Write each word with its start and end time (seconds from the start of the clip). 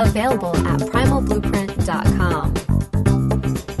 available 0.00 0.56
at 0.56 0.80
primalblueprint.com. 0.80 2.54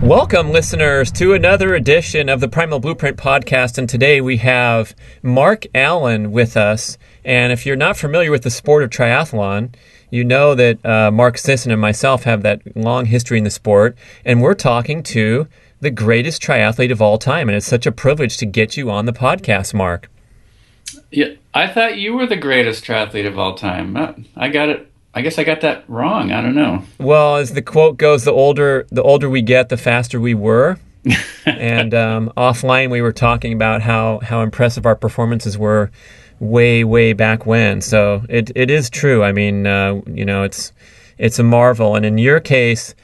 Welcome, 0.02 0.50
listeners, 0.50 1.12
to 1.12 1.34
another 1.34 1.75
edition 1.75 2.30
of 2.30 2.41
the 2.41 2.48
Primal 2.48 2.80
Blueprint 2.80 3.19
podcast. 3.19 3.77
And 3.77 3.87
today 3.87 4.23
we 4.23 4.39
have 4.39 4.95
Mark 5.23 5.66
Allen 5.75 6.33
with 6.33 6.56
us. 6.56 6.97
And 7.23 7.52
if 7.52 7.66
you're 7.66 7.77
not 7.77 7.98
familiar 7.98 8.30
with 8.30 8.42
the 8.42 8.50
sport 8.50 8.83
of 8.83 8.89
triathlon, 8.89 9.75
you 10.10 10.24
know 10.24 10.55
that 10.55 10.84
uh, 10.84 11.10
Mark 11.10 11.38
Sisson 11.38 11.73
and 11.73 11.80
myself 11.80 12.24
have 12.24 12.42
that 12.42 12.60
long 12.77 13.06
history 13.06 13.38
in 13.38 13.45
the 13.45 13.50
sport, 13.50 13.96
and 14.24 14.42
we're 14.42 14.55
talking 14.55 15.02
to 15.05 15.46
the 15.80 15.91
greatest 15.91 16.42
triathlete 16.42 16.92
of 16.92 17.00
all 17.00 17.19
time, 17.19 17.48
and 17.48 17.56
it's 17.56 17.66
such 17.66 17.86
a 17.86 17.92
privilege 17.92 18.36
to 18.38 18.46
get 18.46 18.77
you 18.77 18.91
on 18.91 19.06
the 19.06 19.12
podcast, 19.12 19.72
Mark. 19.72 20.11
Yeah, 21.11 21.34
I 21.55 21.67
thought 21.67 21.98
you 21.98 22.14
were 22.14 22.27
the 22.27 22.36
greatest 22.36 22.84
triathlete 22.84 23.27
of 23.27 23.39
all 23.39 23.55
time. 23.55 23.97
Uh, 23.97 24.12
I 24.36 24.48
got 24.48 24.69
it. 24.69 24.86
I 25.12 25.22
guess 25.22 25.39
I 25.39 25.44
got 25.44 25.61
that 25.62 25.84
wrong. 25.89 26.30
I 26.30 26.41
don't 26.41 26.55
know. 26.55 26.84
Well, 26.98 27.36
as 27.36 27.52
the 27.52 27.62
quote 27.62 27.97
goes, 27.97 28.24
the 28.24 28.33
older 28.33 28.86
the 28.91 29.02
older 29.02 29.28
we 29.28 29.42
get, 29.42 29.69
the 29.69 29.77
faster 29.77 30.20
we 30.20 30.34
were. 30.34 30.78
and 31.47 31.95
um, 31.95 32.30
offline, 32.36 32.91
we 32.91 33.00
were 33.00 33.12
talking 33.12 33.52
about 33.52 33.83
how 33.83 34.20
how 34.20 34.42
impressive 34.42 34.86
our 34.86 34.95
performances 34.95 35.56
were 35.58 35.91
way 36.41 36.83
way 36.83 37.12
back 37.12 37.46
when. 37.46 37.80
So 37.80 38.24
it 38.28 38.50
it 38.56 38.70
is 38.70 38.91
true. 38.91 39.22
I 39.22 39.30
mean, 39.30 39.66
uh, 39.66 40.00
you 40.06 40.24
know, 40.24 40.42
it's 40.42 40.72
it's 41.19 41.38
a 41.38 41.44
marvel. 41.44 41.94
And 41.94 42.05
in 42.05 42.19
your 42.19 42.41
case, 42.41 42.94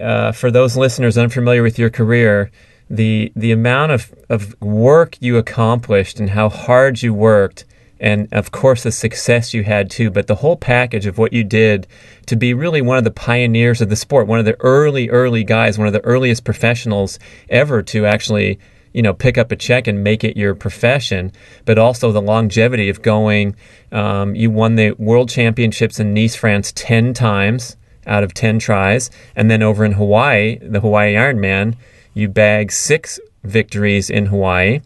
uh, 0.00 0.32
for 0.32 0.50
those 0.50 0.76
listeners 0.76 1.18
unfamiliar 1.18 1.62
with 1.62 1.78
your 1.78 1.90
career, 1.90 2.50
the 2.88 3.32
the 3.34 3.50
amount 3.50 3.92
of 3.92 4.14
of 4.28 4.60
work 4.60 5.16
you 5.20 5.38
accomplished 5.38 6.20
and 6.20 6.30
how 6.30 6.48
hard 6.48 7.02
you 7.02 7.12
worked. 7.12 7.64
And 8.00 8.28
of 8.32 8.50
course, 8.50 8.82
the 8.82 8.92
success 8.92 9.54
you 9.54 9.64
had 9.64 9.90
too, 9.90 10.10
but 10.10 10.26
the 10.26 10.34
whole 10.34 10.56
package 10.56 11.06
of 11.06 11.16
what 11.16 11.32
you 11.32 11.42
did 11.42 11.86
to 12.26 12.36
be 12.36 12.52
really 12.52 12.82
one 12.82 12.98
of 12.98 13.04
the 13.04 13.10
pioneers 13.10 13.80
of 13.80 13.88
the 13.88 13.96
sport, 13.96 14.26
one 14.26 14.40
of 14.40 14.44
the 14.44 14.60
early, 14.60 15.08
early 15.08 15.42
guys, 15.42 15.78
one 15.78 15.86
of 15.86 15.94
the 15.94 16.04
earliest 16.04 16.44
professionals 16.44 17.18
ever 17.48 17.82
to 17.84 18.04
actually 18.04 18.58
you 18.94 19.02
know 19.02 19.12
pick 19.12 19.36
up 19.36 19.52
a 19.52 19.56
check 19.56 19.86
and 19.86 20.02
make 20.02 20.24
it 20.24 20.36
your 20.38 20.54
profession, 20.54 21.32
but 21.66 21.76
also 21.76 22.10
the 22.12 22.22
longevity 22.22 22.88
of 22.88 23.02
going. 23.02 23.54
Um, 23.92 24.34
you 24.34 24.50
won 24.50 24.76
the 24.76 24.92
world 24.92 25.28
championships 25.28 26.00
in 26.00 26.14
Nice, 26.14 26.34
France, 26.34 26.72
ten 26.74 27.12
times 27.12 27.76
out 28.06 28.24
of 28.24 28.32
ten 28.32 28.58
tries, 28.58 29.10
and 29.36 29.50
then 29.50 29.62
over 29.62 29.84
in 29.84 29.92
Hawaii, 29.92 30.58
the 30.62 30.80
Hawaii 30.80 31.14
Ironman, 31.14 31.76
you 32.14 32.28
bagged 32.28 32.72
six 32.72 33.18
victories 33.42 34.08
in 34.08 34.26
Hawaii. 34.26 34.80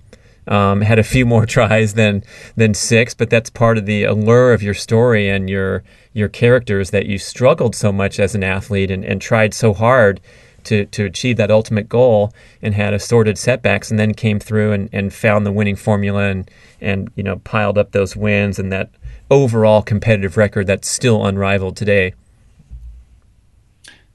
Um, 0.46 0.80
had 0.80 0.98
a 0.98 1.04
few 1.04 1.26
more 1.26 1.44
tries 1.56 1.94
than 1.94 2.24
than 2.56 2.72
six, 2.74 3.12
but 3.14 3.28
that's 3.28 3.50
part 3.50 3.76
of 3.76 3.86
the 3.86 4.04
allure 4.04 4.52
of 4.54 4.62
your 4.62 4.74
story 4.74 5.28
and 5.28 5.48
your 5.48 5.84
your 6.14 6.28
characters 6.28 6.90
that 6.90 7.06
you 7.06 7.18
struggled 7.18 7.76
so 7.76 7.92
much 7.92 8.18
as 8.18 8.34
an 8.34 8.42
athlete 8.42 8.90
and, 8.90 9.04
and 9.04 9.20
tried 9.20 9.52
so 9.52 9.74
hard 9.74 10.20
to, 10.68 10.84
to 10.86 11.04
achieve 11.04 11.38
that 11.38 11.50
ultimate 11.50 11.88
goal 11.88 12.32
and 12.60 12.74
had 12.74 12.92
assorted 12.92 13.38
setbacks 13.38 13.90
and 13.90 13.98
then 13.98 14.12
came 14.12 14.38
through 14.38 14.72
and, 14.72 14.90
and 14.92 15.14
found 15.14 15.46
the 15.46 15.52
winning 15.52 15.76
formula 15.76 16.24
and, 16.24 16.50
and 16.80 17.10
you 17.14 17.22
know 17.22 17.36
piled 17.38 17.78
up 17.78 17.92
those 17.92 18.14
wins 18.14 18.58
and 18.58 18.70
that 18.70 18.90
overall 19.30 19.82
competitive 19.82 20.36
record 20.36 20.66
that's 20.66 20.88
still 20.88 21.24
unrivaled 21.24 21.76
today. 21.76 22.12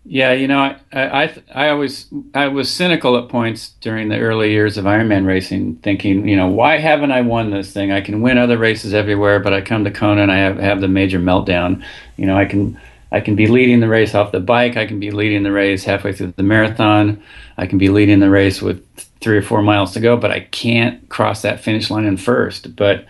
Yeah, 0.05 0.33
you 0.33 0.49
know, 0.49 0.59
I, 0.59 0.77
I, 0.91 1.35
I 1.55 1.69
always, 1.69 2.07
I 2.35 2.47
was 2.49 2.69
cynical 2.69 3.17
at 3.17 3.29
points 3.29 3.69
during 3.79 4.09
the 4.09 4.19
early 4.19 4.51
years 4.51 4.77
of 4.77 4.83
Ironman 4.83 5.25
racing, 5.25 5.77
thinking, 5.77 6.27
you 6.27 6.35
know, 6.35 6.47
why 6.47 6.77
haven't 6.77 7.13
I 7.13 7.21
won 7.21 7.51
this 7.51 7.71
thing? 7.71 7.93
I 7.93 8.01
can 8.01 8.21
win 8.21 8.37
other 8.37 8.57
races 8.57 8.93
everywhere, 8.93 9.39
but 9.39 9.53
I 9.53 9.61
come 9.61 9.85
to 9.85 9.91
Kona 9.91 10.23
and 10.23 10.31
I 10.31 10.39
have, 10.39 10.57
have 10.57 10.81
the 10.81 10.89
major 10.89 11.19
meltdown. 11.19 11.85
You 12.17 12.25
know, 12.25 12.37
I 12.37 12.43
can, 12.43 12.77
I 13.13 13.21
can 13.21 13.35
be 13.35 13.45
leading 13.45 13.79
the 13.79 13.87
race 13.87 14.15
off 14.15 14.31
the 14.31 14.39
bike. 14.39 14.75
I 14.75 14.87
can 14.87 14.99
be 14.99 15.11
leading 15.11 15.43
the 15.43 15.51
race 15.51 15.83
halfway 15.83 16.13
through 16.13 16.33
the 16.35 16.43
marathon. 16.43 17.23
I 17.57 17.67
can 17.67 17.77
be 17.77 17.89
leading 17.89 18.19
the 18.19 18.29
race 18.31 18.59
with 18.59 18.83
three 19.21 19.37
or 19.37 19.43
four 19.43 19.61
miles 19.61 19.93
to 19.93 19.99
go, 19.99 20.17
but 20.17 20.31
I 20.31 20.41
can't 20.41 21.07
cross 21.09 21.43
that 21.43 21.61
finish 21.61 21.91
line 21.91 22.05
in 22.05 22.17
first. 22.17 22.75
But 22.75 23.05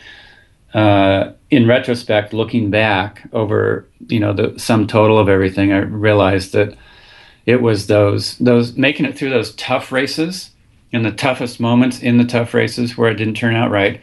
uh, 0.73 1.31
in 1.49 1.67
retrospect, 1.67 2.33
looking 2.33 2.69
back 2.69 3.27
over 3.31 3.87
you 4.07 4.19
know 4.19 4.33
the 4.33 4.59
sum 4.59 4.87
total 4.87 5.17
of 5.17 5.29
everything, 5.29 5.71
I 5.71 5.79
realized 5.79 6.51
that 6.51 6.77
it 7.45 7.61
was 7.61 7.87
those 7.87 8.37
those 8.39 8.75
making 8.75 9.05
it 9.05 9.17
through 9.17 9.29
those 9.29 9.55
tough 9.55 9.89
races 9.89 10.51
in 10.91 11.03
the 11.03 11.11
toughest 11.11 11.61
moments 11.61 12.01
in 12.01 12.17
the 12.17 12.25
tough 12.25 12.53
races 12.53 12.97
where 12.97 13.09
it 13.09 13.15
didn't 13.15 13.35
turn 13.35 13.55
out 13.55 13.71
right 13.71 14.01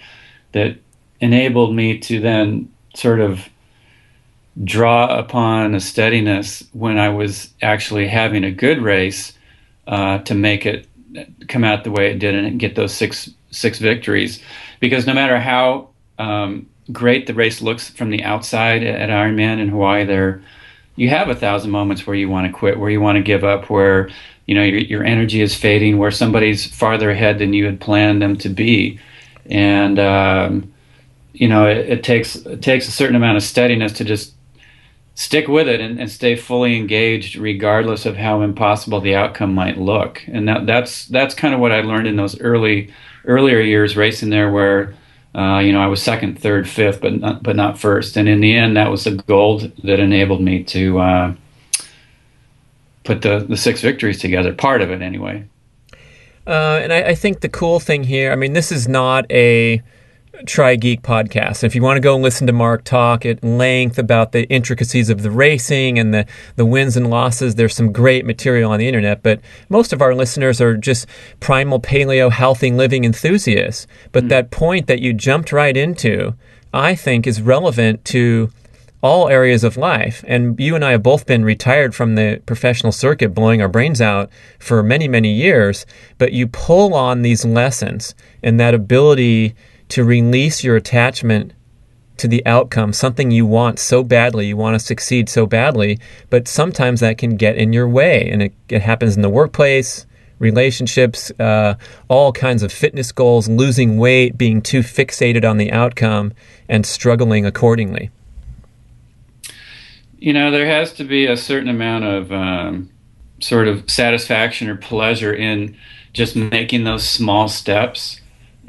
that 0.53 0.77
enabled 1.21 1.75
me 1.75 1.99
to 1.99 2.21
then 2.21 2.73
sort 2.95 3.21
of 3.21 3.49
draw 4.65 5.19
upon 5.19 5.75
a 5.75 5.81
steadiness 5.81 6.65
when 6.73 6.99
I 6.99 7.09
was 7.09 7.53
actually 7.63 8.09
having 8.09 8.45
a 8.45 8.51
good 8.51 8.83
race 8.83 9.33
uh, 9.87 10.19
to 10.19 10.35
make 10.35 10.67
it 10.67 10.87
come 11.49 11.65
out 11.65 11.85
the 11.85 11.91
way 11.91 12.11
it 12.11 12.19
did 12.19 12.35
and 12.35 12.59
get 12.59 12.75
those 12.75 12.95
six 12.95 13.31
six 13.51 13.79
victories. 13.79 14.43
Because 14.81 15.07
no 15.07 15.15
matter 15.15 15.39
how 15.39 15.89
um, 16.19 16.69
great 16.93 17.27
the 17.27 17.35
race 17.35 17.61
looks 17.63 17.91
from 17.91 18.11
the 18.11 18.23
outside 18.23 18.83
at 18.83 19.11
Ironman 19.11 19.59
in 19.59 19.69
Hawaii, 19.69 20.05
there 20.05 20.43
you 20.97 21.09
have 21.09 21.29
a 21.29 21.35
thousand 21.35 21.71
moments 21.71 22.07
where 22.07 22.17
you 22.17 22.29
want 22.29 22.47
to 22.47 22.53
quit, 22.53 22.79
where 22.79 22.91
you 22.91 23.01
want 23.01 23.17
to 23.17 23.23
give 23.23 23.45
up, 23.45 23.71
where 23.71 24.11
you 24.47 24.55
know 24.55 24.63
your, 24.63 24.81
your 24.81 25.05
energy 25.05 25.41
is 25.41 25.55
fading, 25.55 25.99
where 25.99 26.11
somebody's 26.11 26.67
farther 26.67 27.11
ahead 27.11 27.39
than 27.39 27.53
you 27.53 27.65
had 27.65 27.81
planned 27.81 28.21
them 28.21 28.37
to 28.39 28.49
be, 28.49 28.99
and 29.47 29.99
um, 29.99 30.73
you 31.33 31.49
know 31.49 31.67
it, 31.67 31.79
it 31.79 32.05
takes 32.05 32.37
it 32.37 32.63
takes 32.63 32.89
a 32.89 32.93
certain 32.93 33.17
amount 33.17 33.37
of 33.37 33.43
steadiness 33.43 33.93
to 33.95 34.05
just 34.05 34.35
stick 35.21 35.49
with 35.49 35.69
it 35.69 35.83
and, 35.83 36.01
and, 36.01 36.11
stay 36.11 36.35
fully 36.35 36.79
engaged 36.79 37.37
regardless 37.37 38.07
of 38.07 38.17
how 38.17 38.41
impossible 38.41 39.03
the 39.03 39.15
outcome 39.15 39.53
might 39.55 39.77
look. 39.77 40.25
And 40.27 40.49
that, 40.49 40.65
that's 40.65 41.05
that's 41.09 41.35
kind 41.35 41.53
of 41.53 41.61
what 41.61 41.73
i 41.73 41.83
learned 41.83 42.07
in 42.07 42.17
those 42.17 42.41
early 42.41 42.91
earlier 43.27 43.61
years 43.61 43.99
racing 43.99 44.31
there 44.31 44.51
where 44.51 44.95
uh, 45.35 45.59
you 45.59 45.75
know 45.75 45.81
i 45.83 45.87
was 45.87 46.03
second 46.03 46.41
third 46.41 46.67
fifth 46.67 47.03
but 47.03 47.21
not, 47.21 47.43
but 47.43 47.55
not 47.55 47.79
first. 47.79 48.17
And 48.17 48.31
in 48.31 48.41
the 48.41 48.57
end 48.57 48.79
that 48.79 48.91
was 48.91 49.05
the 49.05 49.11
gold 49.11 49.71
that 49.85 50.01
enabled 50.01 50.41
me 50.41 50.65
to 50.65 50.99
uh, 50.99 51.35
put 53.05 53.21
the, 53.21 53.41
the 53.41 53.59
six 53.59 53.83
victories 53.83 54.19
together 54.19 54.55
part 54.55 54.81
of 54.81 54.91
it 54.91 55.03
anyway. 55.03 55.45
Uh, 56.47 56.81
and 56.83 56.95
I, 56.95 57.11
I 57.11 57.15
think 57.15 57.41
the 57.41 57.51
cool 57.51 57.79
thing 57.79 58.05
here 58.05 58.33
i 58.33 58.37
mean 58.37 58.55
this 58.55 58.73
is 58.73 58.89
not 58.89 59.31
a 59.31 59.83
Tri 60.47 60.77
Geek 60.77 61.03
podcast. 61.03 61.65
If 61.65 61.75
you 61.75 61.83
want 61.83 61.97
to 61.97 62.01
go 62.01 62.15
and 62.15 62.23
listen 62.23 62.47
to 62.47 62.53
Mark 62.53 62.85
talk 62.85 63.27
at 63.27 63.43
length 63.45 63.99
about 63.99 64.33
the 64.33 64.45
intricacies 64.49 65.11
of 65.11 65.23
the 65.23 65.31
racing 65.31 65.99
and 65.99 66.15
the, 66.15 66.27
the 66.57 66.65
wins 66.65 66.97
and 66.97 67.11
losses, 67.11 67.55
there's 67.55 67.75
some 67.75 67.93
great 67.93 68.25
material 68.25 68.71
on 68.73 68.79
the 68.79 68.89
internet. 68.89 69.23
But 69.23 69.41
most 69.69 69.93
of 69.93 70.01
our 70.01 70.15
listeners 70.15 70.61
are 70.61 70.77
just 70.77 71.07
primal 71.41 71.81
paleo 71.81 72.31
healthy 72.31 72.71
living 72.71 73.05
enthusiasts. 73.05 73.87
But 74.13 74.25
mm. 74.25 74.29
that 74.31 74.51
point 74.51 74.87
that 74.87 75.01
you 75.01 75.13
jumped 75.13 75.53
right 75.53 75.77
into, 75.77 76.35
I 76.73 76.95
think, 76.95 77.27
is 77.27 77.43
relevant 77.43 78.05
to 78.07 78.51
all 79.03 79.29
areas 79.29 79.65
of 79.65 79.77
life. 79.77 80.25
And 80.27 80.59
you 80.61 80.75
and 80.75 80.85
I 80.85 80.93
have 80.93 81.03
both 81.03 81.27
been 81.27 81.45
retired 81.45 81.95
from 81.95 82.15
the 82.15 82.43
professional 82.45 82.93
circuit, 82.93 83.35
blowing 83.35 83.63
our 83.63 83.69
brains 83.69 84.01
out 84.01 84.31
for 84.59 84.83
many, 84.83 85.09
many 85.09 85.33
years. 85.33 85.87
But 86.19 86.33
you 86.33 86.47
pull 86.47 86.95
on 86.95 87.23
these 87.23 87.45
lessons 87.45 88.15
and 88.43 88.61
that 88.61 88.75
ability 88.75 89.55
to 89.91 90.05
release 90.05 90.65
your 90.65 90.77
attachment 90.77 91.53
to 92.17 92.29
the 92.29 92.45
outcome, 92.47 92.93
something 92.93 93.31
you 93.31 93.47
want 93.47 93.79
so 93.79 94.03
badly, 94.03 94.47
you 94.47 94.57
want 94.57 94.75
to 94.75 94.79
succeed 94.79 95.29
so 95.29 95.47
badly, 95.47 95.99
but 96.29 96.47
sometimes 96.47 97.01
that 97.01 97.19
can 97.19 97.37
get 97.37 97.57
in 97.57 97.73
your 97.73 97.89
way. 97.89 98.29
And 98.31 98.43
it, 98.43 98.53
it 98.69 98.83
happens 98.83 99.17
in 99.17 99.23
the 99.23 99.31
workplace, 99.31 100.07
relationships, 100.39 101.31
uh, 101.41 101.75
all 102.09 102.33
kinds 102.33 102.63
of 102.63 102.73
fitness 102.73 103.11
goals, 103.11 103.49
losing 103.49 103.97
weight, 103.97 104.37
being 104.37 104.61
too 104.61 104.81
fixated 104.81 105.49
on 105.49 105.57
the 105.57 105.73
outcome, 105.73 106.33
and 106.69 106.85
struggling 106.85 107.47
accordingly. 107.47 108.11
You 110.19 110.35
know, 110.35 110.51
there 110.51 110.67
has 110.67 110.93
to 110.95 111.05
be 111.05 111.27
a 111.27 111.37
certain 111.37 111.69
amount 111.69 112.05
of 112.05 112.31
um, 112.31 112.91
sort 113.41 113.67
of 113.67 113.91
satisfaction 113.91 114.69
or 114.69 114.77
pleasure 114.77 115.33
in 115.33 115.77
just 116.13 116.37
making 116.37 116.85
those 116.85 117.09
small 117.09 117.49
steps 117.49 118.20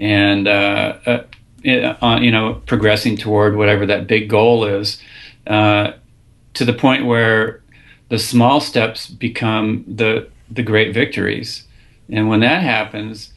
and 0.02 0.48
uh, 0.48 0.98
uh, 1.06 1.24
uh, 1.64 2.20
you 2.20 2.32
know 2.32 2.62
progressing 2.66 3.16
toward 3.16 3.56
whatever 3.56 3.86
that 3.86 4.08
big 4.08 4.28
goal 4.28 4.66
is 4.66 5.00
uh, 5.48 5.92
to 6.54 6.66
the 6.66 6.74
point 6.74 7.06
where 7.06 7.62
the 8.10 8.20
small 8.20 8.60
steps 8.60 9.08
become 9.08 9.86
the 9.88 10.28
the 10.50 10.64
great 10.64 10.94
victories 10.94 11.64
and 12.10 12.28
when 12.28 12.42
that 12.42 12.62
happens 12.62 13.32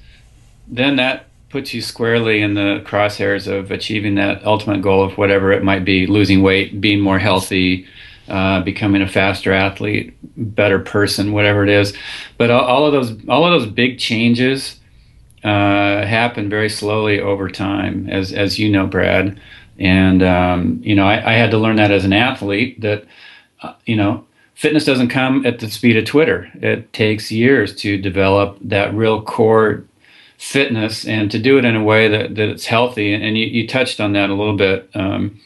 then 0.66 0.96
that 0.96 1.26
puts 1.50 1.72
you 1.72 1.80
squarely 1.80 2.40
in 2.40 2.54
the 2.54 2.82
crosshairs 2.84 3.46
of 3.46 3.70
achieving 3.70 4.16
that 4.16 4.44
ultimate 4.44 4.82
goal 4.82 5.04
of 5.04 5.16
whatever 5.16 5.52
it 5.52 5.62
might 5.62 5.84
be 5.84 6.06
losing 6.06 6.42
weight 6.42 6.80
being 6.80 6.98
more 6.98 7.18
healthy 7.18 7.86
uh, 8.26 8.62
becoming 8.62 9.02
a 9.02 9.06
faster 9.06 9.52
athlete, 9.52 10.16
better 10.34 10.78
person, 10.78 11.32
whatever 11.32 11.62
it 11.62 11.68
is. 11.68 11.94
But 12.38 12.50
all, 12.50 12.64
all 12.64 12.86
of 12.86 12.92
those 12.94 13.28
all 13.28 13.44
of 13.44 13.60
those 13.60 13.70
big 13.70 13.98
changes 13.98 14.80
uh, 15.44 16.06
happen 16.06 16.48
very 16.48 16.70
slowly 16.70 17.20
over 17.20 17.48
time, 17.48 18.08
as 18.08 18.32
as 18.32 18.58
you 18.58 18.70
know, 18.70 18.86
Brad. 18.86 19.38
And 19.78 20.22
um, 20.22 20.80
you 20.82 20.94
know, 20.94 21.06
I, 21.06 21.32
I, 21.32 21.34
had 21.34 21.50
to 21.50 21.58
learn 21.58 21.76
that 21.76 21.90
as 21.90 22.04
an 22.04 22.12
athlete 22.12 22.80
that 22.80 23.04
uh, 23.60 23.74
you 23.84 23.96
know 23.96 24.24
fitness 24.54 24.84
doesn't 24.84 25.08
come 25.08 25.44
at 25.44 25.58
the 25.58 25.70
speed 25.70 25.96
of 25.96 26.04
Twitter. 26.04 26.50
It 26.54 26.92
takes 26.92 27.30
years 27.30 27.74
to 27.76 27.98
develop 27.98 28.56
that 28.62 28.94
real 28.94 29.20
core 29.20 29.84
fitness 30.38 31.06
and 31.06 31.30
to 31.30 31.38
do 31.38 31.58
it 31.58 31.64
in 31.64 31.76
a 31.76 31.82
way 31.82 32.08
that, 32.08 32.34
that 32.36 32.48
it's 32.48 32.66
healthy. 32.66 33.12
And 33.12 33.36
you, 33.36 33.46
you 33.46 33.66
touched 33.66 34.00
on 34.00 34.12
that 34.12 34.30
a 34.30 34.34
little 34.34 34.56
bit. 34.56 34.90
Um, 34.94 35.40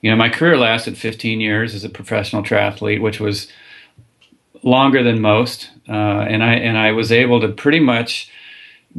you 0.00 0.10
know, 0.10 0.16
my 0.16 0.28
career 0.28 0.56
lasted 0.56 0.96
15 0.96 1.40
years 1.40 1.74
as 1.74 1.84
a 1.84 1.88
professional 1.88 2.42
triathlete, 2.42 3.00
which 3.00 3.20
was 3.20 3.48
longer 4.62 5.02
than 5.02 5.20
most, 5.20 5.70
uh, 5.88 5.92
and 5.92 6.42
I 6.42 6.54
and 6.54 6.76
I 6.76 6.92
was 6.92 7.10
able 7.12 7.40
to 7.40 7.48
pretty 7.48 7.80
much 7.80 8.30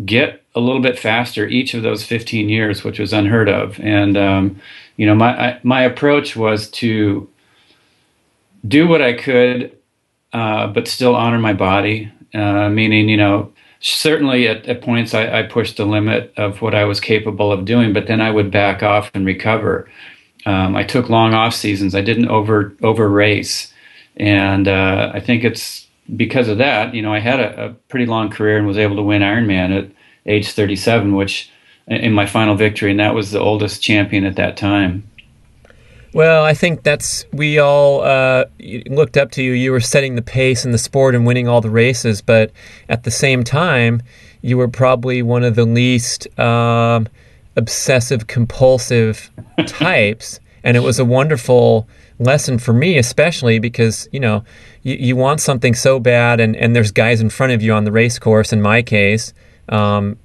get 0.05 0.43
a 0.55 0.59
little 0.59 0.81
bit 0.81 0.97
faster 0.97 1.47
each 1.47 1.73
of 1.73 1.83
those 1.83 2.03
15 2.03 2.49
years, 2.49 2.83
which 2.83 2.99
was 2.99 3.13
unheard 3.13 3.49
of. 3.49 3.79
And 3.79 4.17
um, 4.17 4.61
you 4.97 5.05
know, 5.05 5.15
my 5.15 5.49
I, 5.49 5.59
my 5.63 5.81
approach 5.81 6.35
was 6.35 6.69
to 6.71 7.29
do 8.67 8.87
what 8.87 9.01
I 9.01 9.13
could, 9.13 9.77
uh, 10.33 10.67
but 10.67 10.87
still 10.87 11.15
honor 11.15 11.39
my 11.39 11.53
body. 11.53 12.11
Uh, 12.33 12.69
meaning, 12.69 13.09
you 13.09 13.17
know, 13.17 13.51
certainly 13.79 14.47
at, 14.47 14.65
at 14.67 14.81
points 14.81 15.13
I, 15.13 15.39
I 15.39 15.43
pushed 15.43 15.77
the 15.77 15.85
limit 15.85 16.33
of 16.37 16.61
what 16.61 16.75
I 16.75 16.85
was 16.85 16.99
capable 16.99 17.51
of 17.51 17.65
doing, 17.65 17.93
but 17.93 18.07
then 18.07 18.21
I 18.21 18.29
would 18.29 18.51
back 18.51 18.83
off 18.83 19.09
and 19.13 19.25
recover. 19.25 19.89
Um, 20.45 20.75
I 20.75 20.83
took 20.83 21.09
long 21.09 21.33
off 21.33 21.53
seasons. 21.53 21.95
I 21.95 22.01
didn't 22.01 22.29
over 22.29 22.75
over 22.81 23.09
race, 23.09 23.73
and 24.17 24.67
uh, 24.67 25.11
I 25.13 25.19
think 25.19 25.43
it's 25.43 25.87
because 26.15 26.47
of 26.47 26.57
that. 26.57 26.93
You 26.93 27.01
know, 27.01 27.13
I 27.13 27.19
had 27.19 27.39
a, 27.39 27.65
a, 27.65 27.69
pretty 27.89 28.05
long 28.05 28.29
career 28.29 28.57
and 28.57 28.67
was 28.67 28.77
able 28.77 28.95
to 28.95 29.01
win 29.01 29.21
Ironman 29.21 29.77
at 29.77 29.91
age 30.25 30.51
37, 30.51 31.15
which 31.15 31.51
in 31.87 32.13
my 32.13 32.25
final 32.25 32.55
victory, 32.55 32.91
and 32.91 32.99
that 32.99 33.15
was 33.15 33.31
the 33.31 33.39
oldest 33.39 33.81
champion 33.81 34.25
at 34.25 34.35
that 34.35 34.57
time. 34.57 35.03
Well, 36.13 36.43
I 36.43 36.53
think 36.53 36.83
that's 36.83 37.25
we 37.31 37.59
all 37.59 38.01
uh, 38.01 38.45
looked 38.87 39.15
up 39.15 39.31
to 39.31 39.43
you. 39.43 39.51
You 39.51 39.71
were 39.71 39.79
setting 39.79 40.15
the 40.15 40.23
pace 40.23 40.65
in 40.65 40.71
the 40.71 40.77
sport 40.79 41.13
and 41.13 41.25
winning 41.25 41.47
all 41.47 41.61
the 41.61 41.69
races, 41.69 42.21
but 42.21 42.51
at 42.87 43.03
the 43.03 43.11
same 43.11 43.43
time, 43.43 44.01
you 44.41 44.57
were 44.57 44.67
probably 44.67 45.21
one 45.21 45.43
of 45.43 45.55
the 45.55 45.65
least. 45.65 46.27
Um, 46.39 47.07
obsessive 47.59 48.27
compulsive 48.27 49.29
types 49.67 50.39
and 50.63 50.75
it 50.75 50.81
was 50.81 50.99
a 50.99 51.05
wonderful 51.05 51.87
lesson 52.19 52.57
for 52.57 52.73
me 52.73 52.97
especially 52.97 53.59
because 53.59 54.07
you 54.11 54.19
know 54.19 54.43
you, 54.83 54.95
you 54.95 55.15
want 55.15 55.39
something 55.39 55.73
so 55.73 55.99
bad 55.99 56.39
and, 56.39 56.55
and 56.55 56.75
there's 56.75 56.91
guys 56.91 57.21
in 57.21 57.29
front 57.29 57.53
of 57.53 57.61
you 57.61 57.73
on 57.73 57.83
the 57.85 57.91
race 57.91 58.19
course 58.19 58.51
in 58.51 58.61
my 58.61 58.81
case 58.81 59.33
um, 59.69 60.17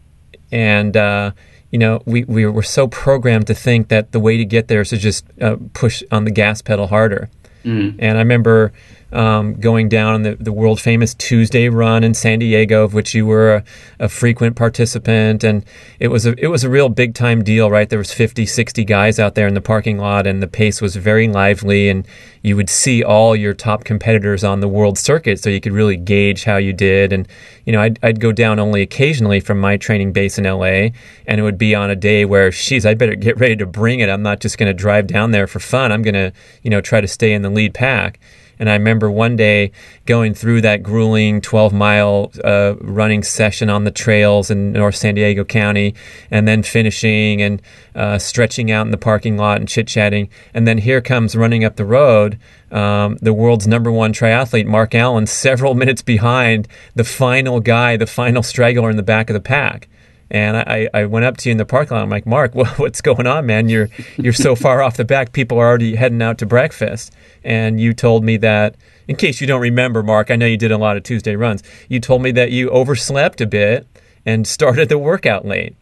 and 0.50 0.96
uh, 0.96 1.30
you 1.70 1.78
know 1.78 2.02
we, 2.06 2.24
we 2.24 2.46
were 2.46 2.62
so 2.62 2.86
programmed 2.86 3.46
to 3.46 3.54
think 3.54 3.88
that 3.88 4.12
the 4.12 4.20
way 4.20 4.36
to 4.36 4.44
get 4.44 4.68
there 4.68 4.80
is 4.80 4.90
to 4.90 4.96
just 4.96 5.24
uh, 5.40 5.56
push 5.72 6.02
on 6.10 6.24
the 6.24 6.30
gas 6.30 6.62
pedal 6.62 6.86
harder 6.86 7.28
mm. 7.64 7.94
and 7.98 8.18
i 8.18 8.20
remember 8.20 8.72
um, 9.14 9.54
going 9.54 9.88
down 9.88 10.22
the, 10.22 10.34
the 10.34 10.52
world 10.52 10.80
famous 10.80 11.14
Tuesday 11.14 11.68
run 11.68 12.02
in 12.02 12.14
San 12.14 12.40
Diego, 12.40 12.82
of 12.82 12.94
which 12.94 13.14
you 13.14 13.24
were 13.24 13.54
a, 13.54 13.64
a, 14.00 14.08
frequent 14.08 14.56
participant. 14.56 15.44
And 15.44 15.64
it 16.00 16.08
was 16.08 16.26
a, 16.26 16.34
it 16.36 16.48
was 16.48 16.64
a 16.64 16.68
real 16.68 16.88
big 16.88 17.14
time 17.14 17.44
deal, 17.44 17.70
right? 17.70 17.88
There 17.88 17.98
was 17.98 18.12
50, 18.12 18.44
60 18.44 18.84
guys 18.84 19.20
out 19.20 19.36
there 19.36 19.46
in 19.46 19.54
the 19.54 19.60
parking 19.60 19.98
lot 19.98 20.26
and 20.26 20.42
the 20.42 20.48
pace 20.48 20.82
was 20.82 20.96
very 20.96 21.28
lively 21.28 21.88
and 21.88 22.06
you 22.42 22.56
would 22.56 22.68
see 22.68 23.04
all 23.04 23.36
your 23.36 23.54
top 23.54 23.84
competitors 23.84 24.42
on 24.42 24.58
the 24.58 24.68
world 24.68 24.98
circuit. 24.98 25.38
So 25.38 25.48
you 25.48 25.60
could 25.60 25.72
really 25.72 25.96
gauge 25.96 26.42
how 26.42 26.56
you 26.56 26.72
did. 26.72 27.12
And, 27.12 27.28
you 27.64 27.72
know, 27.72 27.80
I'd, 27.80 28.00
I'd 28.02 28.20
go 28.20 28.32
down 28.32 28.58
only 28.58 28.82
occasionally 28.82 29.38
from 29.38 29.60
my 29.60 29.76
training 29.76 30.12
base 30.12 30.38
in 30.38 30.44
LA 30.44 30.88
and 31.26 31.38
it 31.38 31.42
would 31.42 31.58
be 31.58 31.72
on 31.72 31.88
a 31.88 31.96
day 31.96 32.24
where, 32.24 32.50
geez, 32.50 32.84
I 32.84 32.94
better 32.94 33.14
get 33.14 33.38
ready 33.38 33.54
to 33.56 33.66
bring 33.66 34.00
it. 34.00 34.08
I'm 34.08 34.22
not 34.22 34.40
just 34.40 34.58
going 34.58 34.68
to 34.68 34.74
drive 34.74 35.06
down 35.06 35.30
there 35.30 35.46
for 35.46 35.60
fun. 35.60 35.92
I'm 35.92 36.02
going 36.02 36.14
to, 36.14 36.32
you 36.64 36.70
know, 36.70 36.80
try 36.80 37.00
to 37.00 37.08
stay 37.08 37.32
in 37.32 37.42
the 37.42 37.50
lead 37.50 37.74
pack. 37.74 38.18
And 38.58 38.70
I 38.70 38.74
remember 38.74 39.10
one 39.10 39.36
day 39.36 39.72
going 40.06 40.34
through 40.34 40.60
that 40.62 40.82
grueling 40.82 41.40
12 41.40 41.72
mile 41.72 42.32
uh, 42.44 42.74
running 42.80 43.22
session 43.22 43.70
on 43.70 43.84
the 43.84 43.90
trails 43.90 44.50
in 44.50 44.72
North 44.72 44.96
San 44.96 45.14
Diego 45.14 45.44
County, 45.44 45.94
and 46.30 46.46
then 46.46 46.62
finishing 46.62 47.42
and 47.42 47.62
uh, 47.94 48.18
stretching 48.18 48.70
out 48.70 48.86
in 48.86 48.90
the 48.90 48.98
parking 48.98 49.36
lot 49.36 49.58
and 49.58 49.68
chit 49.68 49.86
chatting. 49.86 50.28
And 50.52 50.66
then 50.66 50.78
here 50.78 51.00
comes 51.00 51.36
running 51.36 51.64
up 51.64 51.76
the 51.76 51.84
road 51.84 52.38
um, 52.74 53.16
the 53.22 53.32
world's 53.32 53.68
number 53.68 53.92
one 53.92 54.12
triathlete, 54.12 54.66
Mark 54.66 54.94
Allen, 54.94 55.26
several 55.44 55.74
minutes 55.74 56.02
behind 56.02 56.68
the 56.94 57.04
final 57.04 57.60
guy, 57.60 57.96
the 57.96 58.06
final 58.06 58.42
straggler 58.42 58.90
in 58.90 58.96
the 58.96 59.02
back 59.02 59.30
of 59.30 59.34
the 59.34 59.40
pack. 59.40 59.88
And 60.30 60.56
I, 60.56 60.88
I 60.94 61.04
went 61.04 61.24
up 61.24 61.36
to 61.38 61.48
you 61.48 61.52
in 61.52 61.58
the 61.58 61.66
parking 61.66 61.96
lot. 61.96 62.02
I'm 62.02 62.10
like, 62.10 62.26
Mark, 62.26 62.54
what's 62.78 63.00
going 63.00 63.26
on, 63.26 63.46
man? 63.46 63.68
You're 63.68 63.88
you're 64.16 64.32
so 64.32 64.54
far 64.54 64.82
off 64.82 64.96
the 64.96 65.04
back. 65.04 65.32
People 65.32 65.58
are 65.58 65.66
already 65.66 65.96
heading 65.96 66.22
out 66.22 66.38
to 66.38 66.46
breakfast. 66.46 67.12
And 67.44 67.80
you 67.80 67.92
told 67.92 68.24
me 68.24 68.36
that, 68.38 68.76
in 69.06 69.16
case 69.16 69.40
you 69.40 69.46
don't 69.46 69.60
remember, 69.60 70.02
Mark, 70.02 70.30
I 70.30 70.36
know 70.36 70.46
you 70.46 70.56
did 70.56 70.72
a 70.72 70.78
lot 70.78 70.96
of 70.96 71.02
Tuesday 71.02 71.36
runs. 71.36 71.62
You 71.88 72.00
told 72.00 72.22
me 72.22 72.30
that 72.32 72.50
you 72.50 72.70
overslept 72.70 73.40
a 73.40 73.46
bit 73.46 73.86
and 74.24 74.46
started 74.46 74.88
the 74.88 74.98
workout 74.98 75.44
late. 75.44 75.76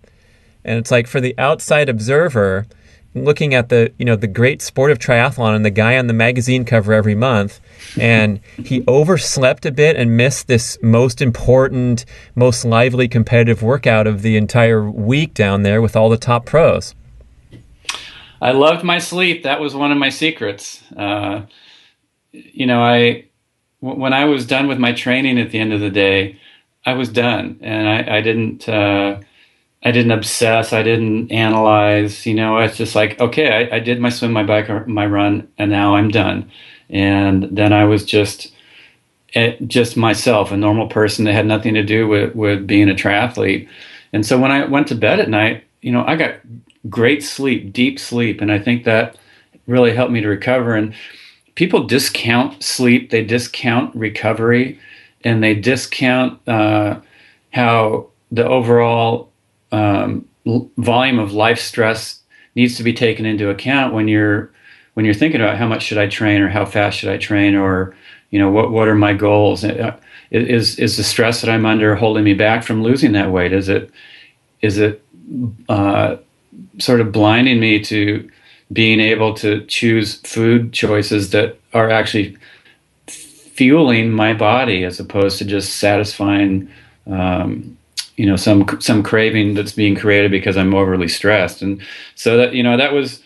And 0.65 0.79
it's 0.79 0.91
like 0.91 1.07
for 1.07 1.21
the 1.21 1.35
outside 1.39 1.89
observer, 1.89 2.67
looking 3.15 3.55
at 3.55 3.69
the 3.69 3.93
you 3.99 4.05
know 4.05 4.17
the 4.17 4.27
great 4.27 4.63
sport 4.63 4.91
of 4.91 4.99
triathlon 4.99 5.55
and 5.55 5.65
the 5.65 5.71
guy 5.71 5.99
on 5.99 6.07
the 6.07 6.15
magazine 6.15 6.65
cover 6.65 6.93
every 6.93 7.15
month 7.15 7.61
and 7.99 8.41
he 8.65 8.83
overslept 8.89 9.67
a 9.67 9.71
bit 9.71 9.97
and 9.97 10.17
missed 10.17 10.47
this 10.47 10.79
most 10.83 11.21
important 11.21 12.05
most 12.35 12.65
lively 12.65 13.09
competitive 13.09 13.63
workout 13.63 14.07
of 14.07 14.23
the 14.23 14.37
entire 14.37 14.91
week 14.91 15.35
down 15.35 15.63
there 15.63 15.83
with 15.83 15.95
all 15.95 16.09
the 16.09 16.17
top 16.17 16.47
pros. 16.47 16.95
I 18.41 18.51
loved 18.51 18.83
my 18.83 18.99
sleep. 18.99 19.45
That 19.45 19.61
was 19.61 19.75
one 19.75 19.93
of 19.93 19.99
my 19.99 20.09
secrets. 20.09 20.83
Uh, 20.97 21.43
you 22.33 22.67
know 22.67 22.83
i 22.83 23.25
w- 23.83 24.01
when 24.01 24.13
i 24.13 24.25
was 24.25 24.47
done 24.47 24.67
with 24.67 24.79
my 24.79 24.93
training 24.93 25.39
at 25.39 25.51
the 25.51 25.59
end 25.59 25.73
of 25.73 25.81
the 25.81 25.91
day 25.91 26.39
i 26.85 26.93
was 26.95 27.09
done 27.09 27.59
and 27.61 27.89
i, 27.89 28.19
I 28.19 28.21
didn't 28.21 28.69
uh, 28.69 29.21
I 29.83 29.91
didn't 29.91 30.13
obsess. 30.13 30.73
I 30.73 30.83
didn't 30.83 31.33
analyze. 31.33 32.25
You 32.25 32.35
know, 32.35 32.59
it's 32.59 32.77
just 32.77 32.95
like, 32.95 33.21
okay, 33.21 33.69
I, 33.71 33.77
I, 33.77 33.79
did 33.81 34.01
my 34.01 34.11
swim, 34.11 34.33
my 34.33 34.45
bike, 34.45 34.87
my 34.87 35.07
run, 35.07 35.49
and 35.59 35.71
now 35.71 35.97
I'm 35.97 36.09
done. 36.09 36.51
And 36.89 37.45
then 37.45 37.73
I 37.73 37.85
was 37.85 38.05
just, 38.05 38.53
eh, 39.35 39.57
just 39.67 39.97
myself, 39.97 40.53
a 40.53 40.57
normal 40.57 40.89
person 40.89 41.25
that 41.25 41.33
had 41.33 41.47
nothing 41.47 41.75
to 41.75 41.83
do 41.83 42.07
with 42.07 42.35
with 42.35 42.67
being 42.67 42.91
a 42.91 42.95
triathlete. 42.95 43.69
And 44.13 44.25
so 44.25 44.39
when 44.39 44.51
I 44.51 44.67
went 44.67 44.89
to 44.89 44.95
bed 44.95 45.21
at 45.21 45.29
night, 45.29 45.65
you 45.81 45.91
know, 45.91 46.05
I 46.05 46.17
got 46.17 46.37
great 46.89 47.25
sleep, 47.25 47.73
deep 47.73 47.99
sleep, 47.99 48.41
and 48.41 48.53
I 48.53 48.59
think 48.59 48.85
that 48.85 49.17
really 49.67 49.95
helped 49.95 50.13
me 50.13 50.21
to 50.21 50.29
recover. 50.29 50.75
And 50.75 50.95
people 51.55 51.85
discount 51.87 52.63
sleep, 52.63 53.11
they 53.11 53.25
discount 53.25 53.95
recovery, 53.97 54.79
and 55.25 55.43
they 55.43 55.55
discount 55.55 56.47
uh, 56.49 57.01
how 57.53 58.09
the 58.31 58.47
overall 58.47 59.32
um, 59.73 60.29
volume 60.77 61.19
of 61.19 61.33
life 61.33 61.59
stress 61.59 62.21
needs 62.55 62.77
to 62.77 62.83
be 62.83 62.93
taken 62.93 63.27
into 63.27 63.51
account 63.51 63.95
when 63.95 64.09
you're 64.09 64.53
when 64.95 65.07
you're 65.07 65.15
thinking 65.15 65.41
about 65.41 65.57
how 65.57 65.67
much 65.67 65.83
should 65.83 65.99
I 65.99 66.07
train 66.07 66.43
or 66.43 66.49
how 66.49 66.67
fast 66.67 66.99
should 66.99 67.09
I 67.09 67.17
train 67.17 67.55
or 67.55 67.97
you 68.31 68.39
know 68.39 68.51
what 68.51 68.71
what 68.71 68.89
are 68.89 68.95
my 68.95 69.15
goals? 69.15 69.65
Uh, 69.65 69.97
is 70.31 70.79
is 70.79 70.97
the 70.97 71.05
stress 71.05 71.41
that 71.41 71.51
I'm 71.51 71.67
under 71.67 71.95
holding 71.95 72.25
me 72.25 72.35
back 72.35 72.63
from 72.63 72.83
losing 72.83 73.13
that 73.13 73.31
weight? 73.31 73.53
Is 73.53 73.69
it 73.69 73.91
is 74.61 74.79
it 74.79 75.03
uh, 75.69 76.17
sort 76.79 77.01
of 77.01 77.13
blinding 77.13 77.61
me 77.61 77.81
to 77.85 78.31
being 78.73 79.01
able 79.01 79.35
to 79.35 79.65
choose 79.67 80.17
food 80.21 80.73
choices 80.73 81.31
that 81.31 81.59
are 81.75 81.91
actually 81.91 82.37
fueling 83.07 84.11
my 84.11 84.33
body 84.33 84.85
as 84.85 84.99
opposed 84.99 85.39
to 85.39 85.45
just 85.45 85.77
satisfying 85.77 86.71
um, 87.07 87.77
you 88.17 88.27
know 88.27 88.37
some 88.37 88.67
some 88.81 89.03
craving 89.03 89.55
that's 89.55 89.73
being 89.73 89.95
created 89.95 90.31
because 90.31 90.57
I'm 90.57 90.75
overly 90.75 91.09
stressed, 91.09 91.63
and 91.63 91.81
so 92.15 92.37
that 92.37 92.55
you 92.55 92.63
know 92.63 92.77
that 92.77 92.93
was 92.93 93.23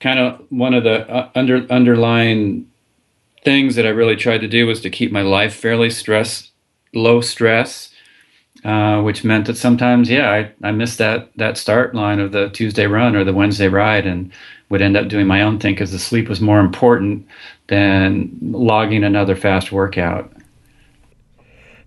kind 0.00 0.18
of 0.18 0.40
one 0.50 0.74
of 0.74 0.84
the 0.84 1.08
uh, 1.10 1.30
under 1.34 1.66
underlying 1.70 2.66
things 3.44 3.74
that 3.76 3.86
I 3.86 3.90
really 3.90 4.16
tried 4.16 4.42
to 4.42 4.48
do 4.48 4.66
was 4.66 4.80
to 4.82 4.90
keep 4.90 5.12
my 5.12 5.22
life 5.22 5.54
fairly 5.54 5.90
stress 5.90 6.50
low 6.94 7.20
stress, 7.20 7.90
uh, 8.64 9.00
which 9.02 9.24
meant 9.24 9.46
that 9.46 9.56
sometimes, 9.56 10.10
yeah, 10.10 10.30
I, 10.30 10.68
I 10.68 10.72
missed 10.72 10.98
that 10.98 11.30
that 11.36 11.56
start 11.56 11.94
line 11.94 12.20
of 12.20 12.32
the 12.32 12.50
Tuesday 12.50 12.86
run 12.86 13.16
or 13.16 13.24
the 13.24 13.32
Wednesday 13.32 13.68
ride, 13.68 14.06
and 14.06 14.32
would 14.68 14.82
end 14.82 14.96
up 14.96 15.08
doing 15.08 15.26
my 15.26 15.42
own 15.42 15.58
thing 15.58 15.74
because 15.74 15.92
the 15.92 15.98
sleep 15.98 16.28
was 16.28 16.40
more 16.40 16.60
important 16.60 17.26
than 17.68 18.36
logging 18.42 19.04
another 19.04 19.36
fast 19.36 19.72
workout. 19.72 20.32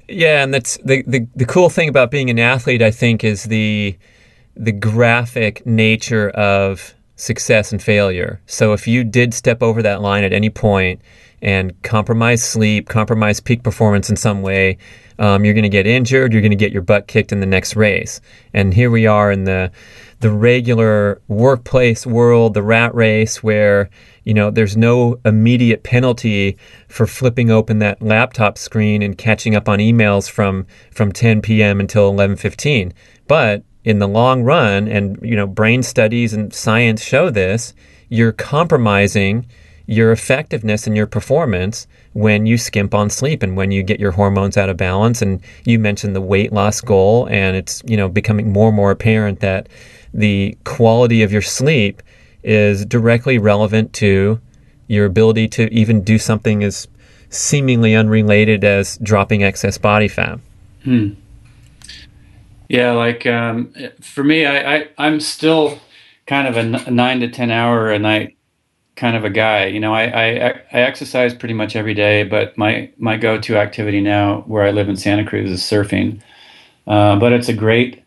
Yeah, 0.07 0.43
and 0.43 0.53
that's 0.53 0.77
the, 0.77 1.03
the 1.07 1.27
the 1.35 1.45
cool 1.45 1.69
thing 1.69 1.89
about 1.89 2.11
being 2.11 2.29
an 2.29 2.39
athlete, 2.39 2.81
I 2.81 2.91
think, 2.91 3.23
is 3.23 3.43
the 3.43 3.97
the 4.55 4.71
graphic 4.71 5.65
nature 5.65 6.29
of 6.29 6.93
success 7.15 7.71
and 7.71 7.81
failure. 7.81 8.41
So 8.45 8.73
if 8.73 8.87
you 8.87 9.03
did 9.03 9.33
step 9.33 9.63
over 9.63 9.81
that 9.81 10.01
line 10.01 10.23
at 10.23 10.33
any 10.33 10.49
point 10.49 11.01
and 11.41 11.79
compromise 11.83 12.43
sleep, 12.43 12.89
compromise 12.89 13.39
peak 13.39 13.63
performance 13.63 14.09
in 14.09 14.15
some 14.15 14.41
way, 14.41 14.77
um, 15.19 15.45
you're 15.45 15.53
going 15.53 15.63
to 15.63 15.69
get 15.69 15.87
injured. 15.87 16.33
You're 16.33 16.41
going 16.41 16.51
to 16.51 16.57
get 16.57 16.71
your 16.71 16.81
butt 16.81 17.07
kicked 17.07 17.31
in 17.31 17.39
the 17.39 17.45
next 17.45 17.75
race. 17.75 18.19
And 18.53 18.73
here 18.73 18.91
we 18.91 19.07
are 19.07 19.31
in 19.31 19.45
the 19.45 19.71
the 20.19 20.31
regular 20.31 21.21
workplace 21.27 22.05
world, 22.05 22.53
the 22.53 22.63
rat 22.63 22.93
race, 22.95 23.43
where 23.43 23.89
you 24.23 24.33
know 24.33 24.49
there's 24.49 24.77
no 24.77 25.19
immediate 25.25 25.83
penalty 25.83 26.57
for 26.87 27.05
flipping 27.07 27.51
open 27.51 27.79
that 27.79 28.01
laptop 28.01 28.57
screen 28.57 29.01
and 29.01 29.17
catching 29.17 29.55
up 29.55 29.67
on 29.67 29.79
emails 29.79 30.29
from 30.29 30.65
from 30.91 31.11
10 31.11 31.41
p.m. 31.41 31.79
until 31.79 32.11
11:15. 32.11 32.91
But 33.27 33.63
in 33.83 33.99
the 33.99 34.07
long 34.07 34.43
run, 34.43 34.87
and 34.87 35.19
you 35.21 35.35
know, 35.35 35.47
brain 35.47 35.83
studies 35.83 36.33
and 36.33 36.53
science 36.53 37.03
show 37.03 37.29
this, 37.29 37.73
you're 38.09 38.31
compromising 38.31 39.45
your 39.85 40.13
effectiveness 40.13 40.87
and 40.87 40.95
your 40.95 41.07
performance 41.07 41.87
when 42.13 42.45
you 42.45 42.57
skimp 42.57 42.95
on 42.95 43.09
sleep 43.09 43.43
and 43.43 43.57
when 43.57 43.69
you 43.71 43.83
get 43.83 43.99
your 43.99 44.11
hormones 44.11 44.55
out 44.55 44.69
of 44.69 44.77
balance. 44.77 45.21
And 45.21 45.41
you 45.65 45.77
mentioned 45.77 46.15
the 46.15 46.21
weight 46.21 46.53
loss 46.53 46.79
goal, 46.79 47.27
and 47.29 47.57
it's 47.57 47.81
you 47.85 47.97
know 47.97 48.07
becoming 48.07 48.51
more 48.51 48.67
and 48.67 48.75
more 48.75 48.91
apparent 48.91 49.41
that 49.41 49.67
the 50.13 50.57
quality 50.63 51.23
of 51.23 51.31
your 51.31 51.41
sleep 51.41 52.01
is 52.43 52.85
directly 52.85 53.37
relevant 53.37 53.93
to 53.93 54.39
your 54.87 55.05
ability 55.05 55.47
to 55.47 55.73
even 55.73 56.03
do 56.03 56.17
something 56.17 56.63
as 56.63 56.87
seemingly 57.29 57.95
unrelated 57.95 58.63
as 58.63 58.97
dropping 58.97 59.43
excess 59.43 59.77
body 59.77 60.07
fat. 60.07 60.39
Hmm. 60.83 61.13
Yeah, 62.69 62.91
like 62.91 63.25
um, 63.25 63.73
for 64.01 64.23
me, 64.23 64.45
I, 64.45 64.75
I 64.75 64.87
I'm 64.97 65.19
still 65.19 65.79
kind 66.25 66.47
of 66.47 66.57
a 66.57 66.91
nine 66.91 67.19
to 67.19 67.29
ten 67.29 67.51
hour 67.51 67.91
a 67.91 67.99
night 67.99 68.37
kind 68.95 69.15
of 69.17 69.23
a 69.23 69.29
guy. 69.29 69.65
You 69.65 69.79
know, 69.79 69.93
I, 69.93 70.03
I, 70.03 70.49
I 70.71 70.79
exercise 70.81 71.33
pretty 71.33 71.53
much 71.53 71.75
every 71.75 71.93
day, 71.93 72.23
but 72.23 72.57
my 72.57 72.91
my 72.97 73.17
go 73.17 73.39
to 73.39 73.57
activity 73.57 74.01
now, 74.01 74.41
where 74.41 74.63
I 74.63 74.71
live 74.71 74.89
in 74.89 74.95
Santa 74.95 75.25
Cruz, 75.25 75.49
is 75.49 75.61
surfing. 75.61 76.21
Uh, 76.85 77.17
but 77.17 77.31
it's 77.31 77.49
a 77.49 77.53
great 77.53 78.02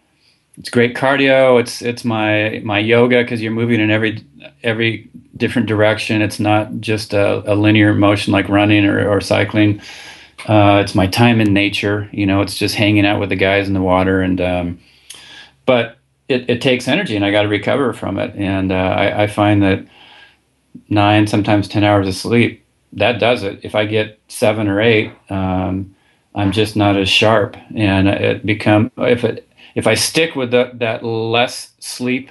it's 0.58 0.70
great 0.70 0.94
cardio. 0.94 1.60
It's 1.60 1.82
it's 1.82 2.04
my 2.04 2.60
my 2.64 2.78
yoga 2.78 3.22
because 3.22 3.42
you're 3.42 3.52
moving 3.52 3.80
in 3.80 3.90
every 3.90 4.24
every 4.62 5.08
different 5.36 5.68
direction. 5.68 6.22
It's 6.22 6.40
not 6.40 6.80
just 6.80 7.12
a, 7.12 7.52
a 7.52 7.54
linear 7.54 7.94
motion 7.94 8.32
like 8.32 8.48
running 8.48 8.84
or, 8.84 9.08
or 9.08 9.20
cycling. 9.20 9.80
Uh, 10.46 10.80
it's 10.82 10.94
my 10.94 11.06
time 11.06 11.40
in 11.40 11.52
nature. 11.52 12.08
You 12.12 12.26
know, 12.26 12.40
it's 12.40 12.56
just 12.56 12.74
hanging 12.74 13.06
out 13.06 13.20
with 13.20 13.28
the 13.28 13.36
guys 13.36 13.68
in 13.68 13.74
the 13.74 13.82
water. 13.82 14.20
And 14.20 14.40
um, 14.40 14.80
but 15.66 15.98
it, 16.28 16.48
it 16.48 16.60
takes 16.60 16.88
energy, 16.88 17.16
and 17.16 17.24
I 17.24 17.30
got 17.30 17.42
to 17.42 17.48
recover 17.48 17.92
from 17.92 18.18
it. 18.18 18.34
And 18.36 18.72
uh, 18.72 18.74
I, 18.74 19.24
I 19.24 19.26
find 19.26 19.62
that 19.62 19.86
nine, 20.88 21.26
sometimes 21.26 21.68
ten 21.68 21.84
hours 21.84 22.08
of 22.08 22.14
sleep 22.14 22.66
that 22.96 23.20
does 23.20 23.42
it. 23.42 23.60
If 23.62 23.74
I 23.74 23.84
get 23.84 24.18
seven 24.28 24.68
or 24.68 24.80
eight, 24.80 25.12
um, 25.30 25.94
I'm 26.34 26.50
just 26.52 26.76
not 26.76 26.96
as 26.96 27.08
sharp, 27.08 27.56
and 27.74 28.08
it 28.08 28.44
become 28.44 28.90
if 28.96 29.22
it 29.22 29.45
if 29.76 29.86
I 29.86 29.94
stick 29.94 30.34
with 30.34 30.50
the, 30.50 30.72
that 30.74 31.04
less 31.04 31.72
sleep 31.78 32.30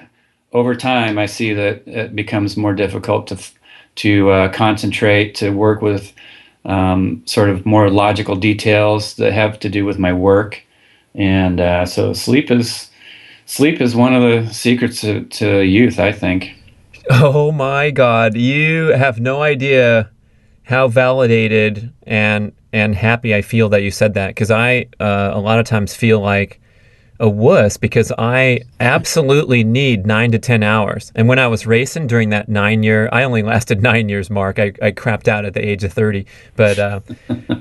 over 0.51 0.75
time, 0.75 1.17
I 1.17 1.27
see 1.27 1.53
that 1.53 1.87
it 1.87 2.15
becomes 2.15 2.57
more 2.57 2.73
difficult 2.73 3.27
to 3.27 3.37
to 3.95 4.29
uh, 4.29 4.51
concentrate, 4.51 5.35
to 5.35 5.51
work 5.51 5.81
with 5.81 6.11
um, 6.65 7.21
sort 7.25 7.49
of 7.49 7.65
more 7.65 7.89
logical 7.89 8.35
details 8.35 9.15
that 9.15 9.31
have 9.31 9.57
to 9.59 9.69
do 9.69 9.85
with 9.85 9.97
my 9.97 10.11
work, 10.11 10.61
and 11.13 11.61
uh, 11.61 11.85
so 11.85 12.11
sleep 12.11 12.51
is 12.51 12.89
sleep 13.45 13.79
is 13.79 13.95
one 13.95 14.13
of 14.13 14.21
the 14.23 14.51
secrets 14.53 15.01
to, 15.01 15.23
to 15.25 15.61
youth, 15.61 15.99
I 15.99 16.11
think. 16.11 16.55
Oh 17.11 17.51
my 17.51 17.91
God, 17.91 18.35
you 18.35 18.87
have 18.87 19.19
no 19.19 19.43
idea 19.43 20.09
how 20.63 20.87
validated 20.87 21.93
and 22.07 22.51
and 22.73 22.95
happy 22.95 23.35
I 23.35 23.43
feel 23.43 23.69
that 23.69 23.83
you 23.83 23.91
said 23.91 24.15
that 24.15 24.29
because 24.29 24.49
I 24.49 24.87
uh, 24.99 25.29
a 25.33 25.39
lot 25.39 25.59
of 25.59 25.67
times 25.67 25.95
feel 25.95 26.19
like 26.19 26.59
a 27.19 27.29
wuss 27.29 27.77
because 27.77 28.11
I 28.17 28.61
absolutely 28.79 29.63
need 29.63 30.05
nine 30.05 30.31
to 30.31 30.39
10 30.39 30.63
hours. 30.63 31.11
And 31.15 31.27
when 31.27 31.39
I 31.39 31.47
was 31.47 31.65
racing 31.65 32.07
during 32.07 32.29
that 32.29 32.49
nine 32.49 32.83
year, 32.83 33.09
I 33.11 33.23
only 33.23 33.43
lasted 33.43 33.81
nine 33.81 34.09
years 34.09 34.29
mark. 34.29 34.59
I, 34.59 34.73
I 34.81 34.91
crapped 34.91 35.27
out 35.27 35.45
at 35.45 35.53
the 35.53 35.65
age 35.65 35.83
of 35.83 35.93
30, 35.93 36.25
but 36.55 36.79
uh, 36.79 36.99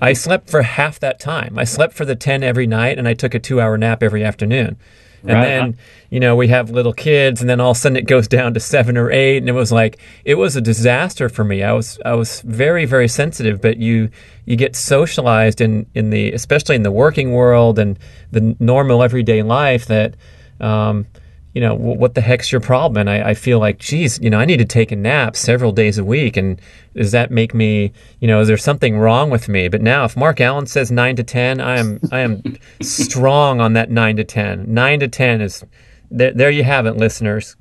I 0.02 0.12
slept 0.12 0.50
for 0.50 0.62
half 0.62 0.98
that 1.00 1.20
time. 1.20 1.58
I 1.58 1.64
slept 1.64 1.94
for 1.94 2.04
the 2.04 2.16
10 2.16 2.42
every 2.42 2.66
night 2.66 2.98
and 2.98 3.06
I 3.06 3.14
took 3.14 3.34
a 3.34 3.38
two 3.38 3.60
hour 3.60 3.78
nap 3.78 4.02
every 4.02 4.24
afternoon. 4.24 4.76
And 5.26 5.32
right. 5.32 5.44
then, 5.44 5.78
you 6.10 6.20
know, 6.20 6.36
we 6.36 6.48
have 6.48 6.70
little 6.70 6.92
kids 6.92 7.40
and 7.40 7.48
then 7.48 7.58
all 7.58 7.70
of 7.70 7.76
a 7.76 7.80
sudden 7.80 7.96
it 7.96 8.06
goes 8.06 8.28
down 8.28 8.52
to 8.54 8.60
seven 8.60 8.96
or 8.98 9.10
eight. 9.10 9.38
And 9.38 9.48
it 9.48 9.52
was 9.52 9.72
like, 9.72 9.98
it 10.24 10.34
was 10.34 10.54
a 10.54 10.60
disaster 10.60 11.28
for 11.28 11.44
me. 11.44 11.62
I 11.62 11.72
was, 11.72 11.98
I 12.04 12.14
was 12.14 12.42
very, 12.42 12.84
very 12.84 13.08
sensitive, 13.08 13.60
but 13.62 13.78
you, 13.78 14.10
you 14.44 14.56
get 14.56 14.76
socialized 14.76 15.62
in, 15.62 15.86
in 15.94 16.10
the, 16.10 16.32
especially 16.32 16.76
in 16.76 16.82
the 16.82 16.92
working 16.92 17.32
world 17.32 17.78
and 17.78 17.98
the 18.32 18.54
normal 18.60 19.02
everyday 19.02 19.42
life 19.42 19.86
that, 19.86 20.14
um, 20.60 21.06
you 21.54 21.60
know, 21.60 21.72
what 21.72 22.14
the 22.14 22.20
heck's 22.20 22.50
your 22.50 22.60
problem? 22.60 22.98
And 22.98 23.08
I, 23.08 23.30
I, 23.30 23.34
feel 23.34 23.60
like, 23.60 23.78
geez, 23.78 24.18
you 24.20 24.28
know, 24.28 24.40
I 24.40 24.44
need 24.44 24.56
to 24.56 24.64
take 24.64 24.90
a 24.90 24.96
nap 24.96 25.36
several 25.36 25.70
days 25.70 25.98
a 25.98 26.04
week. 26.04 26.36
And 26.36 26.60
does 26.96 27.12
that 27.12 27.30
make 27.30 27.54
me, 27.54 27.92
you 28.18 28.26
know, 28.26 28.40
is 28.40 28.48
there 28.48 28.56
something 28.56 28.98
wrong 28.98 29.30
with 29.30 29.48
me? 29.48 29.68
But 29.68 29.80
now, 29.80 30.04
if 30.04 30.16
Mark 30.16 30.40
Allen 30.40 30.66
says 30.66 30.90
nine 30.90 31.14
to 31.14 31.22
10, 31.22 31.60
I 31.60 31.78
am, 31.78 32.00
I 32.10 32.20
am 32.20 32.42
strong 32.82 33.60
on 33.60 33.74
that 33.74 33.88
nine 33.88 34.16
to 34.16 34.24
10. 34.24 34.72
Nine 34.74 34.98
to 34.98 35.06
10 35.06 35.40
is, 35.40 35.64
there, 36.10 36.32
there 36.32 36.50
you 36.50 36.64
have 36.64 36.86
it, 36.86 36.96
listeners. 36.96 37.54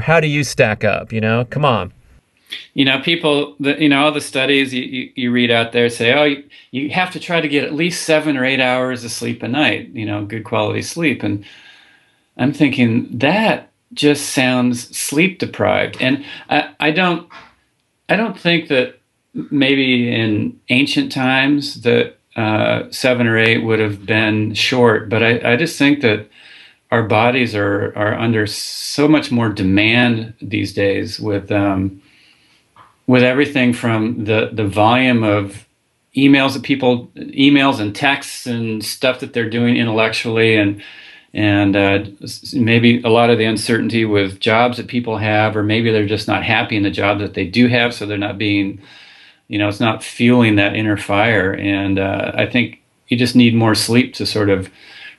How 0.00 0.18
do 0.18 0.26
you 0.26 0.42
stack 0.42 0.82
up? 0.82 1.12
You 1.12 1.20
know, 1.20 1.44
come 1.48 1.64
on. 1.64 1.92
You 2.74 2.84
know, 2.84 3.00
people, 3.00 3.54
the, 3.60 3.80
you 3.80 3.88
know, 3.88 4.04
all 4.04 4.12
the 4.12 4.20
studies 4.20 4.74
you, 4.74 4.82
you, 4.82 5.12
you 5.14 5.30
read 5.30 5.52
out 5.52 5.70
there 5.70 5.88
say, 5.88 6.12
oh, 6.12 6.24
you, 6.24 6.44
you 6.72 6.90
have 6.90 7.12
to 7.12 7.20
try 7.20 7.40
to 7.40 7.48
get 7.48 7.62
at 7.62 7.74
least 7.74 8.02
seven 8.02 8.36
or 8.36 8.44
eight 8.44 8.60
hours 8.60 9.04
of 9.04 9.12
sleep 9.12 9.44
a 9.44 9.48
night, 9.48 9.90
you 9.90 10.04
know, 10.04 10.24
good 10.24 10.44
quality 10.44 10.82
sleep. 10.82 11.22
And, 11.22 11.44
I'm 12.36 12.52
thinking 12.52 13.18
that 13.18 13.70
just 13.92 14.30
sounds 14.30 14.96
sleep 14.96 15.38
deprived, 15.38 15.96
and 16.00 16.24
I, 16.50 16.74
I 16.80 16.90
don't 16.90 17.28
I 18.08 18.16
don't 18.16 18.38
think 18.38 18.68
that 18.68 18.98
maybe 19.50 20.12
in 20.12 20.58
ancient 20.68 21.12
times 21.12 21.82
that 21.82 22.16
uh, 22.36 22.84
seven 22.90 23.26
or 23.26 23.38
eight 23.38 23.64
would 23.64 23.78
have 23.78 24.04
been 24.04 24.54
short, 24.54 25.08
but 25.08 25.22
I, 25.22 25.52
I 25.52 25.56
just 25.56 25.78
think 25.78 26.02
that 26.02 26.28
our 26.90 27.02
bodies 27.02 27.54
are 27.54 27.92
are 27.96 28.14
under 28.14 28.46
so 28.46 29.08
much 29.08 29.30
more 29.30 29.48
demand 29.48 30.34
these 30.40 30.72
days 30.72 31.18
with 31.18 31.50
um, 31.50 32.02
with 33.06 33.22
everything 33.22 33.72
from 33.72 34.24
the 34.24 34.50
the 34.52 34.66
volume 34.66 35.22
of 35.22 35.66
emails 36.16 36.54
that 36.54 36.62
people 36.62 37.08
emails 37.16 37.80
and 37.80 37.94
texts 37.94 38.46
and 38.46 38.84
stuff 38.84 39.20
that 39.20 39.32
they're 39.32 39.50
doing 39.50 39.76
intellectually 39.76 40.56
and 40.56 40.82
and 41.36 41.76
uh, 41.76 42.02
maybe 42.54 43.02
a 43.02 43.10
lot 43.10 43.28
of 43.28 43.36
the 43.36 43.44
uncertainty 43.44 44.06
with 44.06 44.40
jobs 44.40 44.78
that 44.78 44.86
people 44.86 45.18
have, 45.18 45.54
or 45.54 45.62
maybe 45.62 45.92
they're 45.92 46.06
just 46.06 46.26
not 46.26 46.42
happy 46.42 46.78
in 46.78 46.82
the 46.82 46.90
job 46.90 47.18
that 47.18 47.34
they 47.34 47.44
do 47.44 47.68
have, 47.68 47.92
so 47.92 48.06
they're 48.06 48.16
not 48.16 48.38
being, 48.38 48.80
you 49.46 49.58
know, 49.58 49.68
it's 49.68 49.78
not 49.78 50.02
fueling 50.02 50.56
that 50.56 50.74
inner 50.74 50.96
fire. 50.96 51.52
And 51.52 51.98
uh, 51.98 52.32
I 52.34 52.46
think 52.46 52.82
you 53.08 53.18
just 53.18 53.36
need 53.36 53.54
more 53.54 53.74
sleep 53.74 54.14
to 54.14 54.24
sort 54.24 54.48
of 54.48 54.70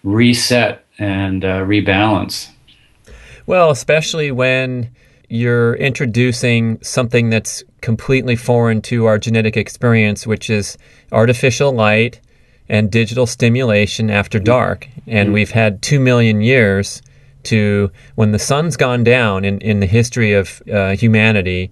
reset 0.04 0.84
and 0.98 1.46
uh, 1.46 1.60
rebalance. 1.60 2.50
Well, 3.46 3.70
especially 3.70 4.32
when 4.32 4.90
you're 5.30 5.76
introducing 5.76 6.82
something 6.82 7.30
that's 7.30 7.64
completely 7.82 8.36
foreign 8.36 8.82
to 8.82 9.06
our 9.06 9.20
genetic 9.20 9.56
experience, 9.56 10.26
which 10.26 10.50
is 10.50 10.80
artificial 11.12 11.74
light 11.74 12.22
and 12.70 12.92
digital 12.92 13.26
stimulation 13.26 14.10
after 14.10 14.40
dark. 14.40 14.88
And 15.08 15.34
we've 15.34 15.52
had 15.52 15.82
two 15.82 16.00
million 16.00 16.42
years 16.42 17.02
to, 17.44 17.92
when 18.16 18.32
the 18.32 18.40
sun's 18.40 18.76
gone 18.76 19.04
down 19.04 19.46
in, 19.46 19.60
in 19.60 19.80
the 19.80 19.86
history 19.86 20.34
of 20.34 20.62
uh, 20.72 20.96
humanity, 20.96 21.72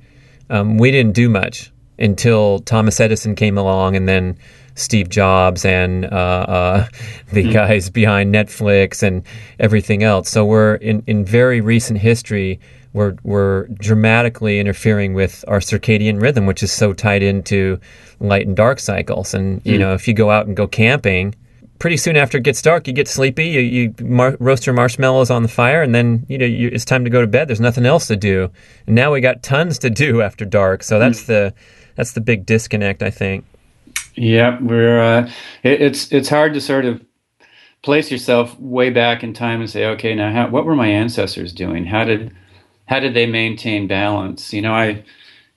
um, 0.50 0.78
we 0.78 0.92
didn't 0.92 1.14
do 1.14 1.30
much 1.30 1.72
until 2.00 2.60
Thomas 2.60 3.00
Edison 3.00 3.36
came 3.36 3.58
along 3.58 3.96
and 3.96 4.08
then 4.08 4.38
Steve 4.76 5.10
Jobs 5.10 5.66
and 5.66 6.06
uh, 6.06 6.08
uh, 6.08 6.88
the 7.32 7.44
mm-hmm. 7.44 7.52
guys 7.52 7.90
behind 7.90 8.34
Netflix 8.34 9.04
and 9.04 9.24
everything 9.60 10.04
else. 10.04 10.30
So 10.30 10.46
we're 10.46 10.76
in, 10.76 11.04
in 11.08 11.26
very 11.26 11.62
recent 11.62 12.00
history, 12.00 12.60
we're, 12.96 13.16
we're 13.24 13.68
dramatically 13.68 14.60
interfering 14.60 15.14
with 15.14 15.44
our 15.50 15.60
circadian 15.60 16.22
rhythm, 16.22 16.46
which 16.46 16.64
is 16.64 16.72
so 16.72 16.94
tied 16.94 17.22
into 17.22 17.78
light 18.22 18.48
and 18.48 18.56
dark 18.56 18.80
cycles. 18.80 19.34
And, 19.34 19.62
you 19.66 19.76
mm. 19.76 19.80
know, 19.80 19.94
if 19.94 20.08
you 20.08 20.14
go 20.14 20.32
out 20.32 20.48
and 20.48 20.56
go 20.56 20.66
camping, 20.66 21.36
pretty 21.78 21.98
soon 21.98 22.16
after 22.16 22.38
it 22.38 22.44
gets 22.44 22.62
dark, 22.62 22.88
you 22.88 22.94
get 22.94 23.10
sleepy. 23.10 23.48
You, 23.48 23.60
you 23.60 23.96
mar- 24.00 24.38
roast 24.40 24.66
your 24.66 24.74
marshmallows 24.74 25.30
on 25.30 25.44
the 25.44 25.50
fire, 25.50 25.82
and 25.82 25.94
then 25.94 26.26
you 26.30 26.38
know 26.38 26.46
you, 26.46 26.70
it's 26.72 26.86
time 26.86 27.04
to 27.04 27.10
go 27.10 27.20
to 27.20 27.28
bed. 27.28 27.50
There's 27.50 27.60
nothing 27.60 27.86
else 27.86 28.08
to 28.08 28.16
do. 28.16 28.50
And 28.88 28.96
now 28.96 29.12
we 29.12 29.20
got 29.20 29.44
tons 29.44 29.78
to 29.80 29.90
do 29.90 30.22
after 30.22 30.46
dark. 30.46 30.82
So 30.82 30.98
that's 30.98 31.24
mm. 31.24 31.28
the 31.28 31.54
that's 31.96 32.14
the 32.14 32.22
big 32.22 32.46
disconnect, 32.46 33.04
I 33.04 33.10
think. 33.10 33.44
Yeah, 34.16 34.58
we're 34.62 35.02
uh, 35.02 35.30
it, 35.64 35.82
it's 35.82 36.12
it's 36.14 36.30
hard 36.30 36.54
to 36.54 36.62
sort 36.62 36.86
of 36.86 37.04
place 37.82 38.10
yourself 38.10 38.58
way 38.60 38.90
back 38.90 39.22
in 39.22 39.34
time 39.34 39.60
and 39.60 39.70
say, 39.70 39.86
okay, 39.86 40.16
now 40.16 40.32
how, 40.32 40.50
what 40.50 40.66
were 40.66 40.76
my 40.76 40.88
ancestors 40.88 41.52
doing? 41.52 41.86
How 41.86 42.06
did 42.06 42.36
how 42.86 43.00
did 43.00 43.14
they 43.14 43.26
maintain 43.26 43.88
balance? 43.88 44.54
You 44.54 44.62
know, 44.62 44.74
I 44.74 45.04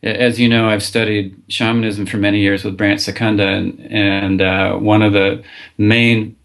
as 0.02 0.38
you 0.38 0.48
know, 0.48 0.68
I've 0.68 0.82
studied 0.82 1.40
shamanism 1.48 2.06
for 2.06 2.18
many 2.18 2.38
years 2.38 2.64
with 2.64 2.76
Brant 2.76 3.00
Secunda, 3.00 3.46
and, 3.46 3.80
and 3.90 4.40
uh, 4.40 4.76
one 4.76 5.02
of 5.02 5.12
the 5.12 5.42
main 5.76 6.36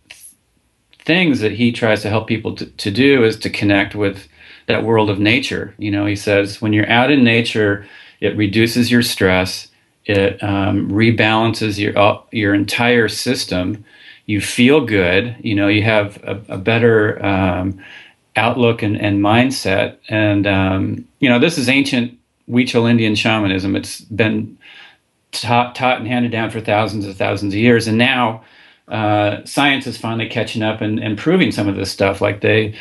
things 1.06 1.40
that 1.42 1.52
he 1.54 1.72
tries 1.72 2.02
to 2.02 2.10
help 2.10 2.28
people 2.28 2.56
to, 2.56 2.66
to 2.66 2.90
do 2.90 3.24
is 3.24 3.38
to 3.38 3.50
connect 3.50 3.94
with 3.94 4.28
that 4.68 4.84
world 4.84 5.10
of 5.10 5.20
nature. 5.20 5.76
You 5.78 5.92
know, 5.92 6.06
he 6.06 6.16
says 6.16 6.62
when 6.62 6.74
you're 6.74 6.90
out 6.90 7.12
in 7.12 7.24
nature, 7.24 7.86
it 8.22 8.36
reduces 8.38 8.90
your 8.90 9.02
stress, 9.02 9.68
it 10.06 10.42
um, 10.44 10.90
rebalances 10.90 11.78
your 11.78 11.98
uh, 11.98 12.20
your 12.32 12.54
entire 12.54 13.08
system. 13.08 13.86
You 14.26 14.40
feel 14.40 14.86
good. 14.86 15.36
You 15.42 15.54
know, 15.54 15.68
you 15.68 15.84
have 15.84 16.18
a, 16.24 16.42
a 16.48 16.58
better 16.58 17.24
um, 17.24 17.84
outlook 18.36 18.82
and, 18.82 19.00
and, 19.00 19.22
mindset. 19.22 19.98
And 20.10 20.48
um, 20.48 21.08
you 21.20 21.30
know, 21.30 21.40
this 21.40 21.58
is 21.58 21.70
ancient 21.70 22.18
Huichol 22.50 22.90
Indian 22.90 23.16
shamanism. 23.16 23.76
It's 23.76 24.02
been 24.02 24.58
taught, 25.32 25.76
taught 25.76 26.00
and 26.00 26.08
handed 26.08 26.32
down 26.32 26.50
for 26.50 26.60
thousands 26.60 27.06
and 27.06 27.16
thousands 27.16 27.54
of 27.54 27.60
years, 27.60 27.88
and 27.88 27.98
now 27.98 28.44
uh, 28.88 29.44
science 29.46 29.88
is 29.88 29.98
finally 29.98 30.28
catching 30.28 30.62
up 30.62 30.82
and, 30.82 31.00
and 31.00 31.18
proving 31.18 31.52
some 31.52 31.68
of 31.68 31.76
this 31.76 31.92
stuff. 31.92 32.22
Like 32.22 32.42
they, 32.42 32.76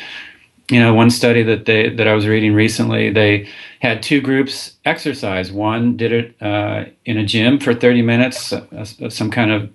you 0.69 0.79
know, 0.79 0.93
one 0.93 1.09
study 1.09 1.43
that 1.43 1.65
they 1.65 1.89
that 1.89 2.07
I 2.07 2.13
was 2.13 2.27
reading 2.27 2.53
recently, 2.53 3.09
they 3.11 3.47
had 3.79 4.03
two 4.03 4.21
groups 4.21 4.73
exercise. 4.85 5.51
One 5.51 5.97
did 5.97 6.11
it 6.11 6.41
uh, 6.41 6.85
in 7.05 7.17
a 7.17 7.25
gym 7.25 7.59
for 7.59 7.73
30 7.73 8.01
minutes, 8.01 8.51
uh, 8.53 8.83
some 9.09 9.31
kind 9.31 9.51
of 9.51 9.69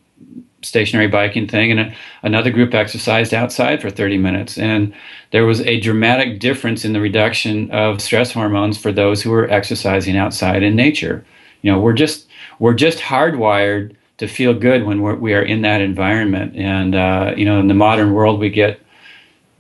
stationary 0.62 1.08
biking 1.08 1.46
thing, 1.46 1.70
and 1.70 1.80
a, 1.80 1.94
another 2.22 2.50
group 2.50 2.74
exercised 2.74 3.32
outside 3.32 3.80
for 3.80 3.90
30 3.90 4.18
minutes. 4.18 4.58
And 4.58 4.92
there 5.30 5.46
was 5.46 5.60
a 5.62 5.80
dramatic 5.80 6.40
difference 6.40 6.84
in 6.84 6.92
the 6.92 7.00
reduction 7.00 7.70
of 7.70 8.00
stress 8.00 8.32
hormones 8.32 8.78
for 8.78 8.92
those 8.92 9.22
who 9.22 9.30
were 9.30 9.48
exercising 9.50 10.16
outside 10.16 10.62
in 10.62 10.74
nature. 10.74 11.24
You 11.62 11.72
know, 11.72 11.78
we're 11.78 11.92
just 11.92 12.28
we're 12.58 12.74
just 12.74 12.98
hardwired 12.98 13.94
to 14.18 14.26
feel 14.26 14.52
good 14.52 14.84
when 14.84 15.00
we're, 15.00 15.14
we 15.14 15.32
are 15.32 15.42
in 15.42 15.62
that 15.62 15.80
environment. 15.80 16.56
And 16.56 16.94
uh, 16.94 17.34
you 17.36 17.44
know, 17.44 17.60
in 17.60 17.68
the 17.68 17.74
modern 17.74 18.12
world, 18.12 18.40
we 18.40 18.50
get 18.50 18.80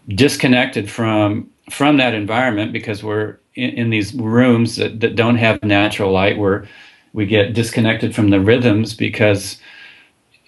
disconnected 0.08 0.90
from 0.90 1.50
from 1.70 1.98
that 1.98 2.14
environment 2.14 2.72
because 2.72 3.04
we're 3.04 3.38
in, 3.54 3.70
in 3.70 3.90
these 3.90 4.14
rooms 4.14 4.76
that, 4.76 5.00
that 5.00 5.16
don't 5.16 5.36
have 5.36 5.62
natural 5.62 6.12
light. 6.12 6.38
Where 6.38 6.66
we 7.12 7.26
get 7.26 7.54
disconnected 7.54 8.14
from 8.14 8.30
the 8.30 8.40
rhythms 8.40 8.94
because 8.94 9.58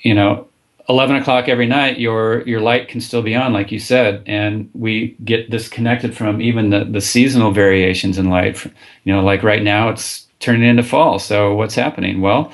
you 0.03 0.15
know 0.15 0.47
11 0.89 1.17
o'clock 1.17 1.49
every 1.49 1.67
night 1.67 2.01
your 2.01 2.47
your 2.49 2.61
light 2.61 2.89
can 2.89 3.01
still 3.01 3.23
be 3.23 3.35
on 3.35 3.53
like 3.53 3.71
you 3.71 3.79
said. 3.79 4.23
And 4.27 4.69
we 4.75 5.17
get 5.25 5.51
disconnected 5.51 6.17
from 6.17 6.41
even 6.41 6.71
the, 6.71 6.85
the 6.85 7.01
seasonal 7.01 7.53
variations 7.53 8.19
in 8.19 8.29
light 8.29 8.65
you 9.05 9.13
know 9.13 9.23
like 9.23 9.43
right 9.43 9.63
now 9.63 9.89
it's 9.89 10.27
turning 10.41 10.69
into 10.69 10.83
fall. 10.83 11.19
So 11.19 11.55
what's 11.55 11.75
happening? 11.75 12.21
Well 12.21 12.53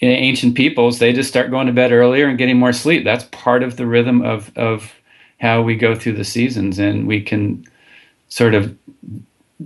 in 0.00 0.10
ancient 0.10 0.54
peoples 0.54 1.00
they 1.00 1.12
just 1.12 1.28
start 1.28 1.50
going 1.50 1.66
to 1.66 1.72
bed 1.72 1.92
earlier 1.92 2.28
and 2.28 2.38
getting 2.38 2.58
more 2.58 2.72
sleep. 2.72 3.04
That's 3.04 3.24
part 3.24 3.62
of 3.62 3.76
the 3.76 3.86
rhythm 3.86 4.22
of 4.22 4.50
of 4.56 4.94
how 5.40 5.62
we 5.62 5.76
go 5.76 5.94
through 5.94 6.14
the 6.14 6.24
seasons. 6.24 6.78
And 6.78 7.06
we 7.06 7.20
can 7.20 7.64
sort 8.28 8.54
of 8.54 8.76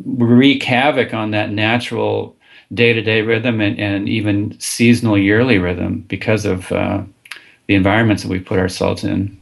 wreak 0.04 0.62
havoc 0.62 1.14
on 1.14 1.30
that 1.32 1.50
natural 1.50 2.36
day 2.74 2.92
to 2.92 3.02
day 3.02 3.22
rhythm 3.22 3.60
and, 3.60 3.78
and 3.78 4.08
even 4.08 4.58
seasonal 4.58 5.18
yearly 5.18 5.58
rhythm 5.58 6.00
because 6.08 6.44
of 6.44 6.70
uh, 6.72 7.02
the 7.66 7.74
environments 7.74 8.22
that 8.22 8.28
we 8.28 8.38
put 8.38 8.58
ourselves 8.58 9.04
in. 9.04 9.38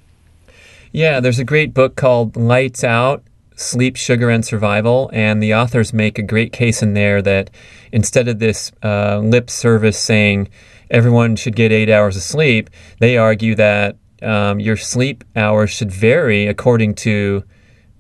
Yeah, 0.92 1.20
there's 1.20 1.38
a 1.38 1.44
great 1.44 1.72
book 1.72 1.94
called 1.94 2.36
Lights 2.36 2.82
Out 2.82 3.22
Sleep, 3.54 3.96
Sugar, 3.96 4.30
and 4.30 4.44
Survival. 4.44 5.10
And 5.12 5.42
the 5.42 5.54
authors 5.54 5.92
make 5.92 6.18
a 6.18 6.22
great 6.22 6.52
case 6.52 6.82
in 6.82 6.94
there 6.94 7.22
that 7.22 7.50
instead 7.92 8.26
of 8.26 8.38
this 8.38 8.72
uh, 8.82 9.18
lip 9.18 9.50
service 9.50 9.98
saying 9.98 10.48
everyone 10.90 11.36
should 11.36 11.54
get 11.54 11.70
eight 11.70 11.90
hours 11.90 12.16
of 12.16 12.22
sleep, 12.22 12.70
they 12.98 13.16
argue 13.16 13.54
that 13.54 13.96
um, 14.22 14.60
your 14.60 14.76
sleep 14.76 15.24
hours 15.36 15.70
should 15.70 15.92
vary 15.92 16.46
according 16.46 16.94
to 16.94 17.44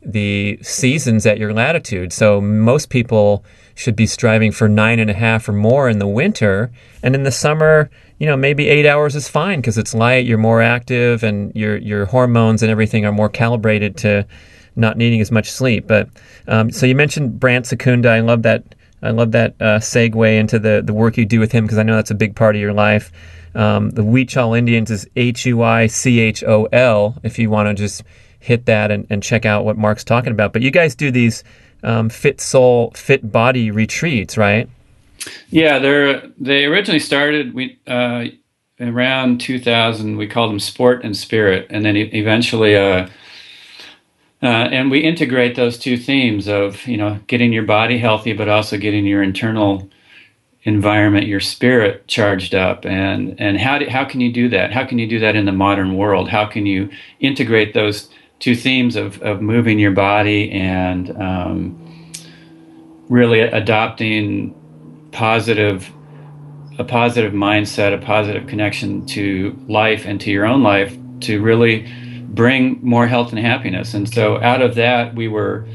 the 0.02 0.58
seasons 0.62 1.26
at 1.26 1.38
your 1.38 1.52
latitude. 1.52 2.12
So 2.12 2.40
most 2.40 2.88
people 2.88 3.44
should 3.74 3.96
be 3.96 4.06
striving 4.06 4.52
for 4.52 4.68
nine 4.68 4.98
and 4.98 5.10
a 5.10 5.14
half 5.14 5.48
or 5.48 5.52
more 5.52 5.88
in 5.88 5.98
the 5.98 6.06
winter. 6.06 6.70
And 7.02 7.14
in 7.14 7.22
the 7.22 7.32
summer, 7.32 7.90
you 8.18 8.26
know, 8.26 8.36
maybe 8.36 8.68
eight 8.68 8.86
hours 8.86 9.16
is 9.16 9.28
fine 9.28 9.60
because 9.60 9.78
it's 9.78 9.94
light, 9.94 10.26
you're 10.26 10.38
more 10.38 10.60
active, 10.60 11.22
and 11.22 11.54
your 11.54 11.76
your 11.76 12.06
hormones 12.06 12.62
and 12.62 12.70
everything 12.70 13.04
are 13.04 13.12
more 13.12 13.28
calibrated 13.28 13.96
to 13.98 14.26
not 14.76 14.96
needing 14.96 15.20
as 15.20 15.30
much 15.30 15.50
sleep. 15.50 15.86
But 15.86 16.08
um, 16.46 16.70
so 16.70 16.86
you 16.86 16.94
mentioned 16.94 17.40
Brant 17.40 17.66
Secunda. 17.66 18.10
I 18.10 18.20
love 18.20 18.42
that. 18.42 18.74
I 19.02 19.10
love 19.10 19.32
that 19.32 19.54
uh, 19.60 19.78
segue 19.78 20.38
into 20.38 20.58
the 20.58 20.82
the 20.84 20.92
work 20.92 21.16
you 21.16 21.24
do 21.24 21.40
with 21.40 21.52
him 21.52 21.64
because 21.64 21.78
I 21.78 21.82
know 21.82 21.96
that's 21.96 22.10
a 22.10 22.14
big 22.14 22.36
part 22.36 22.54
of 22.54 22.60
your 22.60 22.74
life. 22.74 23.10
Um, 23.54 23.90
the 23.90 24.02
Huichol 24.02 24.56
Indians 24.56 24.90
is 24.90 25.08
H 25.16 25.46
U 25.46 25.62
I 25.62 25.86
C 25.86 26.20
H 26.20 26.44
O 26.44 26.66
L. 26.66 27.16
If 27.22 27.38
you 27.38 27.50
want 27.50 27.68
to 27.68 27.74
just 27.74 28.02
hit 28.40 28.66
that 28.66 28.90
and, 28.90 29.06
and 29.10 29.22
check 29.22 29.44
out 29.44 29.64
what 29.64 29.76
Mark's 29.76 30.04
talking 30.04 30.32
about. 30.32 30.52
But 30.52 30.62
you 30.62 30.70
guys 30.70 30.94
do 30.94 31.10
these 31.10 31.44
um, 31.82 32.08
fit 32.08 32.40
soul, 32.40 32.92
fit 32.94 33.30
body 33.30 33.70
retreats, 33.70 34.36
right? 34.36 34.68
Yeah, 35.50 35.78
they're 35.78 36.22
they 36.38 36.64
originally 36.64 37.00
started 37.00 37.54
we 37.54 37.78
uh, 37.86 38.26
around 38.80 39.40
2000. 39.40 40.16
We 40.16 40.26
called 40.26 40.50
them 40.50 40.60
Sport 40.60 41.04
and 41.04 41.16
Spirit, 41.16 41.66
and 41.70 41.84
then 41.84 41.96
eventually. 41.96 42.76
Uh, 42.76 43.08
uh, 44.42 44.46
and 44.72 44.90
we 44.90 45.00
integrate 45.00 45.54
those 45.54 45.78
two 45.78 45.98
themes 45.98 46.48
of 46.48 46.86
you 46.86 46.96
know 46.96 47.18
getting 47.26 47.52
your 47.52 47.64
body 47.64 47.98
healthy, 47.98 48.32
but 48.32 48.48
also 48.48 48.78
getting 48.78 49.04
your 49.04 49.22
internal 49.22 49.88
environment, 50.62 51.26
your 51.26 51.40
spirit 51.40 52.06
charged 52.06 52.54
up, 52.54 52.86
and 52.86 53.38
and 53.38 53.58
how 53.58 53.78
do, 53.78 53.86
how 53.88 54.04
can 54.04 54.20
you 54.20 54.32
do 54.32 54.48
that? 54.48 54.72
How 54.72 54.84
can 54.84 54.98
you 54.98 55.06
do 55.06 55.18
that 55.18 55.36
in 55.36 55.44
the 55.44 55.52
modern 55.52 55.94
world? 55.94 56.28
How 56.28 56.46
can 56.46 56.64
you 56.64 56.88
integrate 57.20 57.74
those 57.74 58.08
two 58.40 58.56
themes 58.56 58.96
of, 58.96 59.22
of 59.22 59.40
moving 59.40 59.78
your 59.78 59.92
body 59.92 60.50
and 60.50 61.10
um, 61.20 62.12
really 63.08 63.40
adopting 63.40 64.54
positive 65.12 65.90
a 66.78 66.84
positive 66.84 67.34
mindset, 67.34 67.92
a 67.92 67.98
positive 67.98 68.46
connection 68.46 69.04
to 69.04 69.54
life 69.68 70.06
and 70.06 70.18
to 70.22 70.30
your 70.30 70.46
own 70.46 70.62
life 70.62 70.96
to 71.20 71.42
really 71.42 71.86
bring 72.30 72.78
more 72.82 73.06
health 73.06 73.32
and 73.32 73.38
happiness. 73.38 73.92
And 73.92 74.08
so 74.08 74.40
out 74.40 74.62
of 74.62 74.76
that, 74.76 75.14
we 75.14 75.28
were 75.28 75.68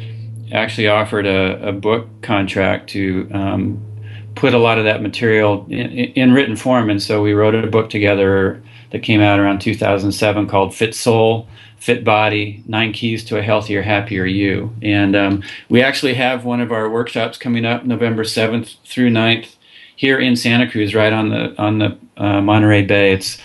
actually 0.52 0.88
offered 0.88 1.28
a, 1.28 1.70
a 1.70 1.72
book 1.72 2.08
contract 2.24 2.90
to 2.92 3.30
um, 3.34 3.86
put 4.34 4.56
a 4.56 4.58
lot 4.58 4.80
of 4.80 4.86
that 4.86 5.04
material 5.04 5.68
in, 5.70 5.92
in, 5.92 6.34
written 6.34 6.56
form. 6.56 6.90
And 6.90 7.02
so 7.02 7.22
we 7.22 7.34
wrote 7.34 7.54
a 7.54 7.68
book 7.68 7.92
together 7.92 8.64
that 8.92 9.04
came 9.04 9.22
out 9.22 9.40
around 9.40 9.60
2007 9.60 10.48
called 10.48 10.74
Fit 10.74 10.96
Soul 10.96 11.48
Fit 11.86 12.04
Body, 12.04 12.64
Nine 12.66 12.94
Keys 12.94 13.24
to 13.26 13.38
a 13.38 13.44
Healthier, 13.44 13.84
Happier 13.84 14.26
You. 14.26 14.76
And 14.82 15.16
um, 15.16 15.44
we 15.70 15.84
actually 15.84 16.16
have 16.16 16.44
one 16.44 16.60
of 16.60 16.72
our 16.72 16.90
workshops 16.90 17.38
coming 17.38 17.64
up 17.64 17.86
November 17.86 18.24
7th 18.24 18.78
through 18.84 19.12
9th 19.12 19.56
here 19.96 20.18
in 20.18 20.36
Santa 20.36 20.68
Cruz, 20.68 20.96
right 20.96 21.14
on 21.14 21.30
the 21.30 21.54
on 21.62 21.78
the 21.78 21.96
uh, 22.18 22.42
Monterey 22.42 22.82
Bay. 22.82 23.14
It's 23.14 23.38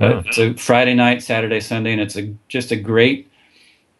uh, 0.00 0.22
it's 0.24 0.38
a 0.38 0.54
Friday 0.54 0.94
night, 0.94 1.22
Saturday, 1.22 1.60
Sunday, 1.60 1.92
and 1.92 2.00
it's 2.00 2.16
a, 2.16 2.34
just 2.48 2.72
a 2.72 2.76
great 2.76 3.30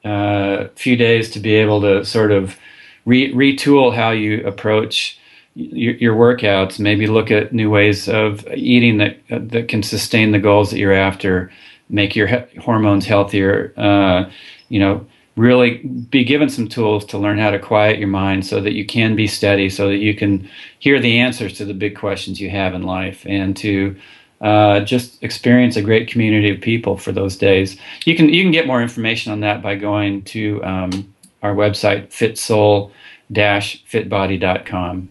uh, 0.06 0.68
few 0.74 0.96
days 0.96 1.30
to 1.32 1.38
be 1.38 1.54
able 1.56 1.82
to 1.82 2.02
sort 2.02 2.32
of 2.32 2.56
re- 3.04 3.34
retool 3.34 3.94
how 3.94 4.10
you 4.10 4.42
approach 4.46 5.18
your, 5.54 5.96
your, 5.96 6.16
workouts. 6.16 6.78
Maybe 6.78 7.06
look 7.06 7.30
at 7.30 7.52
new 7.52 7.68
ways 7.68 8.08
of 8.08 8.48
eating 8.54 8.96
that 8.96 9.18
that 9.28 9.68
can 9.68 9.82
sustain 9.82 10.32
the 10.32 10.38
goals 10.38 10.70
that 10.70 10.78
you're 10.78 10.94
after 10.94 11.52
make 11.92 12.16
your 12.16 12.26
he- 12.26 12.58
hormones 12.58 13.06
healthier. 13.06 13.72
Uh, 13.76 14.28
you 14.68 14.80
know, 14.80 15.06
really 15.36 15.78
be 15.78 16.24
given 16.24 16.48
some 16.48 16.66
tools 16.68 17.04
to 17.06 17.18
learn 17.18 17.38
how 17.38 17.50
to 17.50 17.58
quiet 17.58 17.98
your 17.98 18.08
mind 18.08 18.46
so 18.46 18.60
that 18.60 18.72
you 18.72 18.84
can 18.84 19.16
be 19.16 19.26
steady, 19.26 19.70
so 19.70 19.88
that 19.88 19.98
you 19.98 20.14
can 20.14 20.48
hear 20.78 21.00
the 21.00 21.18
answers 21.20 21.54
to 21.54 21.64
the 21.64 21.74
big 21.74 21.96
questions 21.96 22.40
you 22.40 22.50
have 22.50 22.74
in 22.74 22.82
life, 22.82 23.24
and 23.26 23.56
to 23.56 23.96
uh, 24.40 24.80
just 24.80 25.22
experience 25.22 25.76
a 25.76 25.82
great 25.82 26.08
community 26.08 26.50
of 26.50 26.60
people 26.60 26.96
for 26.96 27.12
those 27.12 27.36
days. 27.36 27.76
You 28.04 28.16
can 28.16 28.28
you 28.28 28.42
can 28.42 28.50
get 28.50 28.66
more 28.66 28.82
information 28.82 29.30
on 29.32 29.38
that 29.40 29.62
by 29.62 29.76
going 29.76 30.22
to 30.24 30.62
um, 30.64 31.14
our 31.42 31.54
website 31.54 32.08
fitsoul-fitbody.com. 32.08 35.08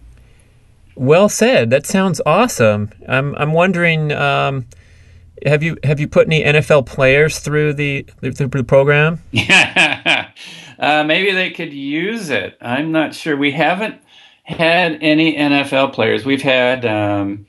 Well 0.95 1.29
said. 1.29 1.69
That 1.69 1.85
sounds 1.85 2.19
awesome. 2.25 2.91
I'm 3.07 3.33
I'm 3.35 3.53
wondering. 3.53 4.11
Um, 4.11 4.65
have 5.45 5.63
you 5.63 5.77
have 5.84 5.99
you 5.99 6.08
put 6.08 6.27
any 6.27 6.43
NFL 6.43 6.86
players 6.86 7.39
through 7.39 7.73
the 7.73 8.06
through 8.21 8.47
the 8.47 8.63
program? 8.63 9.21
Yeah, 9.32 10.30
uh, 10.80 11.04
maybe 11.04 11.32
they 11.32 11.51
could 11.51 11.73
use 11.73 12.30
it. 12.30 12.58
I'm 12.62 12.91
not 12.91 13.13
sure. 13.13 13.38
We 13.38 13.51
haven't 13.51 14.01
had 14.43 14.97
any 15.01 15.36
NFL 15.36 15.93
players. 15.93 16.25
We've 16.25 16.41
had 16.41 16.86
um, 16.86 17.45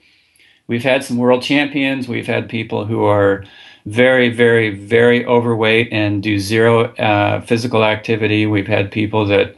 we've 0.67 0.83
had 0.83 1.05
some 1.05 1.17
world 1.17 1.43
champions. 1.43 2.09
We've 2.09 2.27
had 2.27 2.49
people 2.49 2.85
who 2.85 3.05
are 3.05 3.45
very, 3.87 4.29
very, 4.29 4.71
very 4.71 5.25
overweight 5.27 5.89
and 5.93 6.23
do 6.23 6.39
zero 6.39 6.95
uh, 6.95 7.41
physical 7.41 7.85
activity. 7.85 8.47
We've 8.47 8.67
had 8.67 8.91
people 8.91 9.27
that 9.27 9.57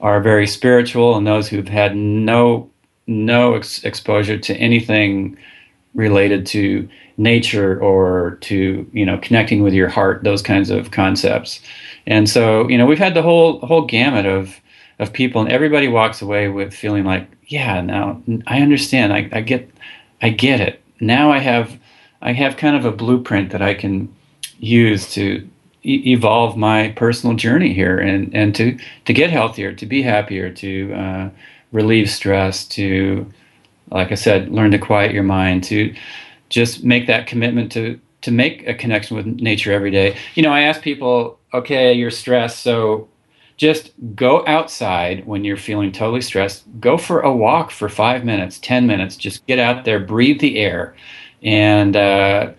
are 0.00 0.20
very 0.20 0.46
spiritual 0.46 1.16
and 1.16 1.26
those 1.26 1.48
who've 1.48 1.68
had 1.68 1.96
no 1.96 2.68
no 3.06 3.54
ex- 3.54 3.82
exposure 3.84 4.38
to 4.38 4.54
anything 4.56 5.36
related 5.94 6.46
to 6.46 6.88
nature 7.16 7.80
or 7.80 8.38
to 8.40 8.88
you 8.92 9.04
know 9.04 9.18
connecting 9.18 9.62
with 9.62 9.74
your 9.74 9.88
heart 9.88 10.24
those 10.24 10.42
kinds 10.42 10.70
of 10.70 10.90
concepts. 10.90 11.60
And 12.06 12.28
so 12.28 12.68
you 12.68 12.78
know 12.78 12.86
we've 12.86 12.98
had 12.98 13.14
the 13.14 13.22
whole 13.22 13.60
whole 13.60 13.84
gamut 13.84 14.26
of 14.26 14.60
of 14.98 15.12
people 15.12 15.40
and 15.40 15.50
everybody 15.50 15.88
walks 15.88 16.22
away 16.22 16.48
with 16.48 16.72
feeling 16.72 17.04
like 17.04 17.28
yeah 17.46 17.80
now 17.80 18.22
i 18.46 18.60
understand. 18.60 19.12
I, 19.12 19.28
I 19.32 19.40
get 19.40 19.70
i 20.20 20.30
get 20.30 20.60
it. 20.60 20.80
Now 21.00 21.30
i 21.32 21.38
have 21.38 21.78
i 22.22 22.32
have 22.32 22.56
kind 22.56 22.76
of 22.76 22.84
a 22.84 22.92
blueprint 22.92 23.50
that 23.50 23.62
i 23.62 23.74
can 23.74 24.14
use 24.58 25.12
to 25.14 25.48
e- 25.82 26.12
evolve 26.12 26.56
my 26.56 26.90
personal 26.96 27.36
journey 27.36 27.74
here 27.74 27.98
and 27.98 28.34
and 28.34 28.54
to 28.54 28.78
to 29.04 29.12
get 29.12 29.30
healthier 29.30 29.72
to 29.72 29.86
be 29.86 30.02
happier 30.02 30.50
to 30.50 30.92
uh, 30.94 31.30
relieve 31.72 32.10
stress 32.10 32.66
to 32.66 33.26
like 33.92 34.10
i 34.10 34.16
said 34.16 34.50
learn 34.50 34.70
to 34.70 34.78
quiet 34.78 35.12
your 35.12 35.22
mind 35.22 35.62
to 35.62 35.94
just 36.48 36.84
make 36.84 37.06
that 37.06 37.26
commitment 37.26 37.72
to 37.72 37.98
to 38.22 38.30
make 38.30 38.66
a 38.66 38.74
connection 38.74 39.16
with 39.16 39.26
nature 39.26 39.72
every 39.72 39.90
day. 39.90 40.16
You 40.34 40.42
know, 40.42 40.52
I 40.52 40.62
ask 40.62 40.80
people, 40.80 41.38
okay, 41.52 41.92
you're 41.92 42.10
stressed, 42.10 42.60
so 42.60 43.08
just 43.56 43.92
go 44.14 44.44
outside 44.46 45.26
when 45.26 45.44
you're 45.44 45.56
feeling 45.56 45.92
totally 45.92 46.22
stressed. 46.22 46.64
Go 46.80 46.96
for 46.96 47.20
a 47.20 47.32
walk 47.32 47.70
for 47.70 47.88
five 47.88 48.24
minutes, 48.24 48.58
10 48.60 48.86
minutes. 48.86 49.16
Just 49.16 49.46
get 49.46 49.58
out 49.58 49.84
there, 49.84 50.00
breathe 50.00 50.40
the 50.40 50.58
air. 50.58 50.94
And, 51.42 51.96
uh, 51.96 52.52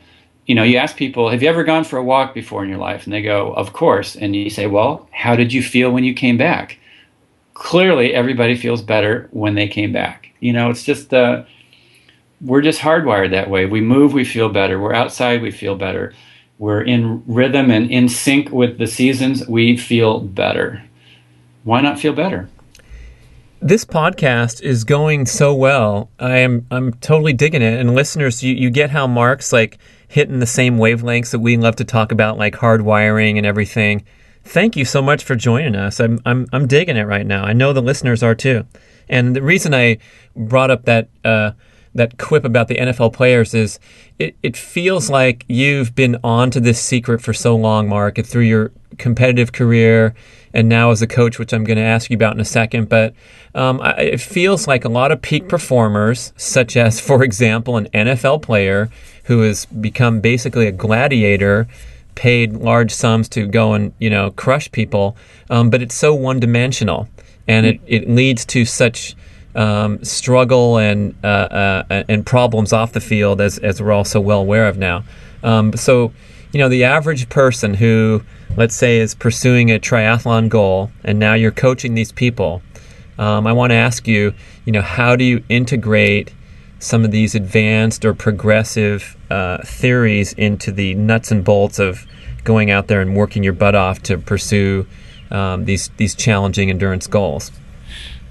you 0.46 0.56
know, 0.56 0.64
you 0.64 0.78
ask 0.78 0.96
people, 0.96 1.30
have 1.30 1.42
you 1.42 1.50
ever 1.50 1.64
gone 1.64 1.86
for 1.86 1.98
a 1.98 2.04
walk 2.04 2.34
before 2.34 2.64
in 2.64 2.70
your 2.70 2.78
life? 2.78 3.06
And 3.06 3.14
they 3.14 3.22
go, 3.22 3.54
of 3.54 3.74
course. 3.74 4.16
And 4.16 4.36
you 4.36 4.50
say, 4.50 4.68
well, 4.68 5.08
how 5.12 5.36
did 5.36 5.52
you 5.52 5.64
feel 5.64 5.92
when 5.92 6.04
you 6.04 6.14
came 6.14 6.38
back? 6.38 6.78
Clearly, 7.54 8.14
everybody 8.14 8.56
feels 8.56 8.82
better 8.82 9.30
when 9.32 9.56
they 9.56 9.68
came 9.68 9.94
back. 9.94 10.23
You 10.44 10.52
know, 10.52 10.70
it's 10.70 10.84
just, 10.84 11.14
uh, 11.14 11.44
we're 12.42 12.62
just 12.62 12.82
hardwired 12.82 13.32
that 13.32 13.50
way. 13.50 13.66
We 13.66 13.80
move, 13.80 14.12
we 14.12 14.26
feel 14.26 14.50
better. 14.50 14.78
We're 14.78 14.94
outside, 14.94 15.42
we 15.42 15.52
feel 15.52 15.76
better. 15.76 16.14
We're 16.58 16.82
in 16.82 17.24
rhythm 17.26 17.72
and 17.72 17.90
in 17.90 18.10
sync 18.10 18.52
with 18.52 18.78
the 18.78 18.88
seasons, 18.88 19.48
we 19.48 19.78
feel 19.78 20.20
better. 20.20 20.84
Why 21.64 21.80
not 21.80 21.98
feel 21.98 22.12
better? 22.12 22.50
This 23.62 23.86
podcast 23.86 24.62
is 24.62 24.84
going 24.84 25.26
so 25.26 25.54
well. 25.54 26.10
I 26.20 26.40
am 26.40 26.68
I'm 26.70 26.92
totally 26.96 27.32
digging 27.32 27.62
it. 27.62 27.80
And 27.80 27.96
listeners, 27.96 28.44
you, 28.44 28.54
you 28.54 28.70
get 28.70 28.90
how 28.90 29.08
Mark's 29.08 29.54
like 29.54 29.78
hitting 30.10 30.40
the 30.40 30.46
same 30.46 30.78
wavelengths 30.78 31.32
that 31.32 31.40
we 31.40 31.56
love 31.56 31.78
to 31.78 31.86
talk 31.86 32.12
about, 32.12 32.38
like 32.38 32.56
hardwiring 32.56 33.38
and 33.38 33.46
everything. 33.46 34.04
Thank 34.44 34.76
you 34.76 34.84
so 34.84 35.02
much 35.02 35.24
for 35.24 35.36
joining 35.36 35.76
us. 35.76 36.02
I'm 36.02 36.20
I'm 36.26 36.48
I'm 36.52 36.68
digging 36.68 36.98
it 36.98 37.08
right 37.08 37.26
now. 37.26 37.46
I 37.46 37.54
know 37.54 37.72
the 37.72 37.82
listeners 37.82 38.22
are 38.22 38.36
too. 38.36 38.66
And 39.10 39.36
the 39.36 39.42
reason 39.42 39.74
I 39.74 39.98
brought 40.36 40.72
up 40.72 40.86
that 40.86 41.10
uh, 41.24 41.52
that 41.96 42.18
quip 42.18 42.44
about 42.44 42.68
the 42.68 42.76
NFL 42.76 43.14
players 43.14 43.54
is 43.54 43.80
it, 44.18 44.36
it 44.42 44.58
feels 44.58 45.10
like 45.10 45.46
you've 45.48 45.94
been 45.94 46.18
on 46.24 46.50
to 46.52 46.60
this 46.60 46.82
secret 46.82 47.22
for 47.22 47.34
so 47.34 47.56
long, 47.56 47.88
Mark, 47.88 48.18
through 48.24 48.44
your 48.44 48.72
competitive 48.98 49.52
career 49.52 50.16
and 50.54 50.70
now 50.70 50.92
as 50.92 51.02
a 51.02 51.08
coach, 51.08 51.40
which 51.40 51.54
I'm 51.54 51.64
going 51.64 51.78
to 51.78 51.84
ask 51.84 52.10
you 52.10 52.16
about 52.16 52.34
in 52.34 52.40
a 52.40 52.46
second. 52.46 52.90
But 52.90 53.14
um, 53.56 53.82
I, 53.82 53.92
it 53.94 54.22
feels 54.22 54.68
like 54.68 54.86
a 54.86 54.90
lot 54.90 55.12
of 55.12 55.22
peak 55.22 55.50
performers, 55.50 56.34
such 56.38 56.78
as, 56.78 57.00
for 57.00 57.24
example, 57.24 57.78
an 57.78 57.88
NFL 57.94 58.42
player 58.42 58.90
who 59.26 59.42
has 59.42 59.66
become 59.66 60.20
basically 60.20 60.68
a 60.68 60.72
gladiator, 60.72 61.68
paid 62.16 62.54
large 62.54 62.92
sums 62.92 63.28
to 63.30 63.48
go 63.48 63.74
and 63.74 63.94
you 64.00 64.10
know 64.10 64.32
crush 64.32 64.72
people, 64.72 65.18
um, 65.50 65.70
but 65.70 65.82
it's 65.82 65.96
so 65.96 66.14
one 66.14 66.40
dimensional, 66.40 67.08
and 67.48 67.66
it, 67.66 67.82
it 67.86 68.10
leads 68.10 68.46
to 68.46 68.66
such 68.66 69.16
um, 69.56 70.04
struggle 70.04 70.78
and 70.78 71.16
uh, 71.24 71.28
uh, 71.90 72.04
and 72.10 72.26
problems 72.26 72.74
off 72.74 72.94
the 72.94 73.02
field, 73.02 73.42
as 73.42 73.58
as 73.60 73.82
we're 73.82 73.92
all 73.92 74.06
so 74.06 74.20
well 74.20 74.40
aware 74.40 74.68
of 74.68 74.78
now. 74.78 75.04
Um, 75.44 75.74
so, 75.74 76.12
you 76.52 76.60
know, 76.60 76.70
the 76.70 76.84
average 76.84 77.30
person 77.30 77.74
who, 77.74 78.24
let's 78.56 78.76
say, 78.76 78.98
is 78.98 79.14
pursuing 79.14 79.72
a 79.72 79.80
triathlon 79.80 80.50
goal, 80.50 80.92
and 81.04 81.20
now 81.20 81.34
you're 81.34 81.52
coaching 81.52 81.94
these 81.96 82.12
people. 82.12 82.62
Um, 83.20 83.46
I 83.46 83.54
want 83.54 83.72
to 83.72 83.76
ask 83.76 84.08
you, 84.08 84.34
you 84.66 84.72
know, 84.72 84.82
how 84.82 85.16
do 85.16 85.24
you 85.24 85.44
integrate 85.50 86.34
some 86.80 87.06
of 87.06 87.12
these 87.12 87.36
advanced 87.36 88.04
or 88.04 88.14
progressive 88.14 89.16
uh, 89.30 89.60
theories 89.64 90.34
into 90.34 90.72
the 90.72 90.96
nuts 90.96 91.32
and 91.32 91.44
bolts 91.44 91.80
of 91.80 92.06
going 92.44 92.72
out 92.72 92.88
there 92.88 93.02
and 93.02 93.16
working 93.16 93.44
your 93.44 93.54
butt 93.54 93.76
off 93.76 94.02
to 94.04 94.18
pursue 94.18 94.86
um, 95.34 95.66
these 95.66 95.90
these 95.98 96.16
challenging 96.16 96.70
endurance 96.70 97.08
goals? 97.08 97.52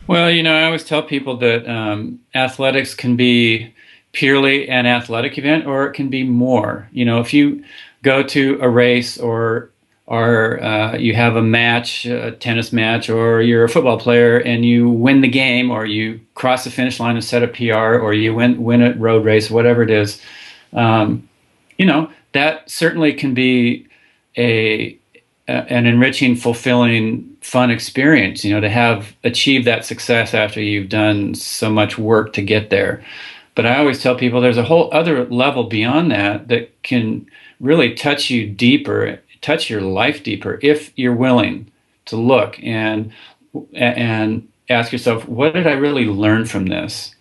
Well, 0.06 0.30
you 0.30 0.42
know, 0.42 0.54
I 0.54 0.64
always 0.64 0.84
tell 0.84 1.02
people 1.02 1.36
that 1.38 1.68
um, 1.68 2.20
athletics 2.34 2.94
can 2.94 3.16
be 3.16 3.72
purely 4.12 4.68
an 4.68 4.86
athletic 4.86 5.38
event, 5.38 5.66
or 5.66 5.86
it 5.86 5.92
can 5.92 6.08
be 6.08 6.22
more. 6.22 6.88
You 6.92 7.04
know, 7.04 7.20
if 7.20 7.32
you 7.32 7.64
go 8.02 8.22
to 8.22 8.58
a 8.60 8.68
race 8.68 9.18
or 9.18 9.70
or 10.06 10.62
uh, 10.62 10.96
you 10.96 11.14
have 11.14 11.36
a 11.36 11.42
match, 11.42 12.04
a 12.04 12.32
tennis 12.32 12.72
match, 12.72 13.08
or 13.08 13.40
you're 13.40 13.64
a 13.64 13.68
football 13.68 13.98
player 13.98 14.38
and 14.38 14.64
you 14.64 14.88
win 14.88 15.20
the 15.20 15.28
game, 15.28 15.70
or 15.70 15.86
you 15.86 16.20
cross 16.34 16.64
the 16.64 16.70
finish 16.70 16.98
line 16.98 17.16
and 17.16 17.24
set 17.24 17.42
a 17.42 17.48
PR, 17.48 17.98
or 17.98 18.12
you 18.12 18.34
win 18.34 18.62
win 18.62 18.82
a 18.82 18.94
road 18.94 19.24
race, 19.24 19.50
whatever 19.50 19.82
it 19.82 19.90
is, 19.90 20.20
um, 20.72 21.28
you 21.78 21.86
know 21.86 22.10
that 22.32 22.68
certainly 22.70 23.12
can 23.12 23.34
be 23.34 23.86
a 24.36 24.98
an 25.52 25.86
enriching, 25.86 26.36
fulfilling, 26.36 27.36
fun 27.40 27.70
experience. 27.70 28.44
You 28.44 28.54
know, 28.54 28.60
to 28.60 28.70
have 28.70 29.14
achieved 29.24 29.66
that 29.66 29.84
success 29.84 30.34
after 30.34 30.60
you've 30.60 30.88
done 30.88 31.34
so 31.34 31.70
much 31.70 31.98
work 31.98 32.32
to 32.34 32.42
get 32.42 32.70
there. 32.70 33.02
But 33.54 33.66
I 33.66 33.78
always 33.78 34.02
tell 34.02 34.14
people 34.14 34.40
there's 34.40 34.56
a 34.56 34.64
whole 34.64 34.88
other 34.92 35.26
level 35.26 35.64
beyond 35.64 36.10
that 36.10 36.48
that 36.48 36.82
can 36.82 37.26
really 37.60 37.94
touch 37.94 38.30
you 38.30 38.48
deeper, 38.48 39.20
touch 39.40 39.68
your 39.68 39.82
life 39.82 40.22
deeper 40.22 40.58
if 40.62 40.92
you're 40.96 41.14
willing 41.14 41.70
to 42.06 42.16
look 42.16 42.58
and 42.62 43.12
and 43.74 44.48
ask 44.70 44.92
yourself, 44.92 45.28
what 45.28 45.52
did 45.52 45.66
I 45.66 45.72
really 45.72 46.06
learn 46.06 46.46
from 46.46 46.66
this? 46.66 47.14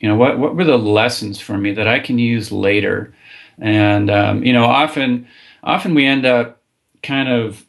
You 0.00 0.08
know, 0.08 0.16
what 0.16 0.38
what 0.38 0.56
were 0.56 0.64
the 0.64 0.78
lessons 0.78 1.40
for 1.40 1.58
me 1.58 1.72
that 1.74 1.88
I 1.88 1.98
can 1.98 2.18
use 2.18 2.50
later? 2.50 3.12
And 3.58 4.10
um, 4.10 4.44
you 4.44 4.52
know, 4.52 4.64
often 4.64 5.26
often 5.62 5.94
we 5.94 6.06
end 6.06 6.24
up 6.24 6.57
kind 7.02 7.28
of 7.28 7.64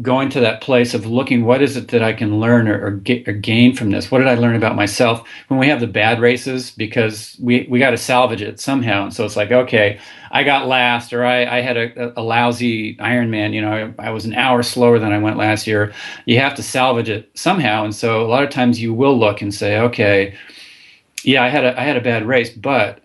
going 0.00 0.30
to 0.30 0.40
that 0.40 0.62
place 0.62 0.94
of 0.94 1.04
looking 1.04 1.44
what 1.44 1.60
is 1.60 1.76
it 1.76 1.88
that 1.88 2.02
I 2.02 2.14
can 2.14 2.40
learn 2.40 2.66
or, 2.66 2.86
or, 2.86 2.90
get, 2.92 3.28
or 3.28 3.32
gain 3.32 3.76
from 3.76 3.90
this? 3.90 4.10
What 4.10 4.20
did 4.20 4.28
I 4.28 4.34
learn 4.36 4.56
about 4.56 4.74
myself 4.74 5.28
when 5.48 5.60
we 5.60 5.68
have 5.68 5.80
the 5.80 5.86
bad 5.86 6.18
races? 6.18 6.70
Because 6.70 7.36
we, 7.38 7.66
we 7.68 7.78
got 7.78 7.90
to 7.90 7.98
salvage 7.98 8.40
it 8.40 8.58
somehow. 8.58 9.04
And 9.04 9.12
so 9.12 9.26
it's 9.26 9.36
like, 9.36 9.52
okay, 9.52 10.00
I 10.30 10.44
got 10.44 10.66
last, 10.66 11.12
or 11.12 11.26
I, 11.26 11.58
I 11.58 11.60
had 11.60 11.76
a, 11.76 12.18
a 12.18 12.22
lousy 12.22 12.96
Ironman. 12.96 13.52
You 13.52 13.60
know, 13.60 13.94
I, 13.98 14.06
I 14.06 14.10
was 14.10 14.24
an 14.24 14.34
hour 14.34 14.62
slower 14.62 14.98
than 14.98 15.12
I 15.12 15.18
went 15.18 15.36
last 15.36 15.66
year. 15.66 15.92
You 16.24 16.38
have 16.38 16.54
to 16.54 16.62
salvage 16.62 17.10
it 17.10 17.30
somehow. 17.34 17.84
And 17.84 17.94
so 17.94 18.24
a 18.24 18.28
lot 18.28 18.44
of 18.44 18.48
times 18.48 18.80
you 18.80 18.94
will 18.94 19.18
look 19.18 19.42
and 19.42 19.52
say, 19.52 19.78
okay, 19.78 20.34
yeah, 21.22 21.44
I 21.44 21.48
had 21.48 21.64
a 21.64 21.78
I 21.78 21.84
had 21.84 21.96
a 21.96 22.00
bad 22.00 22.26
race, 22.26 22.50
but 22.50 23.01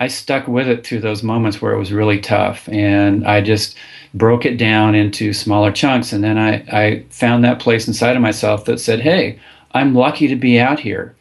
I 0.00 0.06
stuck 0.06 0.46
with 0.46 0.68
it 0.68 0.86
through 0.86 1.00
those 1.00 1.22
moments 1.22 1.60
where 1.60 1.72
it 1.72 1.78
was 1.78 1.92
really 1.92 2.20
tough, 2.20 2.68
and 2.68 3.26
I 3.26 3.40
just 3.40 3.76
broke 4.14 4.44
it 4.44 4.56
down 4.56 4.94
into 4.94 5.32
smaller 5.32 5.72
chunks. 5.72 6.12
And 6.12 6.22
then 6.22 6.38
I, 6.38 6.54
I 6.72 7.04
found 7.10 7.44
that 7.44 7.60
place 7.60 7.88
inside 7.88 8.16
of 8.16 8.22
myself 8.22 8.64
that 8.66 8.78
said, 8.78 9.00
hey, 9.00 9.38
I'm 9.72 9.94
lucky 9.94 10.28
to 10.28 10.36
be 10.36 10.58
out 10.60 10.80
here. 10.80 11.14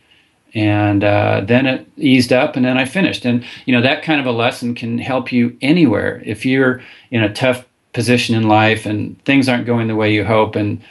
And 0.53 1.03
uh, 1.03 1.41
then 1.45 1.65
it 1.65 1.87
eased 1.97 2.31
up, 2.31 2.55
and 2.55 2.65
then 2.65 2.77
I 2.77 2.85
finished. 2.85 3.25
And 3.25 3.43
you 3.65 3.73
know 3.75 3.81
that 3.81 4.03
kind 4.03 4.19
of 4.19 4.25
a 4.25 4.31
lesson 4.31 4.75
can 4.75 4.97
help 4.97 5.31
you 5.31 5.57
anywhere. 5.61 6.21
If 6.25 6.45
you're 6.45 6.81
in 7.11 7.23
a 7.23 7.33
tough 7.33 7.65
position 7.93 8.35
in 8.35 8.47
life 8.47 8.85
and 8.85 9.21
things 9.25 9.49
aren't 9.49 9.65
going 9.65 9.87
the 9.87 9.95
way 9.95 10.13
you 10.13 10.23
hope, 10.23 10.55
and 10.55 10.81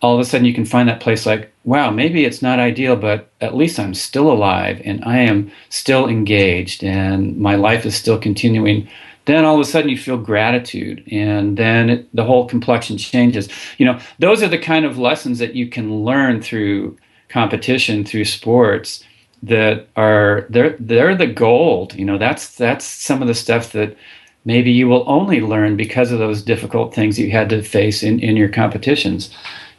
all 0.00 0.14
of 0.14 0.20
a 0.20 0.24
sudden 0.24 0.46
you 0.46 0.54
can 0.54 0.64
find 0.64 0.88
that 0.88 1.00
place 1.00 1.26
like, 1.26 1.52
wow, 1.66 1.90
maybe 1.90 2.24
it's 2.24 2.40
not 2.40 2.58
ideal, 2.58 2.96
but 2.96 3.30
at 3.42 3.54
least 3.54 3.78
I'm 3.78 3.92
still 3.92 4.32
alive 4.32 4.80
and 4.84 5.04
I 5.04 5.18
am 5.18 5.50
still 5.68 6.08
engaged 6.08 6.82
and 6.82 7.36
my 7.36 7.56
life 7.56 7.84
is 7.84 7.94
still 7.94 8.18
continuing. 8.18 8.88
Then 9.26 9.44
all 9.44 9.56
of 9.56 9.60
a 9.60 9.64
sudden 9.64 9.90
you 9.90 9.98
feel 9.98 10.16
gratitude 10.16 11.02
and 11.10 11.58
then 11.58 11.90
it, 11.90 12.16
the 12.16 12.24
whole 12.24 12.48
complexion 12.48 12.96
changes. 12.96 13.48
You 13.76 13.86
know 13.86 13.98
those 14.18 14.42
are 14.42 14.48
the 14.48 14.58
kind 14.58 14.86
of 14.86 14.96
lessons 14.96 15.38
that 15.40 15.54
you 15.54 15.68
can 15.68 16.04
learn 16.04 16.40
through 16.40 16.96
competition 17.28 18.04
through 18.04 18.24
sports 18.24 19.04
that 19.42 19.88
are 19.96 20.46
they're 20.48 20.76
they're 20.78 21.16
the 21.16 21.26
gold. 21.26 21.94
You 21.94 22.04
know 22.04 22.18
that's 22.18 22.56
that's 22.56 22.84
some 22.84 23.20
of 23.20 23.28
the 23.28 23.34
stuff 23.34 23.72
that 23.72 23.96
maybe 24.44 24.70
you 24.70 24.88
will 24.88 25.04
only 25.08 25.40
learn 25.40 25.76
because 25.76 26.12
of 26.12 26.20
those 26.20 26.42
difficult 26.42 26.94
things 26.94 27.18
you 27.18 27.30
had 27.30 27.50
to 27.50 27.62
face 27.62 28.02
in, 28.02 28.20
in 28.20 28.36
your 28.36 28.48
competitions. 28.48 29.28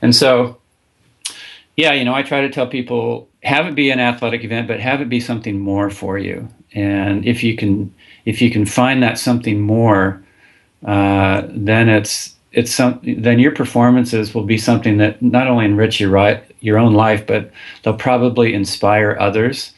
And 0.02 0.13
so, 0.13 0.58
yeah, 1.77 1.93
you 1.93 2.03
know, 2.03 2.13
I 2.13 2.23
try 2.23 2.41
to 2.41 2.49
tell 2.49 2.67
people 2.67 3.29
have 3.43 3.67
it 3.67 3.75
be 3.75 3.91
an 3.91 3.99
athletic 3.99 4.43
event, 4.43 4.67
but 4.67 4.79
have 4.79 4.99
it 4.99 5.09
be 5.09 5.19
something 5.19 5.59
more 5.59 5.89
for 5.89 6.17
you. 6.17 6.49
And 6.73 7.25
if 7.25 7.43
you 7.43 7.55
can, 7.55 7.93
if 8.25 8.41
you 8.41 8.51
can 8.51 8.65
find 8.65 9.01
that 9.03 9.17
something 9.17 9.61
more, 9.61 10.21
uh, 10.85 11.43
then 11.49 11.87
it's 11.87 12.35
it's 12.51 12.73
some 12.73 12.99
then 13.03 13.39
your 13.39 13.51
performances 13.51 14.33
will 14.33 14.43
be 14.43 14.57
something 14.57 14.97
that 14.97 15.21
not 15.21 15.47
only 15.47 15.65
enrich 15.65 15.99
your 15.99 16.09
right 16.09 16.43
your 16.59 16.77
own 16.79 16.93
life, 16.93 17.25
but 17.27 17.51
they'll 17.83 17.95
probably 17.95 18.53
inspire 18.53 19.15
others 19.19 19.73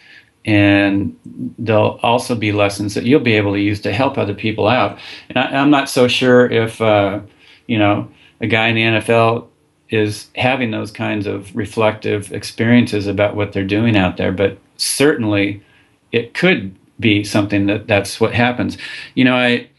and 0.45 1.15
there'll 1.59 1.99
also 2.01 2.33
be 2.33 2.51
lessons 2.53 2.93
that 2.93 3.03
you'll 3.03 3.19
be 3.19 3.33
able 3.33 3.53
to 3.53 3.59
use 3.59 3.81
to 3.81 3.91
help 3.91 4.17
other 4.17 4.33
people 4.33 4.67
out. 4.67 4.97
And 5.27 5.38
I, 5.38 5.62
am 5.62 5.69
not 5.69 5.89
so 5.89 6.07
sure 6.07 6.49
if 6.49 6.81
uh, 6.81 7.19
you 7.67 7.77
know 7.77 8.09
a 8.39 8.47
guy 8.47 8.69
in 8.69 8.75
the 8.75 8.99
NFL 8.99 9.48
is 9.89 10.30
having 10.36 10.71
those 10.71 10.91
kinds 10.91 11.25
of 11.25 11.56
reflective 11.56 12.32
experiences 12.32 13.08
about 13.08 13.36
what 13.36 13.54
they're 13.54 13.63
doing 13.63 13.97
out 13.97 14.17
there, 14.17 14.32
but 14.32 14.58
certainly 14.78 15.63
it 16.12 16.34
could 16.34 16.75
be 16.99 17.23
something 17.23 17.65
that 17.67 17.88
that's 17.88 18.19
what 18.19 18.34
happens. 18.34 18.78
You 19.15 19.23
know, 19.25 19.36
I 19.36 19.69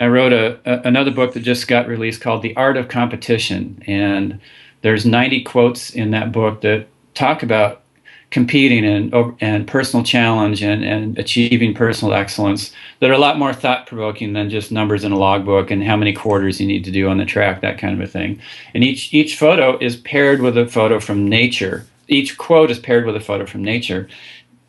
I 0.00 0.06
wrote 0.06 0.32
a, 0.32 0.60
a 0.64 0.86
another 0.86 1.10
book 1.10 1.34
that 1.34 1.40
just 1.40 1.66
got 1.66 1.88
released 1.88 2.20
called 2.20 2.42
The 2.42 2.54
Art 2.56 2.76
of 2.76 2.88
Competition, 2.88 3.82
and 3.86 4.40
there's 4.82 5.04
90 5.04 5.42
quotes 5.42 5.90
in 5.90 6.12
that 6.12 6.30
book 6.30 6.60
that 6.60 6.86
talk 7.14 7.42
about 7.42 7.82
competing 8.30 8.84
and 8.84 9.36
and 9.40 9.66
personal 9.66 10.04
challenge 10.04 10.62
and, 10.62 10.84
and 10.84 11.18
achieving 11.18 11.72
personal 11.72 12.12
excellence 12.12 12.72
that 13.00 13.08
are 13.08 13.14
a 13.14 13.18
lot 13.18 13.38
more 13.38 13.54
thought 13.54 13.86
provoking 13.86 14.34
than 14.34 14.50
just 14.50 14.70
numbers 14.70 15.02
in 15.02 15.12
a 15.12 15.18
logbook 15.18 15.70
and 15.70 15.82
how 15.82 15.96
many 15.96 16.12
quarters 16.12 16.60
you 16.60 16.66
need 16.66 16.84
to 16.84 16.90
do 16.90 17.08
on 17.08 17.16
the 17.16 17.24
track, 17.24 17.62
that 17.62 17.78
kind 17.78 17.94
of 17.94 18.06
a 18.06 18.10
thing. 18.10 18.38
And 18.74 18.84
each 18.84 19.14
each 19.14 19.38
photo 19.38 19.78
is 19.78 19.96
paired 19.96 20.42
with 20.42 20.58
a 20.58 20.66
photo 20.66 21.00
from 21.00 21.26
nature. 21.26 21.86
Each 22.08 22.36
quote 22.36 22.70
is 22.70 22.78
paired 22.78 23.06
with 23.06 23.16
a 23.16 23.20
photo 23.20 23.46
from 23.46 23.64
nature, 23.64 24.08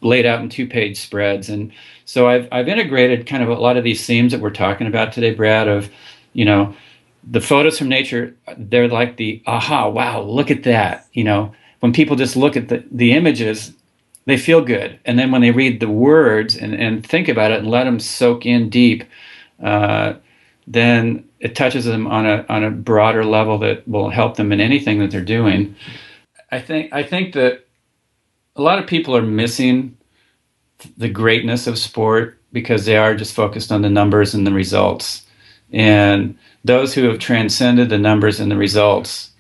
laid 0.02 0.26
out 0.26 0.41
in 0.41 0.50
two 0.50 0.67
page 0.67 0.98
spreads. 0.98 1.50
And 1.50 1.74
so 2.06 2.30
I've 2.30 2.48
I've 2.54 2.69
integrated 2.69 3.28
kind 3.28 3.43
of 3.43 3.50
a 3.50 3.56
lot 3.56 3.76
of 3.76 3.84
these 3.84 4.06
themes 4.06 4.32
that 4.32 4.41
we're 4.41 4.52
talking 4.52 4.88
about 4.88 5.12
today, 5.12 5.34
Brad, 5.34 5.67
of 5.67 5.89
you 6.32 6.45
know, 6.45 6.74
the 7.30 7.41
photos 7.41 7.78
from 7.78 7.89
nature, 7.89 8.34
they're 8.58 8.88
like 8.88 9.17
the 9.17 9.43
aha, 9.48 9.89
wow, 9.89 10.22
look 10.22 10.50
at 10.50 10.63
that, 10.63 11.08
you 11.12 11.26
know 11.26 11.54
when 11.79 11.93
people 11.93 12.15
just 12.15 12.35
look 12.35 12.57
at 12.57 12.69
the, 12.69 12.83
the 12.91 13.13
images, 13.13 13.73
they 14.25 14.37
feel 14.37 14.61
good. 14.61 14.99
And 15.05 15.17
then 15.17 15.31
when 15.31 15.41
they 15.41 15.51
read 15.51 15.79
the 15.79 15.89
words 15.89 16.55
and, 16.55 16.73
and 16.73 17.05
think 17.05 17.27
about 17.27 17.51
it 17.51 17.59
and 17.59 17.69
let 17.69 17.85
them 17.85 17.99
soak 17.99 18.45
in 18.45 18.69
deep, 18.69 19.03
uh, 19.63 20.13
then 20.67 21.27
it 21.39 21.55
touches 21.55 21.85
them 21.85 22.05
on 22.05 22.25
a 22.25 22.45
on 22.47 22.63
a 22.63 22.69
broader 22.69 23.25
level 23.25 23.57
that 23.59 23.87
will 23.87 24.09
help 24.09 24.35
them 24.35 24.51
in 24.51 24.61
anything 24.61 24.99
that 24.99 25.09
they're 25.09 25.21
doing. 25.21 25.75
I 26.51 26.59
think 26.59 26.93
I 26.93 27.03
think 27.03 27.33
that 27.33 27.65
a 28.55 28.61
lot 28.61 28.79
of 28.79 28.87
people 28.87 29.15
are 29.15 29.21
missing 29.21 29.97
the 30.97 31.09
greatness 31.09 31.65
of 31.67 31.77
sport 31.77 32.37
because 32.51 32.85
they 32.85 32.97
are 32.97 33.15
just 33.15 33.33
focused 33.33 33.71
on 33.71 33.81
the 33.81 33.89
numbers 33.89 34.33
and 34.33 34.45
the 34.45 34.53
results. 34.53 35.25
And 35.71 36.37
those 36.63 36.93
who 36.93 37.03
have 37.03 37.19
transcended 37.19 37.89
the 37.89 37.97
numbers 37.97 38.39
and 38.39 38.51
the 38.51 38.57
results 38.57 39.31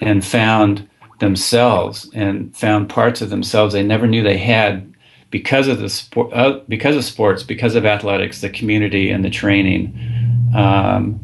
and 0.00 0.24
found 0.24 0.88
themselves 1.18 2.10
and 2.14 2.54
found 2.56 2.88
parts 2.88 3.22
of 3.22 3.30
themselves 3.30 3.72
they 3.72 3.82
never 3.82 4.06
knew 4.06 4.22
they 4.22 4.38
had 4.38 4.92
because 5.30 5.68
of 5.68 5.78
the 5.78 5.88
sport, 5.88 6.32
uh, 6.32 6.60
because 6.68 6.96
of 6.96 7.04
sports, 7.04 7.42
because 7.42 7.74
of 7.74 7.84
athletics, 7.84 8.40
the 8.40 8.50
community 8.50 9.10
and 9.10 9.24
the 9.24 9.30
training. 9.30 9.98
Um, 10.54 11.20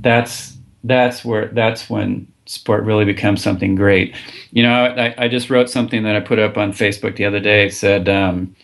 that's 0.00 0.56
that's 0.84 1.24
where 1.24 1.48
that's 1.48 1.90
when 1.90 2.26
sport 2.46 2.84
really 2.84 3.04
becomes 3.04 3.42
something 3.42 3.74
great. 3.74 4.14
You 4.52 4.62
know, 4.62 4.72
I, 4.72 5.14
I, 5.16 5.28
just 5.28 5.48
wrote 5.48 5.70
something 5.70 6.02
that 6.02 6.14
I 6.14 6.20
put 6.20 6.38
up 6.38 6.58
on 6.58 6.72
Facebook 6.72 7.16
the 7.16 7.24
other 7.24 7.40
day. 7.40 7.66
It 7.66 7.72
said 7.72 8.08
um, 8.08 8.54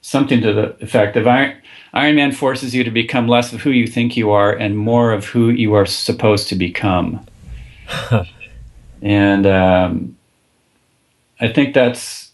something 0.00 0.40
to 0.40 0.52
the 0.52 0.76
effect 0.82 1.16
of 1.16 1.26
Iron, 1.26 1.60
Man 1.92 2.32
forces 2.32 2.74
you 2.74 2.82
to 2.82 2.90
become 2.90 3.28
less 3.28 3.52
of 3.52 3.60
who 3.60 3.70
you 3.70 3.86
think 3.86 4.16
you 4.16 4.30
are 4.30 4.52
and 4.52 4.76
more 4.76 5.12
of 5.12 5.26
who 5.26 5.50
you 5.50 5.74
are 5.74 5.86
supposed 5.86 6.48
to 6.48 6.54
become. 6.54 7.24
And 9.02 9.46
um, 9.46 10.16
I 11.40 11.48
think 11.48 11.74
that's, 11.74 12.30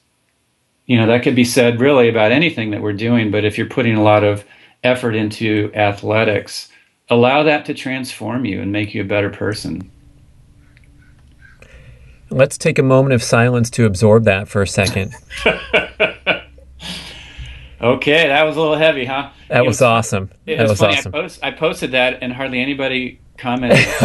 you 0.86 0.98
know, 0.98 1.06
that 1.06 1.22
could 1.22 1.34
be 1.34 1.44
said 1.44 1.80
really 1.80 2.08
about 2.08 2.30
anything 2.30 2.70
that 2.70 2.82
we're 2.82 2.92
doing. 2.92 3.30
But 3.30 3.44
if 3.44 3.56
you're 3.56 3.66
putting 3.68 3.96
a 3.96 4.02
lot 4.02 4.22
of 4.22 4.44
effort 4.84 5.14
into 5.14 5.72
athletics, 5.74 6.68
allow 7.08 7.42
that 7.42 7.64
to 7.66 7.74
transform 7.74 8.44
you 8.44 8.60
and 8.60 8.70
make 8.70 8.94
you 8.94 9.00
a 9.02 9.06
better 9.06 9.30
person. 9.30 9.90
Let's 12.30 12.58
take 12.58 12.78
a 12.78 12.82
moment 12.82 13.14
of 13.14 13.22
silence 13.22 13.70
to 13.70 13.86
absorb 13.86 14.24
that 14.24 14.48
for 14.48 14.60
a 14.60 14.66
second. 14.66 15.14
okay, 17.80 18.28
that 18.28 18.42
was 18.42 18.56
a 18.56 18.60
little 18.60 18.76
heavy, 18.76 19.06
huh? 19.06 19.30
That 19.48 19.64
was, 19.64 19.76
was, 19.76 19.82
awesome. 19.82 20.30
That 20.44 20.60
was, 20.60 20.72
was 20.72 20.82
awesome. 20.82 21.14
I, 21.14 21.18
post, 21.18 21.40
I 21.42 21.50
posted 21.52 21.92
that, 21.92 22.18
and 22.20 22.30
hardly 22.34 22.60
anybody 22.60 23.20
comment. 23.38 23.72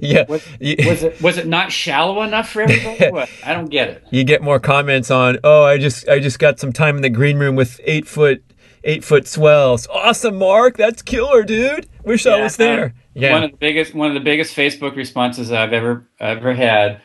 yeah, 0.00 0.24
was, 0.28 0.46
was, 0.60 1.02
it 1.02 1.22
was 1.22 1.36
it 1.36 1.46
not 1.46 1.70
shallow 1.70 2.22
enough 2.22 2.50
for 2.50 2.62
everybody? 2.62 3.30
I 3.44 3.52
don't 3.52 3.68
get 3.68 3.88
it. 3.88 4.04
You 4.10 4.24
get 4.24 4.42
more 4.42 4.58
comments 4.58 5.10
on, 5.10 5.38
oh, 5.44 5.64
I 5.64 5.78
just 5.78 6.08
I 6.08 6.18
just 6.18 6.38
got 6.38 6.58
some 6.58 6.72
time 6.72 6.96
in 6.96 7.02
the 7.02 7.10
green 7.10 7.38
room 7.38 7.56
with 7.56 7.80
eight 7.84 8.06
foot 8.06 8.42
eight 8.84 9.04
foot 9.04 9.26
swells. 9.26 9.86
Awesome, 9.88 10.38
Mark. 10.38 10.76
That's 10.76 11.02
killer, 11.02 11.42
dude. 11.42 11.88
Wish 12.04 12.24
yeah, 12.24 12.34
I 12.34 12.42
was 12.42 12.56
there. 12.56 12.94
yeah. 13.14 13.32
One 13.32 13.44
of 13.44 13.50
the 13.50 13.56
biggest 13.58 13.94
one 13.94 14.08
of 14.08 14.14
the 14.14 14.20
biggest 14.20 14.56
Facebook 14.56 14.96
responses 14.96 15.52
I've 15.52 15.72
ever 15.72 16.06
ever 16.18 16.54
had 16.54 17.00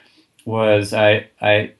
was 0.45 0.93
I 0.93 1.27
I 1.41 1.73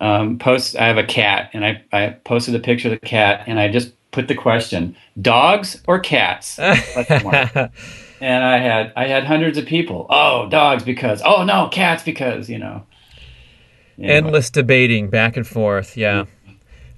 um, 0.00 0.38
post 0.38 0.76
I 0.76 0.86
have 0.86 0.98
a 0.98 1.04
cat 1.04 1.50
and 1.52 1.64
I 1.64 1.82
I 1.92 2.10
posted 2.24 2.54
a 2.54 2.60
picture 2.60 2.88
of 2.88 3.00
the 3.00 3.06
cat 3.06 3.44
and 3.46 3.58
I 3.58 3.68
just 3.68 3.92
put 4.10 4.28
the 4.28 4.34
question 4.34 4.96
dogs 5.20 5.82
or 5.86 5.98
cats. 5.98 6.58
and 8.20 8.44
I 8.44 8.58
had 8.58 8.92
I 8.96 9.06
had 9.06 9.24
hundreds 9.24 9.58
of 9.58 9.66
people. 9.66 10.06
Oh, 10.10 10.48
dogs 10.48 10.82
because 10.82 11.22
oh 11.24 11.44
no, 11.44 11.68
cats 11.68 12.02
because 12.02 12.48
you 12.48 12.58
know. 12.58 12.84
Anyway. 13.98 14.14
Endless 14.14 14.50
debating 14.50 15.10
back 15.10 15.36
and 15.36 15.46
forth. 15.46 15.96
Yeah. 15.96 16.26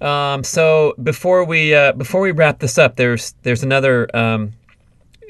Um, 0.00 0.44
so 0.44 0.94
before 1.02 1.44
we 1.44 1.74
uh, 1.74 1.92
before 1.92 2.20
we 2.20 2.30
wrap 2.30 2.58
this 2.58 2.78
up, 2.78 2.96
there's 2.96 3.34
there's 3.42 3.62
another 3.62 4.14
um, 4.16 4.52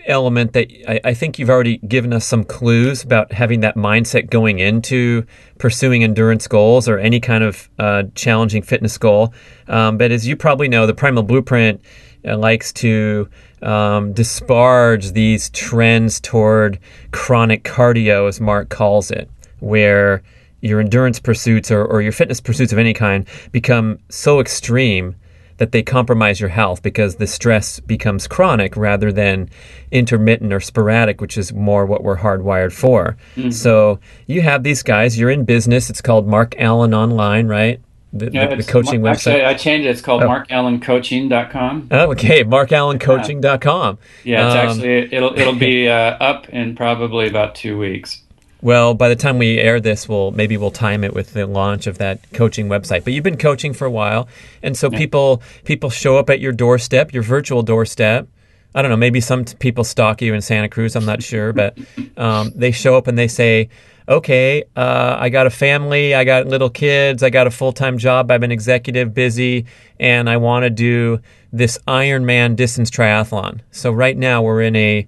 element 0.07 0.53
that 0.53 0.69
I, 0.89 1.01
I, 1.05 1.15
think 1.15 1.39
you've 1.39 1.51
already 1.51 1.79
given 1.79 2.13
us 2.13 2.25
some 2.25 2.45
clues 2.45 3.03
about 3.03 3.33
having 3.33 3.61
that 3.61 3.77
mindset 3.77 4.31
going 4.31 4.59
into 4.59 5.25
pursuing 5.59 6.05
endurance 6.05 6.47
goals 6.47 6.89
or 6.89 6.99
any 6.99 7.21
kind 7.21 7.45
of 7.45 7.69
uh, 7.79 8.05
challenging 8.15 8.63
fitness 8.63 8.97
goal. 8.97 9.35
Um, 9.69 9.99
but 9.99 10.11
as 10.11 10.27
you 10.27 10.37
probably 10.37 10.69
know, 10.69 10.87
the 10.87 10.95
Primal 10.95 11.23
Blueprint 11.23 11.81
likes 12.25 12.73
to 12.75 13.29
um, 13.63 14.13
disparage 14.13 15.13
these 15.13 15.51
trends 15.51 16.21
toward 16.21 16.79
chronic 17.13 17.65
cardio, 17.65 18.29
as 18.29 18.41
Mark 18.41 18.69
calls 18.69 19.11
it, 19.11 19.31
where 19.61 20.23
your 20.61 20.81
endurance 20.81 21.19
pursuits 21.19 21.71
or, 21.71 21.85
or 21.85 22.03
your 22.03 22.13
fitness 22.13 22.41
pursuits 22.41 22.73
of 22.73 22.79
any 22.79 22.93
kind 22.93 23.27
become 23.53 23.99
so 24.09 24.41
extreme 24.41 25.15
that 25.61 25.73
they 25.73 25.83
compromise 25.83 26.41
your 26.41 26.49
health 26.49 26.83
because 26.83 27.17
the 27.17 27.27
stress 27.27 27.81
becomes 27.81 28.27
chronic 28.27 28.75
rather 28.79 29.13
than 29.13 29.49
intermittent 29.91 30.55
or 30.55 30.61
sporadic, 30.61 31.21
which 31.21 31.37
is 31.37 31.53
more 31.53 31.85
what 31.85 32.03
we're 32.03 32.17
hardwired 32.17 32.73
for. 32.73 33.19
Mm-hmm. 33.37 33.51
So 33.51 34.01
you 34.27 34.41
have 34.41 34.63
these 34.63 34.83
guys, 34.83 35.19
you're 35.19 35.29
in 35.29 35.45
business. 35.45 35.91
It's 35.91 36.01
called 36.01 36.27
Mark 36.27 36.55
Allen 36.59 36.95
Online, 36.95 37.47
right? 37.47 37.79
The, 38.13 38.31
yeah, 38.33 38.47
the, 38.49 38.57
the 38.57 38.65
coaching 38.65 39.01
website? 39.01 39.35
Actually, 39.35 39.45
I 39.45 39.55
changed 39.55 39.87
it. 39.87 39.91
It's 39.91 40.01
called 40.01 40.23
oh. 40.23 40.29
markallencoaching.com. 40.29 41.89
Oh, 41.91 42.11
okay, 42.13 42.45
markallencoaching.com. 42.45 43.99
Yeah, 44.25 44.47
it's 44.47 44.55
um, 44.55 44.69
actually 44.69 45.15
it'll 45.15 45.39
it'll 45.39 45.55
be 45.55 45.89
uh, 45.89 45.95
up 45.95 46.49
in 46.49 46.75
probably 46.77 47.29
about 47.29 47.55
two 47.55 47.79
weeks. 47.79 48.23
Well, 48.63 48.93
by 48.93 49.09
the 49.09 49.17
time 49.17 49.39
we 49.39 49.59
air 49.59 49.81
this, 49.81 50.09
we'll 50.09 50.33
maybe 50.33 50.57
we'll 50.57 50.71
time 50.71 51.03
it 51.03 51.15
with 51.15 51.33
the 51.33 51.47
launch 51.47 51.87
of 51.87 51.99
that 51.99 52.21
coaching 52.33 52.69
website. 52.69 53.05
But 53.05 53.15
you've 53.15 53.25
been 53.25 53.39
coaching 53.39 53.73
for 53.73 53.87
a 53.87 53.91
while, 53.91 54.29
and 54.63 54.77
so 54.77 54.91
yeah. 54.91 54.99
people 54.99 55.43
people 55.65 55.89
show 55.89 56.19
up 56.19 56.29
at 56.29 56.41
your 56.41 56.53
doorstep, 56.53 57.15
your 57.15 57.23
virtual 57.23 57.63
doorstep. 57.63 58.29
I 58.75 58.83
don't 58.83 58.91
know. 58.91 58.97
Maybe 58.97 59.21
some 59.21 59.45
people 59.45 59.85
stalk 59.85 60.23
you 60.23 60.35
in 60.35 60.41
Santa 60.41 60.69
Cruz. 60.69 60.95
I'm 60.95 61.05
not 61.05 61.23
sure, 61.23 61.53
but 61.53 61.77
um, 62.17 62.53
they 62.55 62.71
show 62.71 62.97
up 62.97 63.09
and 63.09 63.19
they 63.19 63.29
say, 63.29 63.69
okay, 64.09 64.65
uh, 64.77 65.17
I 65.19 65.29
got 65.29 65.47
a 65.47 65.51
family, 65.51 66.15
I 66.15 66.25
got 66.25 66.47
little 66.47 66.71
kids, 66.71 67.23
I 67.23 67.31
got 67.31 67.47
a 67.47 67.51
full 67.51 67.73
time 67.73 67.99
job, 67.99 68.31
I'm 68.31 68.43
an 68.43 68.53
executive, 68.53 69.15
busy, 69.15 69.67
and 69.99 70.29
I 70.29 70.37
want 70.37 70.65
to 70.65 70.71
do 70.71 71.21
this 71.53 71.79
Ironman 71.87 72.57
distance 72.57 72.91
triathlon. 72.91 73.61
So 73.71 73.91
right 73.93 74.17
now 74.17 74.43
we're 74.43 74.63
in 74.63 74.77
a 74.77 75.07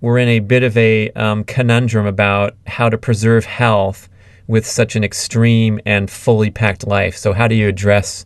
we're 0.00 0.18
in 0.18 0.28
a 0.28 0.38
bit 0.38 0.62
of 0.62 0.76
a 0.76 1.10
um, 1.10 1.42
conundrum 1.42 2.06
about 2.06 2.54
how 2.66 2.88
to 2.88 2.96
preserve 2.96 3.44
health 3.44 4.08
with 4.46 4.64
such 4.64 4.94
an 4.94 5.02
extreme 5.02 5.80
and 5.84 6.08
fully 6.08 6.50
packed 6.50 6.86
life. 6.86 7.16
So 7.16 7.32
how 7.32 7.48
do 7.48 7.56
you 7.56 7.68
address 7.68 8.24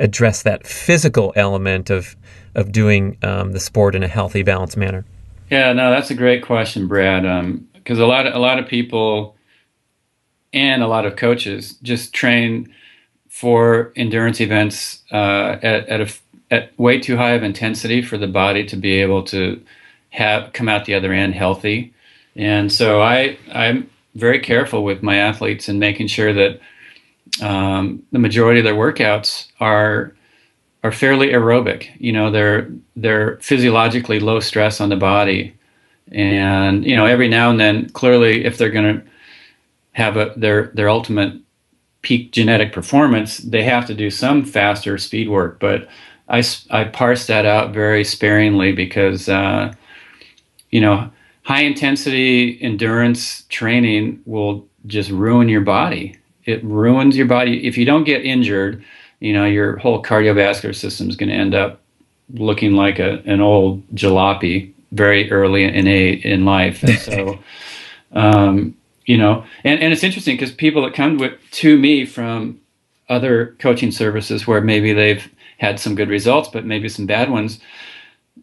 address 0.00 0.42
that 0.42 0.66
physical 0.66 1.32
element 1.36 1.90
of 1.90 2.16
of 2.56 2.72
doing 2.72 3.16
um, 3.22 3.52
the 3.52 3.60
sport 3.60 3.94
in 3.94 4.02
a 4.02 4.08
healthy, 4.08 4.42
balanced 4.42 4.76
manner? 4.76 5.04
Yeah, 5.50 5.72
no, 5.72 5.90
that's 5.90 6.10
a 6.10 6.14
great 6.14 6.42
question, 6.44 6.88
Brad. 6.88 7.22
Because 7.74 7.98
um, 7.98 8.04
a 8.04 8.06
lot 8.06 8.26
of 8.26 8.34
a 8.34 8.38
lot 8.38 8.58
of 8.58 8.66
people 8.66 9.36
and 10.52 10.82
a 10.82 10.88
lot 10.88 11.06
of 11.06 11.16
coaches 11.16 11.74
just 11.82 12.12
train 12.12 12.72
for 13.28 13.92
endurance 13.94 14.40
events 14.40 15.02
uh, 15.12 15.58
at 15.62 15.88
at, 15.88 16.00
a, 16.00 16.12
at 16.50 16.78
way 16.78 16.98
too 16.98 17.16
high 17.16 17.32
of 17.32 17.42
intensity 17.42 18.02
for 18.02 18.18
the 18.18 18.26
body 18.26 18.64
to 18.64 18.76
be 18.76 18.94
able 18.94 19.22
to 19.22 19.62
have 20.10 20.52
come 20.52 20.68
out 20.68 20.84
the 20.86 20.94
other 20.94 21.12
end 21.12 21.34
healthy. 21.34 21.92
And 22.36 22.72
so 22.72 23.00
I 23.00 23.38
I'm 23.52 23.88
very 24.14 24.40
careful 24.40 24.82
with 24.82 25.02
my 25.02 25.16
athletes 25.16 25.68
and 25.68 25.78
making 25.78 26.08
sure 26.08 26.32
that 26.32 26.60
um, 27.40 28.02
the 28.12 28.18
majority 28.18 28.60
of 28.60 28.64
their 28.64 28.74
workouts 28.74 29.48
are 29.60 30.14
are 30.82 30.92
fairly 30.92 31.28
aerobic. 31.28 31.88
You 31.98 32.12
know, 32.12 32.30
they're 32.30 32.70
they're 32.96 33.36
physiologically 33.38 34.20
low 34.20 34.40
stress 34.40 34.80
on 34.80 34.88
the 34.88 34.96
body, 34.96 35.54
and 36.10 36.84
you 36.84 36.96
know 36.96 37.06
every 37.06 37.28
now 37.28 37.50
and 37.50 37.60
then, 37.60 37.88
clearly, 37.90 38.44
if 38.44 38.58
they're 38.58 38.70
going 38.70 39.00
to 39.00 39.06
have 39.92 40.16
a 40.16 40.32
their 40.36 40.68
their 40.74 40.88
ultimate 40.88 41.34
peak 42.02 42.32
genetic 42.32 42.72
performance, 42.72 43.38
they 43.38 43.62
have 43.62 43.86
to 43.86 43.94
do 43.94 44.10
some 44.10 44.44
faster 44.44 44.96
speed 44.98 45.28
work. 45.28 45.60
But 45.60 45.88
I 46.28 46.42
I 46.70 46.84
parse 46.84 47.26
that 47.26 47.44
out 47.46 47.72
very 47.72 48.04
sparingly 48.04 48.72
because 48.72 49.28
uh, 49.28 49.72
you 50.70 50.80
know 50.80 51.10
high 51.42 51.62
intensity 51.62 52.60
endurance 52.62 53.42
training 53.48 54.20
will 54.24 54.66
just 54.86 55.10
ruin 55.10 55.48
your 55.48 55.60
body. 55.60 56.16
It 56.44 56.64
ruins 56.64 57.16
your 57.16 57.26
body 57.26 57.66
if 57.66 57.76
you 57.76 57.84
don't 57.84 58.04
get 58.04 58.24
injured 58.24 58.84
you 59.20 59.34
know, 59.34 59.44
your 59.44 59.76
whole 59.76 60.02
cardiovascular 60.02 60.74
system 60.74 61.08
is 61.08 61.16
going 61.16 61.28
to 61.28 61.34
end 61.34 61.54
up 61.54 61.80
looking 62.34 62.72
like 62.72 62.98
a, 62.98 63.22
an 63.26 63.40
old 63.40 63.86
jalopy 63.94 64.72
very 64.92 65.30
early 65.30 65.64
in 65.64 65.86
a, 65.86 66.12
in 66.12 66.44
life. 66.44 66.82
And 66.82 66.98
so, 66.98 67.38
um, 68.12 68.74
you 69.04 69.18
know, 69.18 69.44
and, 69.62 69.80
and 69.80 69.92
it's 69.92 70.02
interesting 70.02 70.36
because 70.36 70.52
people 70.52 70.82
that 70.82 70.94
come 70.94 71.18
with, 71.18 71.34
to 71.52 71.78
me 71.78 72.06
from 72.06 72.60
other 73.08 73.54
coaching 73.58 73.90
services 73.90 74.46
where 74.46 74.60
maybe 74.60 74.92
they've 74.92 75.30
had 75.58 75.78
some 75.78 75.94
good 75.94 76.08
results, 76.08 76.48
but 76.48 76.64
maybe 76.64 76.88
some 76.88 77.06
bad 77.06 77.30
ones. 77.30 77.60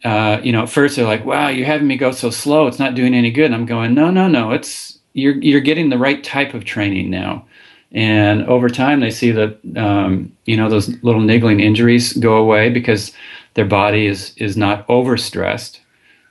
Uh, 0.03 0.39
you 0.43 0.51
know, 0.51 0.63
at 0.63 0.69
first 0.69 0.95
they're 0.95 1.05
like, 1.05 1.25
"Wow, 1.25 1.47
you're 1.47 1.65
having 1.65 1.87
me 1.87 1.97
go 1.97 2.11
so 2.11 2.29
slow; 2.29 2.67
it's 2.67 2.77
not 2.77 2.93
doing 2.93 3.15
any 3.15 3.31
good." 3.31 3.45
And 3.45 3.55
I'm 3.55 3.65
going, 3.65 3.95
"No, 3.95 4.11
no, 4.11 4.27
no. 4.27 4.51
It's 4.51 4.99
you're 5.13 5.37
you're 5.37 5.61
getting 5.61 5.89
the 5.89 5.97
right 5.97 6.23
type 6.23 6.53
of 6.53 6.65
training 6.65 7.09
now." 7.09 7.47
And 7.91 8.43
over 8.45 8.69
time, 8.69 8.99
they 8.99 9.11
see 9.11 9.31
that 9.31 9.59
um, 9.77 10.35
you 10.45 10.57
know 10.57 10.69
those 10.69 10.89
little 11.03 11.21
niggling 11.21 11.59
injuries 11.59 12.13
go 12.13 12.37
away 12.37 12.69
because 12.69 13.13
their 13.53 13.65
body 13.65 14.07
is 14.07 14.33
is 14.37 14.57
not 14.57 14.87
overstressed. 14.87 15.79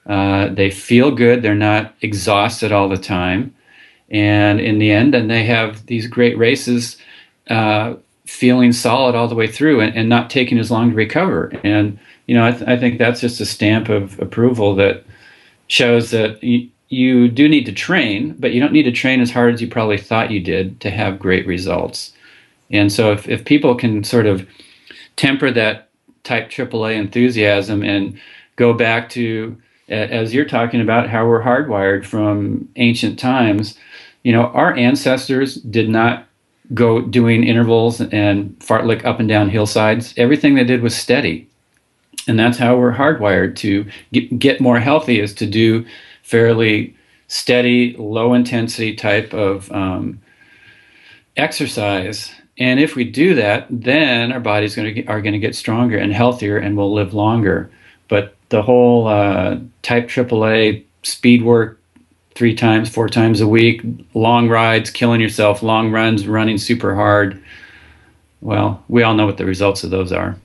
Uh, 0.06 0.48
they 0.48 0.70
feel 0.70 1.10
good. 1.10 1.42
They're 1.42 1.54
not 1.54 1.94
exhausted 2.00 2.72
all 2.72 2.88
the 2.88 2.98
time. 2.98 3.54
And 4.10 4.60
in 4.60 4.78
the 4.78 4.92
end, 4.92 5.14
and 5.16 5.28
they 5.28 5.44
have 5.44 5.84
these 5.86 6.06
great 6.06 6.38
races, 6.38 6.96
uh, 7.50 7.94
feeling 8.24 8.72
solid 8.72 9.16
all 9.16 9.26
the 9.26 9.34
way 9.34 9.48
through, 9.48 9.80
and, 9.80 9.96
and, 9.96 10.08
not 10.08 10.30
taking 10.30 10.58
as 10.58 10.70
long 10.70 10.90
to 10.90 10.96
recover. 10.96 11.52
And 11.64 11.98
you 12.26 12.36
know, 12.36 12.46
I, 12.46 12.52
th- 12.52 12.68
I 12.68 12.76
think 12.76 12.98
that's 12.98 13.20
just 13.20 13.40
a 13.40 13.46
stamp 13.46 13.88
of 13.88 14.20
approval 14.20 14.76
that 14.76 15.04
shows 15.68 16.10
that 16.10 16.38
you 16.88 17.28
do 17.28 17.48
need 17.48 17.66
to 17.66 17.72
train, 17.72 18.36
but 18.38 18.52
you 18.52 18.60
don't 18.60 18.72
need 18.72 18.84
to 18.84 18.92
train 18.92 19.20
as 19.20 19.30
hard 19.30 19.54
as 19.54 19.60
you 19.60 19.68
probably 19.68 19.98
thought 19.98 20.30
you 20.30 20.40
did 20.40 20.80
to 20.80 20.90
have 20.90 21.18
great 21.18 21.46
results. 21.46 22.12
And 22.70 22.92
so 22.92 23.12
if, 23.12 23.28
if 23.28 23.44
people 23.44 23.74
can 23.74 24.04
sort 24.04 24.26
of 24.26 24.46
temper 25.16 25.50
that 25.50 25.88
type 26.24 26.50
AAA 26.50 26.96
enthusiasm 26.96 27.82
and 27.82 28.18
go 28.56 28.72
back 28.72 29.08
to, 29.10 29.56
as 29.88 30.34
you're 30.34 30.44
talking 30.44 30.80
about, 30.80 31.08
how 31.08 31.26
we're 31.26 31.42
hardwired 31.42 32.04
from 32.04 32.68
ancient 32.76 33.18
times, 33.18 33.78
you 34.22 34.32
know, 34.32 34.46
our 34.48 34.74
ancestors 34.74 35.56
did 35.56 35.88
not 35.88 36.26
go 36.74 37.00
doing 37.00 37.44
intervals 37.44 38.00
and 38.00 38.58
fartlek 38.58 39.04
up 39.04 39.20
and 39.20 39.28
down 39.28 39.48
hillsides. 39.48 40.14
Everything 40.16 40.54
they 40.54 40.64
did 40.64 40.82
was 40.82 40.96
steady. 40.96 41.48
And 42.26 42.38
that's 42.38 42.58
how 42.58 42.76
we're 42.76 42.94
hardwired 42.94 43.54
to 43.56 43.86
get, 44.12 44.36
get 44.38 44.60
more 44.60 44.80
healthy 44.80 45.20
is 45.20 45.32
to 45.34 45.46
do 45.46 45.86
fairly 46.26 46.92
steady, 47.28 47.94
low 47.96 48.34
intensity 48.34 48.96
type 48.96 49.32
of 49.32 49.70
um, 49.70 50.20
exercise. 51.36 52.32
And 52.58 52.80
if 52.80 52.96
we 52.96 53.04
do 53.04 53.36
that, 53.36 53.66
then 53.70 54.32
our 54.32 54.40
bodies 54.40 54.74
going 54.74 54.92
to 54.92 55.06
are 55.06 55.22
going 55.22 55.34
to 55.34 55.38
get 55.38 55.54
stronger 55.54 55.96
and 55.96 56.12
healthier, 56.12 56.58
and 56.58 56.76
we'll 56.76 56.92
live 56.92 57.14
longer. 57.14 57.70
But 58.08 58.34
the 58.48 58.62
whole 58.62 59.06
uh, 59.06 59.58
type 59.82 60.08
AAA 60.08 60.84
speed 61.04 61.44
work 61.44 61.80
three 62.34 62.54
times, 62.54 62.88
four 62.88 63.08
times 63.08 63.40
a 63.40 63.46
week, 63.46 63.82
long 64.12 64.48
rides, 64.48 64.90
killing 64.90 65.20
yourself, 65.20 65.62
long 65.62 65.92
runs, 65.92 66.26
running 66.26 66.58
super 66.58 66.94
hard. 66.96 67.40
Well, 68.40 68.82
we 68.88 69.04
all 69.04 69.14
know 69.14 69.26
what 69.26 69.36
the 69.36 69.46
results 69.46 69.84
of 69.84 69.90
those 69.90 70.10
are. 70.10 70.36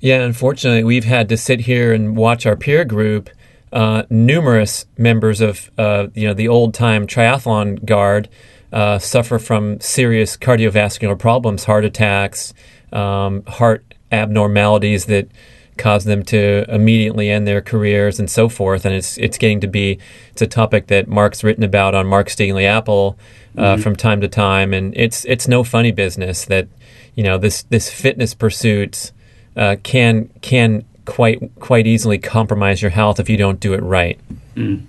Yeah, 0.00 0.20
unfortunately, 0.20 0.84
we've 0.84 1.04
had 1.04 1.28
to 1.30 1.36
sit 1.36 1.60
here 1.60 1.92
and 1.92 2.16
watch 2.16 2.46
our 2.46 2.56
peer 2.56 2.84
group 2.84 3.28
uh, 3.72 4.04
numerous 4.08 4.86
members 4.96 5.40
of 5.40 5.70
uh, 5.78 6.06
you 6.14 6.26
know 6.26 6.34
the 6.34 6.48
old 6.48 6.74
time 6.74 7.06
triathlon 7.06 7.84
guard 7.84 8.28
uh, 8.72 8.98
suffer 8.98 9.38
from 9.38 9.80
serious 9.80 10.36
cardiovascular 10.36 11.18
problems, 11.18 11.64
heart 11.64 11.84
attacks, 11.84 12.52
um, 12.92 13.44
heart 13.44 13.94
abnormalities 14.12 15.06
that 15.06 15.28
cause 15.76 16.04
them 16.04 16.22
to 16.22 16.64
immediately 16.68 17.28
end 17.30 17.46
their 17.46 17.60
careers 17.60 18.18
and 18.18 18.30
so 18.30 18.48
forth. 18.48 18.84
And 18.84 18.94
it's 18.94 19.18
it's 19.18 19.38
getting 19.38 19.60
to 19.60 19.66
be 19.66 19.98
it's 20.30 20.42
a 20.42 20.46
topic 20.46 20.86
that 20.88 21.08
Mark's 21.08 21.44
written 21.44 21.64
about 21.64 21.94
on 21.94 22.06
Mark's 22.06 22.36
Daily 22.36 22.66
Apple 22.66 23.18
uh, 23.56 23.74
mm-hmm. 23.74 23.82
from 23.82 23.96
time 23.96 24.20
to 24.20 24.28
time, 24.28 24.72
and 24.72 24.96
it's 24.96 25.24
it's 25.24 25.48
no 25.48 25.64
funny 25.64 25.92
business 25.92 26.44
that 26.46 26.68
you 27.14 27.22
know 27.22 27.38
this 27.38 27.62
this 27.64 27.90
fitness 27.90 28.34
pursuit 28.34 29.12
uh, 29.56 29.76
can 29.82 30.28
can 30.40 30.84
quite 31.06 31.40
quite 31.60 31.86
easily 31.86 32.18
compromise 32.18 32.82
your 32.82 32.90
health 32.90 33.18
if 33.18 33.28
you 33.28 33.36
don't 33.36 33.60
do 33.60 33.72
it 33.72 33.82
right. 33.82 34.18
Mm. 34.54 34.84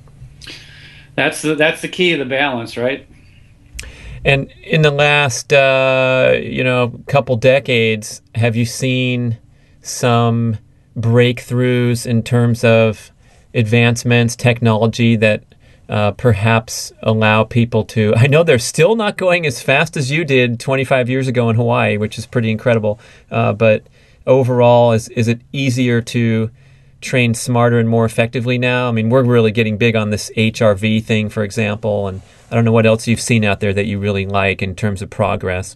That's 1.15 1.41
the, 1.41 1.56
that's 1.56 1.82
the 1.82 1.88
key 1.88 2.13
of 2.13 2.19
the 2.19 2.25
balance, 2.25 2.77
right? 2.77 3.08
And 4.25 4.51
in 4.63 4.82
the 4.82 4.91
last 4.91 5.53
uh, 5.53 6.34
you 6.39 6.63
know 6.63 6.99
couple 7.08 7.36
decades, 7.38 8.21
have 8.36 8.56
you 8.56 8.65
seen 8.65 9.38
some 9.82 10.58
breakthroughs 10.97 12.06
in 12.06 12.23
terms 12.23 12.63
of 12.63 13.12
advancements, 13.53 14.36
technology 14.36 15.15
that 15.15 15.43
uh, 15.89 16.12
perhaps 16.12 16.91
allow 17.01 17.43
people 17.43 17.84
to. 17.86 18.13
I 18.15 18.27
know 18.27 18.43
they're 18.43 18.60
still 18.60 18.95
not 18.95 19.17
going 19.17 19.45
as 19.45 19.62
fast 19.62 19.95
as 19.95 20.12
you 20.12 20.25
did 20.25 20.60
25 20.60 21.10
years 21.10 21.27
ago 21.27 21.49
in 21.49 21.56
Hawaii, 21.56 21.97
which 21.97 22.17
is 22.17 22.25
pretty 22.25 22.51
incredible. 22.51 22.99
Uh, 23.32 23.53
but 23.53 23.84
overall? 24.27 24.91
Is 24.91 25.09
is 25.09 25.27
it 25.27 25.41
easier 25.51 26.01
to 26.01 26.51
train 27.01 27.33
smarter 27.33 27.79
and 27.79 27.89
more 27.89 28.05
effectively 28.05 28.57
now? 28.57 28.89
I 28.89 28.91
mean, 28.91 29.09
we're 29.09 29.23
really 29.23 29.51
getting 29.51 29.77
big 29.77 29.95
on 29.95 30.11
this 30.11 30.29
HRV 30.37 31.03
thing, 31.03 31.29
for 31.29 31.43
example, 31.43 32.07
and 32.07 32.21
I 32.51 32.55
don't 32.55 32.65
know 32.65 32.71
what 32.71 32.85
else 32.85 33.07
you've 33.07 33.21
seen 33.21 33.43
out 33.43 33.59
there 33.59 33.73
that 33.73 33.85
you 33.85 33.99
really 33.99 34.25
like 34.25 34.61
in 34.61 34.75
terms 34.75 35.01
of 35.01 35.09
progress. 35.09 35.75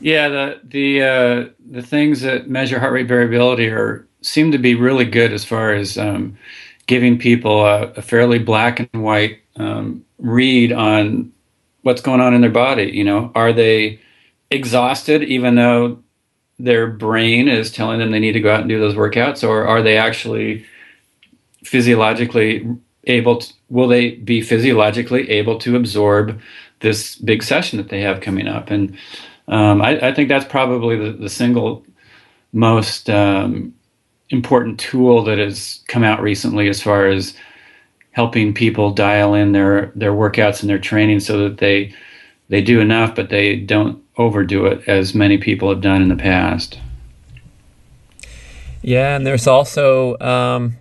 Yeah, 0.00 0.28
the 0.28 0.60
the 0.64 1.02
uh, 1.02 1.44
the 1.70 1.82
things 1.82 2.22
that 2.22 2.48
measure 2.48 2.80
heart 2.80 2.92
rate 2.92 3.06
variability 3.06 3.68
are 3.68 4.06
seem 4.22 4.52
to 4.52 4.58
be 4.58 4.74
really 4.74 5.04
good 5.04 5.32
as 5.32 5.44
far 5.44 5.72
as 5.72 5.98
um, 5.98 6.36
giving 6.86 7.18
people 7.18 7.64
a, 7.64 7.82
a, 7.92 8.02
fairly 8.02 8.38
black 8.38 8.78
and 8.78 9.02
white 9.02 9.40
um, 9.56 10.04
read 10.18 10.72
on 10.72 11.32
what's 11.82 12.00
going 12.00 12.20
on 12.20 12.34
in 12.34 12.40
their 12.40 12.50
body. 12.50 12.90
You 12.92 13.04
know, 13.04 13.32
are 13.34 13.52
they 13.52 14.00
exhausted 14.50 15.22
even 15.22 15.54
though 15.54 16.02
their 16.58 16.86
brain 16.86 17.48
is 17.48 17.70
telling 17.70 17.98
them 17.98 18.10
they 18.10 18.20
need 18.20 18.32
to 18.32 18.40
go 18.40 18.52
out 18.52 18.60
and 18.60 18.68
do 18.68 18.78
those 18.78 18.94
workouts, 18.94 19.46
or 19.46 19.66
are 19.66 19.82
they 19.82 19.96
actually 19.96 20.64
physiologically 21.64 22.66
able 23.04 23.38
to, 23.38 23.52
will 23.68 23.88
they 23.88 24.12
be 24.12 24.40
physiologically 24.40 25.28
able 25.30 25.58
to 25.58 25.76
absorb 25.76 26.40
this 26.80 27.16
big 27.16 27.42
session 27.42 27.78
that 27.78 27.88
they 27.88 28.00
have 28.00 28.20
coming 28.20 28.46
up? 28.46 28.70
And 28.70 28.96
um, 29.48 29.82
I, 29.82 30.08
I, 30.08 30.14
think 30.14 30.28
that's 30.28 30.44
probably 30.44 30.96
the, 30.96 31.12
the 31.12 31.28
single 31.28 31.84
most 32.52 33.10
um, 33.10 33.74
important 34.30 34.78
tool 34.78 35.24
that 35.24 35.38
has 35.38 35.82
come 35.88 36.04
out 36.04 36.22
recently 36.22 36.68
as 36.68 36.80
far 36.80 37.06
as 37.06 37.34
helping 38.12 38.54
people 38.54 38.90
dial 38.90 39.34
in 39.34 39.52
their 39.52 39.90
their 39.94 40.12
workouts 40.12 40.60
and 40.60 40.70
their 40.70 40.78
training 40.78 41.18
so 41.18 41.38
that 41.48 41.58
they 41.58 41.92
they 42.52 42.60
do 42.60 42.80
enough, 42.80 43.14
but 43.14 43.30
they 43.30 43.56
don't 43.56 44.04
overdo 44.18 44.66
it 44.66 44.86
as 44.86 45.14
many 45.14 45.38
people 45.38 45.70
have 45.70 45.80
done 45.80 46.02
in 46.02 46.08
the 46.10 46.16
past. 46.16 46.78
Yeah, 48.82 49.16
and 49.16 49.26
there's 49.26 49.46
also 49.46 50.18
um, 50.18 50.76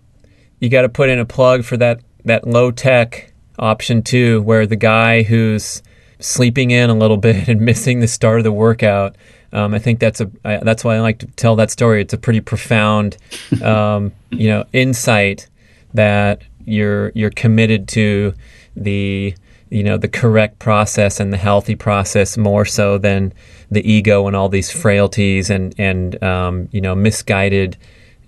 you 0.60 0.68
got 0.68 0.82
to 0.82 0.90
put 0.90 1.08
in 1.08 1.18
a 1.18 1.24
plug 1.24 1.64
for 1.64 1.78
that 1.78 2.02
that 2.26 2.46
low 2.46 2.72
tech 2.72 3.32
option 3.58 4.04
too, 4.04 4.42
where 4.42 4.68
the 4.68 4.76
guy 4.76 5.24
who's 5.24 5.82
sleeping 6.20 6.72
in 6.72 6.90
a 6.90 6.94
little 6.94 7.16
bit 7.30 7.48
and 7.48 7.62
missing 7.62 8.02
the 8.02 8.08
start 8.08 8.40
of 8.40 8.44
the 8.44 8.52
workout 8.52 9.16
Um, 9.54 9.74
I 9.74 9.80
think 9.80 10.02
that's 10.02 10.20
a 10.20 10.30
I, 10.44 10.58
that's 10.58 10.84
why 10.84 10.98
I 10.98 11.00
like 11.00 11.20
to 11.20 11.28
tell 11.38 11.56
that 11.56 11.72
story. 11.72 12.02
It's 12.02 12.14
a 12.14 12.18
pretty 12.18 12.42
profound, 12.42 13.16
um, 13.64 14.12
you 14.30 14.50
know, 14.50 14.66
insight 14.74 15.48
that 15.94 16.42
you're 16.66 17.14
you're 17.16 17.32
committed 17.32 17.88
to 17.96 18.34
the 18.76 19.36
you 19.72 19.84
know 19.84 19.98
the 19.98 20.08
correct 20.08 20.60
process 20.60 21.20
and 21.20 21.34
the 21.34 21.38
healthy 21.38 21.76
process 21.76 22.38
more 22.38 22.66
so 22.66 22.98
than 22.98 23.34
the 23.72 23.90
ego 23.90 24.28
and 24.28 24.36
all 24.36 24.50
these 24.50 24.70
frailties 24.70 25.50
and 25.50 25.74
and 25.80 26.22
um, 26.24 26.68
you 26.72 26.82
know 26.82 26.94
misguided 26.94 27.78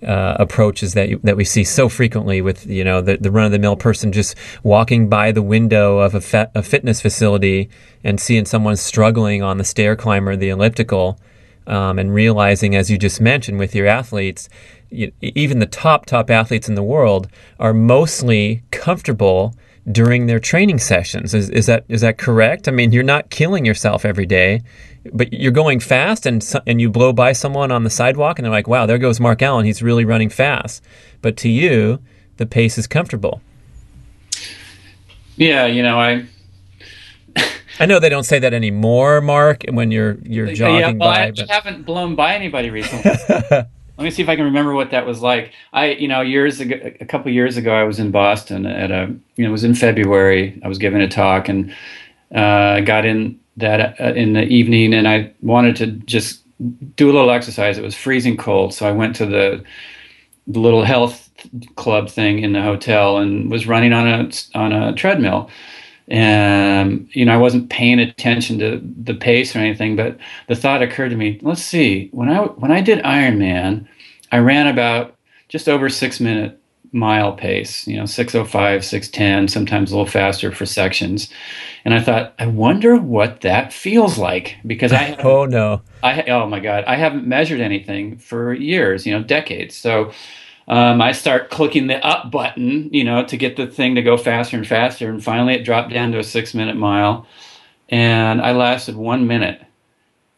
uh, 0.04 0.36
approaches 0.38 0.94
that 0.94 1.08
you, 1.08 1.20
that 1.22 1.36
we 1.36 1.44
see 1.44 1.64
so 1.64 1.88
frequently 1.88 2.40
with 2.40 2.66
you 2.66 2.82
know 2.82 3.00
the, 3.00 3.16
the 3.18 3.30
run 3.30 3.44
of 3.44 3.52
the 3.52 3.58
mill 3.58 3.76
person 3.76 4.10
just 4.10 4.34
walking 4.62 5.08
by 5.08 5.32
the 5.32 5.42
window 5.42 5.98
of 5.98 6.14
a, 6.14 6.50
a, 6.54 6.62
fitness 6.62 7.00
facility 7.00 7.70
and 8.02 8.20
seeing 8.20 8.44
someone 8.44 8.76
struggling 8.76 9.42
on 9.42 9.56
the 9.56 9.64
stair 9.64 9.96
climber, 9.96 10.36
the 10.36 10.50
elliptical, 10.50 11.18
um, 11.66 11.98
and 11.98 12.12
realizing, 12.12 12.74
as 12.74 12.90
you 12.90 12.98
just 12.98 13.20
mentioned 13.20 13.58
with 13.58 13.74
your 13.74 13.86
athletes, 13.86 14.48
you, 14.90 15.10
even 15.20 15.58
the 15.58 15.66
top 15.66 16.04
top 16.06 16.30
athletes 16.30 16.68
in 16.68 16.74
the 16.74 16.82
world 16.82 17.28
are 17.58 17.72
mostly 17.72 18.62
comfortable 18.70 19.54
during 19.90 20.26
their 20.26 20.40
training 20.40 20.78
sessions. 20.78 21.34
Is, 21.34 21.50
is 21.50 21.66
that 21.66 21.84
is 21.88 22.00
that 22.00 22.18
correct? 22.18 22.68
I 22.68 22.70
mean, 22.70 22.92
you're 22.92 23.02
not 23.02 23.30
killing 23.30 23.64
yourself 23.64 24.04
every 24.04 24.26
day, 24.26 24.62
but 25.12 25.32
you're 25.32 25.52
going 25.52 25.80
fast, 25.80 26.26
and 26.26 26.44
and 26.66 26.80
you 26.80 26.90
blow 26.90 27.12
by 27.12 27.32
someone 27.32 27.70
on 27.70 27.84
the 27.84 27.90
sidewalk, 27.90 28.38
and 28.38 28.44
they're 28.44 28.52
like, 28.52 28.68
"Wow, 28.68 28.86
there 28.86 28.98
goes 28.98 29.20
Mark 29.20 29.42
Allen. 29.42 29.66
He's 29.66 29.82
really 29.82 30.04
running 30.04 30.30
fast." 30.30 30.82
But 31.20 31.36
to 31.38 31.48
you, 31.48 32.00
the 32.36 32.46
pace 32.46 32.78
is 32.78 32.86
comfortable. 32.86 33.40
Yeah, 35.36 35.66
you 35.66 35.82
know, 35.82 35.98
I. 35.98 36.26
I 37.80 37.86
know 37.86 37.98
they 37.98 38.08
don't 38.08 38.24
say 38.24 38.38
that 38.38 38.54
anymore, 38.54 39.20
Mark, 39.20 39.64
when 39.68 39.90
you're 39.90 40.16
you're 40.22 40.52
jogging 40.52 40.80
yeah, 40.80 40.86
well, 40.92 41.10
by. 41.10 41.26
I 41.26 41.30
but... 41.32 41.50
haven't 41.50 41.84
blown 41.84 42.14
by 42.14 42.34
anybody 42.34 42.70
recently. 42.70 43.10
Let 43.96 44.04
me 44.04 44.10
see 44.10 44.22
if 44.22 44.28
I 44.28 44.34
can 44.34 44.44
remember 44.44 44.74
what 44.74 44.90
that 44.90 45.06
was 45.06 45.22
like. 45.22 45.52
I, 45.72 45.92
you 45.92 46.08
know, 46.08 46.20
years 46.20 46.60
ago, 46.60 46.76
a 47.00 47.04
couple 47.04 47.30
years 47.30 47.56
ago, 47.56 47.72
I 47.72 47.84
was 47.84 48.00
in 48.00 48.10
Boston 48.10 48.66
at 48.66 48.90
a, 48.90 49.14
you 49.36 49.44
know, 49.44 49.50
it 49.50 49.52
was 49.52 49.62
in 49.62 49.74
February. 49.74 50.60
I 50.64 50.68
was 50.68 50.78
giving 50.78 51.00
a 51.00 51.08
talk 51.08 51.48
and 51.48 51.72
uh, 52.34 52.80
got 52.80 53.04
in 53.04 53.38
that 53.56 54.00
uh, 54.00 54.14
in 54.14 54.32
the 54.32 54.42
evening, 54.42 54.94
and 54.94 55.06
I 55.06 55.32
wanted 55.42 55.76
to 55.76 55.86
just 55.86 56.42
do 56.96 57.08
a 57.08 57.12
little 57.12 57.30
exercise. 57.30 57.78
It 57.78 57.84
was 57.84 57.94
freezing 57.94 58.36
cold, 58.36 58.74
so 58.74 58.88
I 58.88 58.90
went 58.90 59.14
to 59.16 59.26
the, 59.26 59.62
the 60.48 60.58
little 60.58 60.82
health 60.82 61.30
club 61.76 62.10
thing 62.10 62.40
in 62.40 62.52
the 62.52 62.62
hotel 62.62 63.18
and 63.18 63.48
was 63.48 63.68
running 63.68 63.92
on 63.92 64.08
a 64.08 64.30
on 64.58 64.72
a 64.72 64.92
treadmill 64.94 65.50
and 66.08 67.08
you 67.12 67.24
know 67.24 67.32
i 67.32 67.36
wasn't 67.36 67.70
paying 67.70 67.98
attention 67.98 68.58
to 68.58 68.80
the 69.02 69.14
pace 69.14 69.56
or 69.56 69.58
anything 69.58 69.96
but 69.96 70.18
the 70.48 70.56
thought 70.56 70.82
occurred 70.82 71.08
to 71.08 71.16
me 71.16 71.38
let's 71.42 71.62
see 71.62 72.08
when 72.12 72.28
i 72.28 72.40
when 72.42 72.70
i 72.70 72.80
did 72.80 73.02
ironman 73.04 73.86
i 74.32 74.38
ran 74.38 74.66
about 74.66 75.16
just 75.48 75.68
over 75.68 75.88
six 75.88 76.20
minute 76.20 76.60
mile 76.94 77.32
pace 77.32 77.88
you 77.88 77.96
know 77.96 78.06
605 78.06 78.84
610 78.84 79.48
sometimes 79.48 79.90
a 79.90 79.94
little 79.96 80.10
faster 80.10 80.52
for 80.52 80.64
sections. 80.64 81.28
And 81.84 81.92
i 81.92 82.00
thought 82.00 82.34
i 82.38 82.46
wonder 82.46 82.96
what 82.96 83.40
that 83.40 83.72
feels 83.72 84.16
like 84.16 84.56
because 84.64 84.92
i 84.92 85.16
oh 85.24 85.44
no. 85.44 85.82
I 86.04 86.22
oh 86.22 86.46
my 86.46 86.60
god 86.60 86.84
i 86.84 86.94
haven't 86.94 87.26
measured 87.26 87.60
anything 87.60 88.16
for 88.16 88.54
years 88.54 89.06
you 89.06 89.12
know 89.12 89.24
decades. 89.24 89.74
So 89.74 90.12
um, 90.66 91.02
I 91.02 91.12
start 91.12 91.50
clicking 91.50 91.88
the 91.88 92.04
up 92.04 92.30
button, 92.30 92.88
you 92.92 93.04
know, 93.04 93.24
to 93.24 93.36
get 93.36 93.56
the 93.56 93.66
thing 93.66 93.94
to 93.96 94.02
go 94.02 94.16
faster 94.16 94.56
and 94.56 94.66
faster. 94.66 95.08
And 95.08 95.22
finally, 95.22 95.54
it 95.54 95.64
dropped 95.64 95.92
down 95.92 96.12
to 96.12 96.18
a 96.18 96.24
six 96.24 96.54
minute 96.54 96.76
mile. 96.76 97.26
And 97.88 98.40
I 98.40 98.52
lasted 98.52 98.96
one 98.96 99.26
minute. 99.26 99.60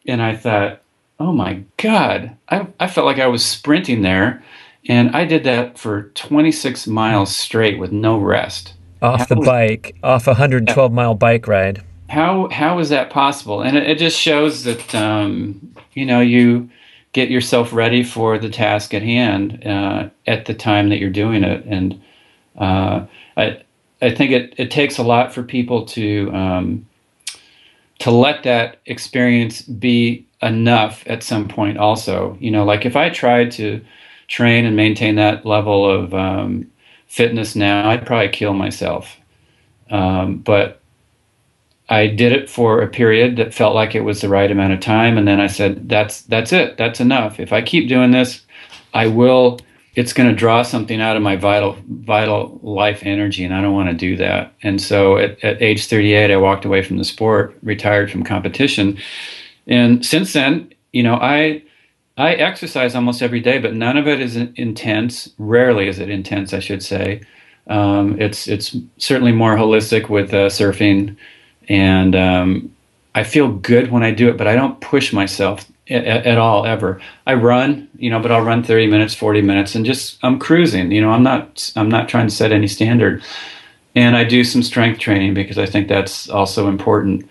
And 0.05 0.21
I 0.21 0.35
thought, 0.35 0.81
oh 1.19 1.31
my 1.31 1.63
God, 1.77 2.35
I, 2.49 2.67
I 2.79 2.87
felt 2.87 3.05
like 3.05 3.19
I 3.19 3.27
was 3.27 3.45
sprinting 3.45 4.01
there. 4.01 4.43
And 4.89 5.15
I 5.15 5.25
did 5.25 5.43
that 5.45 5.77
for 5.77 6.03
26 6.15 6.87
miles 6.87 7.35
straight 7.35 7.79
with 7.79 7.91
no 7.91 8.17
rest. 8.17 8.73
Off 9.01 9.19
how 9.19 9.25
the 9.25 9.35
was, 9.37 9.45
bike, 9.45 9.95
off 10.03 10.27
a 10.27 10.31
112 10.31 10.91
mile 10.91 11.13
bike 11.13 11.47
ride. 11.47 11.83
How 12.09 12.47
how 12.49 12.79
is 12.79 12.89
that 12.89 13.09
possible? 13.09 13.61
And 13.61 13.77
it, 13.77 13.89
it 13.89 13.97
just 13.97 14.19
shows 14.19 14.63
that 14.63 14.95
um, 14.95 15.75
you 15.93 16.05
know 16.05 16.21
you 16.21 16.69
get 17.13 17.29
yourself 17.29 17.73
ready 17.73 18.03
for 18.03 18.37
the 18.37 18.49
task 18.49 18.93
at 18.93 19.01
hand 19.01 19.65
uh, 19.65 20.09
at 20.25 20.45
the 20.45 20.53
time 20.53 20.89
that 20.89 20.99
you're 20.99 21.09
doing 21.09 21.43
it. 21.43 21.65
And 21.65 22.01
uh, 22.57 23.05
I, 23.35 23.63
I 24.01 24.13
think 24.13 24.31
it, 24.31 24.53
it 24.57 24.71
takes 24.71 24.97
a 24.97 25.03
lot 25.03 25.33
for 25.33 25.43
people 25.43 25.85
to 25.87 26.31
um, 26.33 26.87
to 27.99 28.11
let 28.11 28.43
that 28.43 28.79
experience 28.85 29.63
be 29.63 30.25
enough 30.41 31.03
at 31.07 31.23
some 31.23 31.47
point. 31.47 31.77
Also, 31.77 32.37
you 32.39 32.51
know, 32.51 32.63
like 32.63 32.85
if 32.85 32.95
I 32.95 33.09
tried 33.09 33.51
to 33.53 33.83
train 34.27 34.65
and 34.65 34.75
maintain 34.75 35.15
that 35.15 35.45
level 35.45 35.89
of 35.89 36.13
um, 36.13 36.69
fitness 37.07 37.55
now, 37.55 37.89
I'd 37.89 38.05
probably 38.05 38.29
kill 38.29 38.53
myself. 38.53 39.17
Um, 39.89 40.37
but 40.37 40.76
I 41.89 42.07
did 42.07 42.33
it 42.33 42.49
for 42.49 42.81
a 42.81 42.87
period 42.87 43.37
that 43.37 43.53
felt 43.53 43.73
like 43.73 43.95
it 43.95 44.01
was 44.01 44.21
the 44.21 44.29
right 44.29 44.51
amount 44.51 44.73
of 44.73 44.79
time, 44.79 45.17
and 45.17 45.27
then 45.27 45.39
I 45.39 45.47
said, 45.47 45.87
"That's 45.87 46.21
that's 46.23 46.51
it. 46.51 46.77
That's 46.77 46.99
enough. 46.99 47.39
If 47.39 47.53
I 47.53 47.61
keep 47.61 47.87
doing 47.87 48.11
this, 48.11 48.41
I 48.93 49.07
will. 49.07 49.59
It's 49.95 50.13
going 50.13 50.29
to 50.29 50.35
draw 50.35 50.61
something 50.61 51.01
out 51.01 51.15
of 51.15 51.23
my 51.23 51.35
vital 51.37 51.77
vital 51.87 52.59
life 52.61 53.01
energy, 53.03 53.43
and 53.45 53.53
I 53.53 53.61
don't 53.61 53.73
want 53.73 53.89
to 53.89 53.95
do 53.95 54.17
that." 54.17 54.53
And 54.63 54.81
so, 54.81 55.17
at, 55.17 55.41
at 55.43 55.61
age 55.61 55.87
38, 55.87 56.31
I 56.31 56.37
walked 56.37 56.65
away 56.65 56.81
from 56.83 56.97
the 56.97 57.05
sport, 57.05 57.57
retired 57.63 58.11
from 58.11 58.23
competition, 58.23 58.97
and 59.65 60.05
since 60.05 60.33
then, 60.33 60.73
you 60.91 61.03
know, 61.03 61.15
I 61.15 61.63
I 62.17 62.33
exercise 62.33 62.95
almost 62.95 63.21
every 63.21 63.39
day, 63.39 63.59
but 63.59 63.75
none 63.75 63.95
of 63.97 64.07
it 64.07 64.19
is 64.19 64.35
intense. 64.35 65.29
Rarely 65.37 65.87
is 65.87 65.99
it 65.99 66.09
intense, 66.09 66.53
I 66.53 66.59
should 66.59 66.83
say. 66.83 67.21
Um, 67.67 68.19
it's 68.19 68.47
it's 68.47 68.75
certainly 68.97 69.31
more 69.31 69.55
holistic 69.55 70.09
with 70.09 70.33
uh, 70.33 70.47
surfing 70.47 71.15
and 71.67 72.15
um, 72.15 72.75
I 73.15 73.23
feel 73.23 73.51
good 73.51 73.91
when 73.91 74.03
I 74.03 74.11
do 74.11 74.29
it, 74.29 74.37
but 74.37 74.47
I 74.47 74.55
don't 74.55 74.79
push 74.79 75.11
myself 75.11 75.69
at, 75.89 76.05
at, 76.05 76.37
all 76.37 76.65
ever. 76.65 77.01
I 77.25 77.33
run, 77.33 77.89
you 77.97 78.09
know, 78.09 78.19
but 78.19 78.31
I'll 78.31 78.43
run 78.43 78.63
30 78.63 78.87
minutes, 78.87 79.13
40 79.13 79.41
minutes, 79.41 79.75
and 79.75 79.85
just 79.85 80.17
I'm 80.23 80.39
cruising. 80.39 80.91
You 80.91 81.01
know, 81.01 81.11
I'm 81.11 81.23
not 81.23 81.71
I'm 81.75 81.89
not 81.89 82.09
trying 82.09 82.27
to 82.27 82.33
set 82.33 82.51
any 82.51 82.67
standard. 82.67 83.23
And 83.95 84.15
I 84.15 84.23
do 84.23 84.43
some 84.43 84.61
strength 84.61 84.99
training 84.99 85.33
because 85.33 85.57
I 85.57 85.65
think 85.65 85.87
that's 85.87 86.29
also 86.29 86.67
important. 86.67 87.27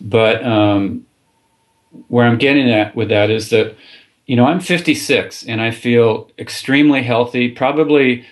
But 0.00 0.44
um, 0.44 1.06
where 2.08 2.26
I'm 2.26 2.36
getting 2.36 2.70
at 2.70 2.94
with 2.94 3.08
that 3.08 3.30
is 3.30 3.48
that, 3.48 3.74
you 4.26 4.36
know, 4.36 4.44
I'm 4.44 4.60
56 4.60 5.46
and 5.46 5.62
I 5.62 5.70
feel 5.70 6.30
extremely 6.38 7.02
healthy, 7.02 7.50
probably 7.50 8.26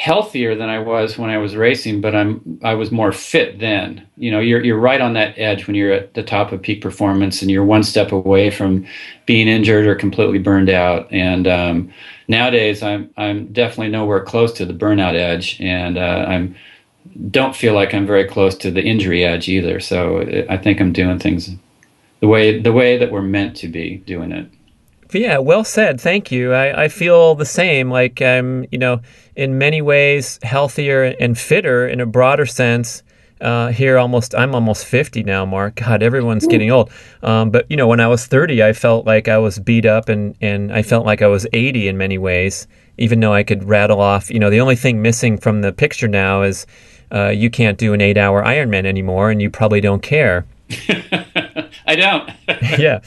healthier 0.00 0.54
than 0.54 0.70
I 0.70 0.78
was 0.78 1.18
when 1.18 1.28
I 1.28 1.36
was 1.36 1.54
racing, 1.54 2.00
but 2.00 2.14
I'm 2.14 2.58
I 2.64 2.72
was 2.72 2.90
more 2.90 3.12
fit 3.12 3.58
then. 3.58 4.06
You 4.16 4.30
know, 4.30 4.40
you're 4.40 4.64
you're 4.64 4.78
right 4.78 5.00
on 5.00 5.12
that 5.12 5.38
edge 5.38 5.66
when 5.66 5.76
you're 5.76 5.92
at 5.92 6.14
the 6.14 6.22
top 6.22 6.52
of 6.52 6.62
peak 6.62 6.80
performance, 6.80 7.42
and 7.42 7.50
you're 7.50 7.66
one 7.66 7.82
step 7.82 8.10
away 8.10 8.48
from 8.50 8.86
being 9.26 9.46
injured 9.46 9.86
or 9.86 9.94
completely 9.94 10.38
burned 10.38 10.70
out. 10.70 11.06
And 11.12 11.46
um, 11.46 11.92
nowadays, 12.28 12.82
I'm 12.82 13.10
I'm 13.18 13.52
definitely 13.52 13.90
nowhere 13.90 14.24
close 14.24 14.54
to 14.54 14.64
the 14.64 14.72
burnout 14.72 15.16
edge, 15.16 15.60
and 15.60 15.98
uh, 15.98 16.24
I'm 16.26 16.56
don't 17.30 17.54
feel 17.54 17.74
like 17.74 17.92
I'm 17.92 18.06
very 18.06 18.24
close 18.24 18.56
to 18.56 18.70
the 18.70 18.82
injury 18.82 19.22
edge 19.22 19.50
either. 19.50 19.80
So 19.80 20.22
I 20.48 20.56
think 20.56 20.80
I'm 20.80 20.94
doing 20.94 21.18
things 21.18 21.50
the 22.20 22.26
way 22.26 22.58
the 22.58 22.72
way 22.72 22.96
that 22.96 23.12
we're 23.12 23.20
meant 23.20 23.54
to 23.58 23.68
be 23.68 23.98
doing 24.06 24.32
it. 24.32 24.48
Yeah, 25.12 25.38
well 25.38 25.64
said. 25.64 26.00
Thank 26.00 26.30
you. 26.30 26.52
I, 26.52 26.84
I 26.84 26.88
feel 26.88 27.34
the 27.34 27.44
same. 27.44 27.90
Like 27.90 28.22
I'm, 28.22 28.66
you 28.70 28.78
know, 28.78 29.00
in 29.36 29.58
many 29.58 29.82
ways 29.82 30.38
healthier 30.42 31.04
and 31.18 31.38
fitter 31.38 31.86
in 31.86 32.00
a 32.00 32.06
broader 32.06 32.46
sense. 32.46 33.02
Uh, 33.40 33.68
here, 33.68 33.96
almost 33.96 34.34
I'm 34.34 34.54
almost 34.54 34.84
50 34.84 35.22
now. 35.22 35.46
Mark, 35.46 35.76
God, 35.76 36.02
everyone's 36.02 36.46
getting 36.46 36.70
old. 36.70 36.90
Um, 37.22 37.50
but 37.50 37.64
you 37.70 37.76
know, 37.76 37.86
when 37.86 37.98
I 37.98 38.06
was 38.06 38.26
30, 38.26 38.62
I 38.62 38.74
felt 38.74 39.06
like 39.06 39.28
I 39.28 39.38
was 39.38 39.58
beat 39.58 39.86
up, 39.86 40.10
and 40.10 40.36
and 40.42 40.70
I 40.70 40.82
felt 40.82 41.06
like 41.06 41.22
I 41.22 41.26
was 41.26 41.46
80 41.54 41.88
in 41.88 41.96
many 41.96 42.18
ways. 42.18 42.66
Even 42.98 43.20
though 43.20 43.32
I 43.32 43.42
could 43.42 43.64
rattle 43.64 43.98
off, 43.98 44.30
you 44.30 44.38
know, 44.38 44.50
the 44.50 44.60
only 44.60 44.76
thing 44.76 45.00
missing 45.00 45.38
from 45.38 45.62
the 45.62 45.72
picture 45.72 46.06
now 46.06 46.42
is 46.42 46.66
uh, 47.12 47.28
you 47.28 47.48
can't 47.48 47.78
do 47.78 47.94
an 47.94 48.02
eight-hour 48.02 48.42
Ironman 48.42 48.84
anymore, 48.84 49.30
and 49.30 49.40
you 49.40 49.48
probably 49.48 49.80
don't 49.80 50.02
care. 50.02 50.44
I 51.86 51.96
don't. 51.96 52.30
yeah. 52.78 53.00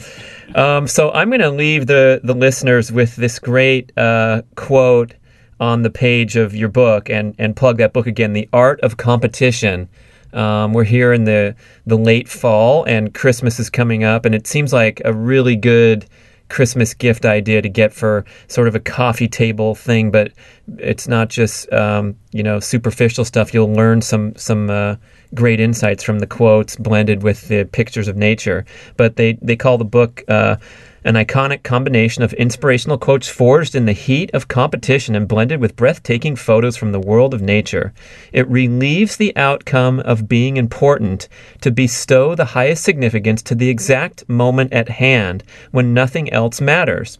Um, 0.54 0.86
so 0.86 1.10
I'm 1.10 1.30
going 1.30 1.40
to 1.40 1.50
leave 1.50 1.86
the 1.86 2.20
the 2.22 2.34
listeners 2.34 2.92
with 2.92 3.16
this 3.16 3.38
great 3.38 3.96
uh, 3.98 4.42
quote 4.54 5.14
on 5.58 5.82
the 5.82 5.90
page 5.90 6.36
of 6.36 6.54
your 6.54 6.68
book 6.68 7.10
and 7.10 7.34
and 7.38 7.56
plug 7.56 7.78
that 7.78 7.92
book 7.92 8.06
again, 8.06 8.32
The 8.32 8.48
Art 8.52 8.80
of 8.80 8.96
Competition. 8.96 9.88
Um, 10.32 10.72
we're 10.72 10.84
here 10.84 11.12
in 11.12 11.24
the 11.24 11.56
the 11.86 11.98
late 11.98 12.28
fall 12.28 12.84
and 12.84 13.12
Christmas 13.12 13.58
is 13.58 13.68
coming 13.68 14.04
up, 14.04 14.24
and 14.24 14.34
it 14.34 14.46
seems 14.46 14.72
like 14.72 15.02
a 15.04 15.12
really 15.12 15.56
good 15.56 16.06
Christmas 16.54 16.94
gift 16.94 17.26
idea 17.26 17.60
to 17.60 17.68
get 17.68 17.92
for 17.92 18.24
sort 18.46 18.68
of 18.68 18.76
a 18.76 18.80
coffee 18.80 19.26
table 19.26 19.74
thing, 19.74 20.12
but 20.12 20.30
it's 20.78 21.08
not 21.08 21.28
just 21.28 21.70
um, 21.72 22.16
you 22.30 22.44
know 22.44 22.60
superficial 22.60 23.24
stuff. 23.24 23.52
You'll 23.52 23.72
learn 23.72 24.00
some 24.02 24.36
some 24.36 24.70
uh, 24.70 24.94
great 25.34 25.58
insights 25.58 26.04
from 26.04 26.20
the 26.20 26.28
quotes 26.28 26.76
blended 26.76 27.24
with 27.24 27.48
the 27.48 27.64
pictures 27.64 28.06
of 28.06 28.16
nature. 28.16 28.64
But 28.96 29.16
they, 29.16 29.32
they 29.42 29.56
call 29.56 29.78
the 29.78 29.84
book 29.84 30.22
uh, 30.28 30.56
an 31.04 31.14
iconic 31.14 31.62
combination 31.62 32.22
of 32.22 32.32
inspirational 32.34 32.96
quotes 32.96 33.28
forged 33.28 33.74
in 33.74 33.84
the 33.84 33.92
heat 33.92 34.30
of 34.32 34.48
competition 34.48 35.14
and 35.14 35.28
blended 35.28 35.60
with 35.60 35.76
breathtaking 35.76 36.34
photos 36.34 36.76
from 36.76 36.92
the 36.92 37.00
world 37.00 37.34
of 37.34 37.42
nature. 37.42 37.92
It 38.32 38.48
relieves 38.48 39.16
the 39.16 39.36
outcome 39.36 40.00
of 40.00 40.28
being 40.28 40.56
important 40.56 41.28
to 41.60 41.70
bestow 41.70 42.34
the 42.34 42.46
highest 42.46 42.84
significance 42.84 43.42
to 43.42 43.54
the 43.54 43.68
exact 43.68 44.28
moment 44.28 44.72
at 44.72 44.88
hand 44.88 45.44
when 45.70 45.92
nothing 45.94 46.32
else 46.32 46.60
matters. 46.60 47.18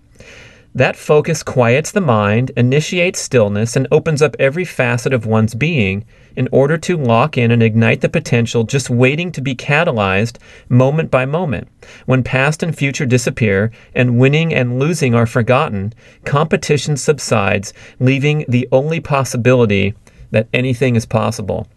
That 0.74 0.96
focus 0.96 1.44
quiets 1.44 1.92
the 1.92 2.00
mind, 2.00 2.50
initiates 2.56 3.20
stillness, 3.20 3.76
and 3.76 3.86
opens 3.92 4.20
up 4.20 4.34
every 4.40 4.64
facet 4.64 5.12
of 5.12 5.24
one's 5.24 5.54
being 5.54 6.04
in 6.36 6.48
order 6.52 6.76
to 6.78 6.96
lock 6.96 7.38
in 7.38 7.50
and 7.50 7.62
ignite 7.62 8.00
the 8.00 8.08
potential 8.08 8.64
just 8.64 8.90
waiting 8.90 9.30
to 9.32 9.40
be 9.40 9.54
catalyzed 9.54 10.38
moment 10.68 11.10
by 11.10 11.24
moment. 11.24 11.68
When 12.06 12.22
past 12.22 12.62
and 12.62 12.76
future 12.76 13.06
disappear 13.06 13.70
and 13.94 14.18
winning 14.18 14.52
and 14.52 14.78
losing 14.78 15.14
are 15.14 15.26
forgotten, 15.26 15.94
competition 16.24 16.96
subsides, 16.96 17.72
leaving 18.00 18.44
the 18.48 18.68
only 18.72 19.00
possibility 19.00 19.94
that 20.30 20.48
anything 20.52 20.96
is 20.96 21.06
possible. 21.06 21.68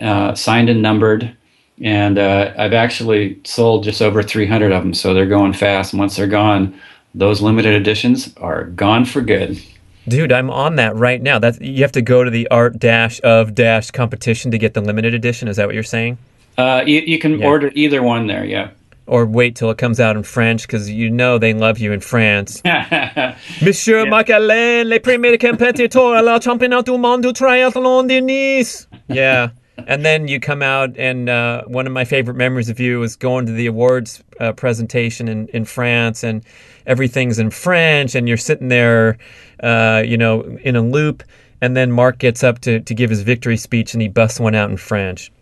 uh, 0.00 0.34
signed 0.34 0.70
and 0.70 0.80
numbered, 0.80 1.36
and 1.82 2.18
uh, 2.18 2.54
I've 2.56 2.72
actually 2.72 3.38
sold 3.44 3.84
just 3.84 4.00
over 4.00 4.22
300 4.22 4.72
of 4.72 4.82
them. 4.82 4.94
So 4.94 5.12
they're 5.12 5.26
going 5.26 5.52
fast. 5.52 5.92
And 5.92 6.00
once 6.00 6.16
they're 6.16 6.26
gone, 6.26 6.78
those 7.14 7.42
limited 7.42 7.74
editions 7.74 8.34
are 8.38 8.64
gone 8.64 9.04
for 9.04 9.20
good. 9.20 9.60
Dude, 10.08 10.32
I'm 10.32 10.50
on 10.50 10.76
that 10.76 10.96
right 10.96 11.20
now. 11.20 11.38
That's 11.38 11.60
you 11.60 11.82
have 11.82 11.92
to 11.92 12.02
go 12.02 12.24
to 12.24 12.30
the 12.30 12.48
art 12.48 12.78
dash 12.78 13.20
of 13.20 13.54
dash 13.54 13.90
competition 13.90 14.50
to 14.50 14.58
get 14.58 14.72
the 14.72 14.80
limited 14.80 15.12
edition. 15.12 15.46
Is 15.46 15.56
that 15.56 15.66
what 15.66 15.74
you're 15.74 15.84
saying? 15.84 16.16
Uh, 16.56 16.82
you, 16.86 17.00
you 17.00 17.18
can 17.18 17.38
yeah. 17.38 17.46
order 17.46 17.70
either 17.74 18.02
one 18.02 18.26
there. 18.26 18.44
Yeah. 18.44 18.70
Or 19.10 19.26
wait 19.26 19.56
till 19.56 19.70
it 19.70 19.76
comes 19.76 19.98
out 19.98 20.16
in 20.16 20.22
French 20.22 20.68
because 20.68 20.88
you 20.88 21.10
know 21.10 21.36
they 21.36 21.52
love 21.52 21.80
you 21.80 21.90
in 21.90 21.98
France. 21.98 22.62
Monsieur 23.60 24.04
yeah. 24.04 24.08
Mark 24.08 24.30
Allen, 24.30 24.88
les 24.88 25.00
premiers 25.00 25.36
compétiteurs 25.36 26.16
à 26.16 26.22
la 26.22 26.38
championnat 26.38 26.84
du 26.84 26.96
monde 26.96 27.22
du 27.22 27.32
triathlon 27.32 28.06
de 28.06 28.20
Nice. 28.20 28.86
Yeah. 29.08 29.48
and 29.88 30.04
then 30.04 30.28
you 30.28 30.40
come 30.40 30.62
out, 30.62 30.96
and 30.96 31.28
uh, 31.28 31.64
one 31.64 31.86
of 31.86 31.92
my 31.92 32.04
favorite 32.04 32.36
memories 32.36 32.68
of 32.68 32.78
you 32.78 33.00
was 33.00 33.16
going 33.16 33.46
to 33.46 33.52
the 33.52 33.66
awards 33.66 34.22
uh, 34.38 34.52
presentation 34.52 35.28
in, 35.28 35.48
in 35.48 35.64
France, 35.64 36.22
and 36.22 36.44
everything's 36.86 37.38
in 37.38 37.50
French, 37.50 38.14
and 38.14 38.28
you're 38.28 38.36
sitting 38.36 38.68
there, 38.68 39.18
uh, 39.62 40.02
you 40.04 40.16
know, 40.16 40.42
in 40.62 40.76
a 40.76 40.82
loop, 40.82 41.22
and 41.60 41.76
then 41.76 41.90
Mark 41.90 42.18
gets 42.18 42.42
up 42.44 42.60
to, 42.60 42.80
to 42.80 42.94
give 42.94 43.10
his 43.10 43.22
victory 43.22 43.56
speech, 43.56 43.92
and 43.92 44.02
he 44.02 44.08
busts 44.08 44.40
one 44.40 44.54
out 44.54 44.70
in 44.70 44.76
French. 44.76 45.32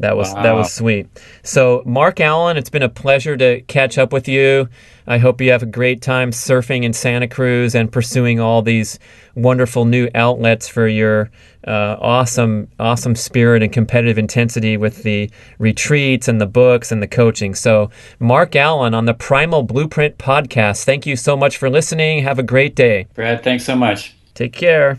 That 0.00 0.16
was 0.16 0.32
wow. 0.32 0.42
that 0.42 0.52
was 0.52 0.72
sweet. 0.72 1.08
So, 1.42 1.82
Mark 1.84 2.20
Allen, 2.20 2.56
it's 2.56 2.70
been 2.70 2.82
a 2.82 2.88
pleasure 2.88 3.36
to 3.36 3.60
catch 3.62 3.98
up 3.98 4.12
with 4.14 4.28
you. 4.28 4.68
I 5.06 5.18
hope 5.18 5.42
you 5.42 5.50
have 5.50 5.62
a 5.62 5.66
great 5.66 6.00
time 6.00 6.30
surfing 6.30 6.84
in 6.84 6.94
Santa 6.94 7.28
Cruz 7.28 7.74
and 7.74 7.92
pursuing 7.92 8.40
all 8.40 8.62
these 8.62 8.98
wonderful 9.34 9.84
new 9.84 10.08
outlets 10.14 10.68
for 10.68 10.88
your 10.88 11.30
uh, 11.66 11.96
awesome, 12.00 12.68
awesome 12.78 13.14
spirit 13.14 13.62
and 13.62 13.72
competitive 13.72 14.16
intensity 14.16 14.78
with 14.78 15.02
the 15.02 15.30
retreats 15.58 16.28
and 16.28 16.40
the 16.40 16.46
books 16.46 16.90
and 16.90 17.02
the 17.02 17.08
coaching. 17.08 17.54
So, 17.54 17.90
Mark 18.18 18.56
Allen 18.56 18.94
on 18.94 19.04
the 19.04 19.14
Primal 19.14 19.62
Blueprint 19.62 20.16
podcast. 20.16 20.84
Thank 20.84 21.04
you 21.04 21.14
so 21.14 21.36
much 21.36 21.58
for 21.58 21.68
listening. 21.68 22.22
Have 22.22 22.38
a 22.38 22.42
great 22.42 22.74
day, 22.74 23.06
Brad. 23.12 23.42
Thanks 23.42 23.64
so 23.64 23.76
much. 23.76 24.14
Take 24.40 24.54
care. 24.54 24.98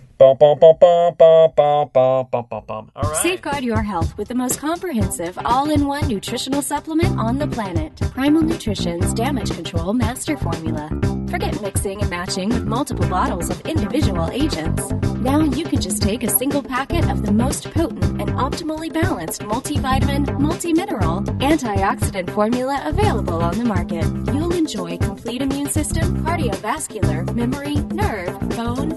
Safeguard 3.24 3.64
your 3.64 3.82
health 3.82 4.16
with 4.16 4.28
the 4.28 4.36
most 4.36 4.60
comprehensive 4.60 5.36
all-in-one 5.44 6.08
nutritional 6.08 6.62
supplement 6.62 7.18
on 7.18 7.39
the 7.39 7.48
planet. 7.48 7.96
Primal 8.12 8.44
Nutrition's 8.44 9.16
Damage 9.16 9.50
Control 9.52 9.94
Master 9.94 10.38
Formula. 10.38 10.89
Forget 11.28 11.60
mixing 11.64 12.02
and 12.02 12.10
matching 12.12 12.50
with 12.50 12.66
multiple 12.66 13.08
bottles 13.08 13.50
of 13.50 13.60
individual 13.62 14.30
agents. 14.30 14.92
Now 15.22 15.39
you 15.39 15.64
can 15.64 15.82
just 15.82 16.04
take 16.04 16.24
a 16.24 16.30
single 16.30 16.62
packet 16.62 17.10
of 17.10 17.26
the 17.26 17.32
most 17.32 17.72
potent 17.72 18.04
and 18.22 18.30
optimally 18.34 18.94
balanced 18.94 19.42
multivitamin, 19.42 20.39
multi-mineral, 20.39 21.22
antioxidant 21.39 22.30
formula 22.30 22.82
available 22.86 23.42
on 23.42 23.58
the 23.58 23.66
market. 23.66 24.06
You'll 24.34 24.54
enjoy 24.54 24.98
complete 24.98 25.42
immune 25.42 25.70
system, 25.70 26.24
cardiovascular, 26.24 27.34
memory, 27.34 27.76
nerve, 27.76 28.38
bone, 28.50 28.89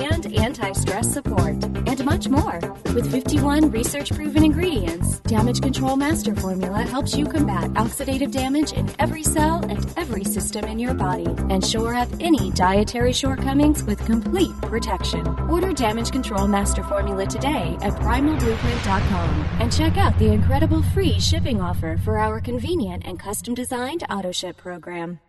and 0.00 0.26
anti 0.38 0.72
stress 0.72 1.12
support, 1.12 1.62
and 1.64 2.04
much 2.04 2.28
more. 2.28 2.60
With 2.94 3.10
51 3.10 3.70
research 3.70 4.12
proven 4.12 4.44
ingredients, 4.44 5.20
Damage 5.20 5.60
Control 5.60 5.96
Master 5.96 6.34
Formula 6.34 6.82
helps 6.82 7.16
you 7.16 7.26
combat 7.26 7.70
oxidative 7.74 8.30
damage 8.30 8.72
in 8.72 8.90
every 8.98 9.22
cell 9.22 9.64
and 9.68 9.86
every 9.96 10.24
system 10.24 10.64
in 10.64 10.78
your 10.78 10.94
body 10.94 11.26
and 11.50 11.64
shore 11.64 11.94
up 11.94 12.08
any 12.20 12.50
dietary 12.52 13.12
shortcomings 13.12 13.84
with 13.84 14.04
complete 14.06 14.54
protection. 14.62 15.26
Order 15.50 15.72
Damage 15.72 16.10
Control 16.10 16.46
Master 16.46 16.82
Formula 16.84 17.26
today 17.26 17.76
at 17.82 17.92
primalblueprint.com 17.94 19.30
and 19.60 19.72
check 19.72 19.96
out 19.96 20.18
the 20.18 20.32
incredible 20.32 20.82
free 20.94 21.20
shipping 21.20 21.60
offer 21.60 21.96
for 22.04 22.18
our 22.18 22.40
convenient 22.40 23.02
and 23.06 23.18
custom 23.18 23.54
designed 23.54 24.04
auto 24.10 24.32
ship 24.32 24.56
program. 24.56 25.20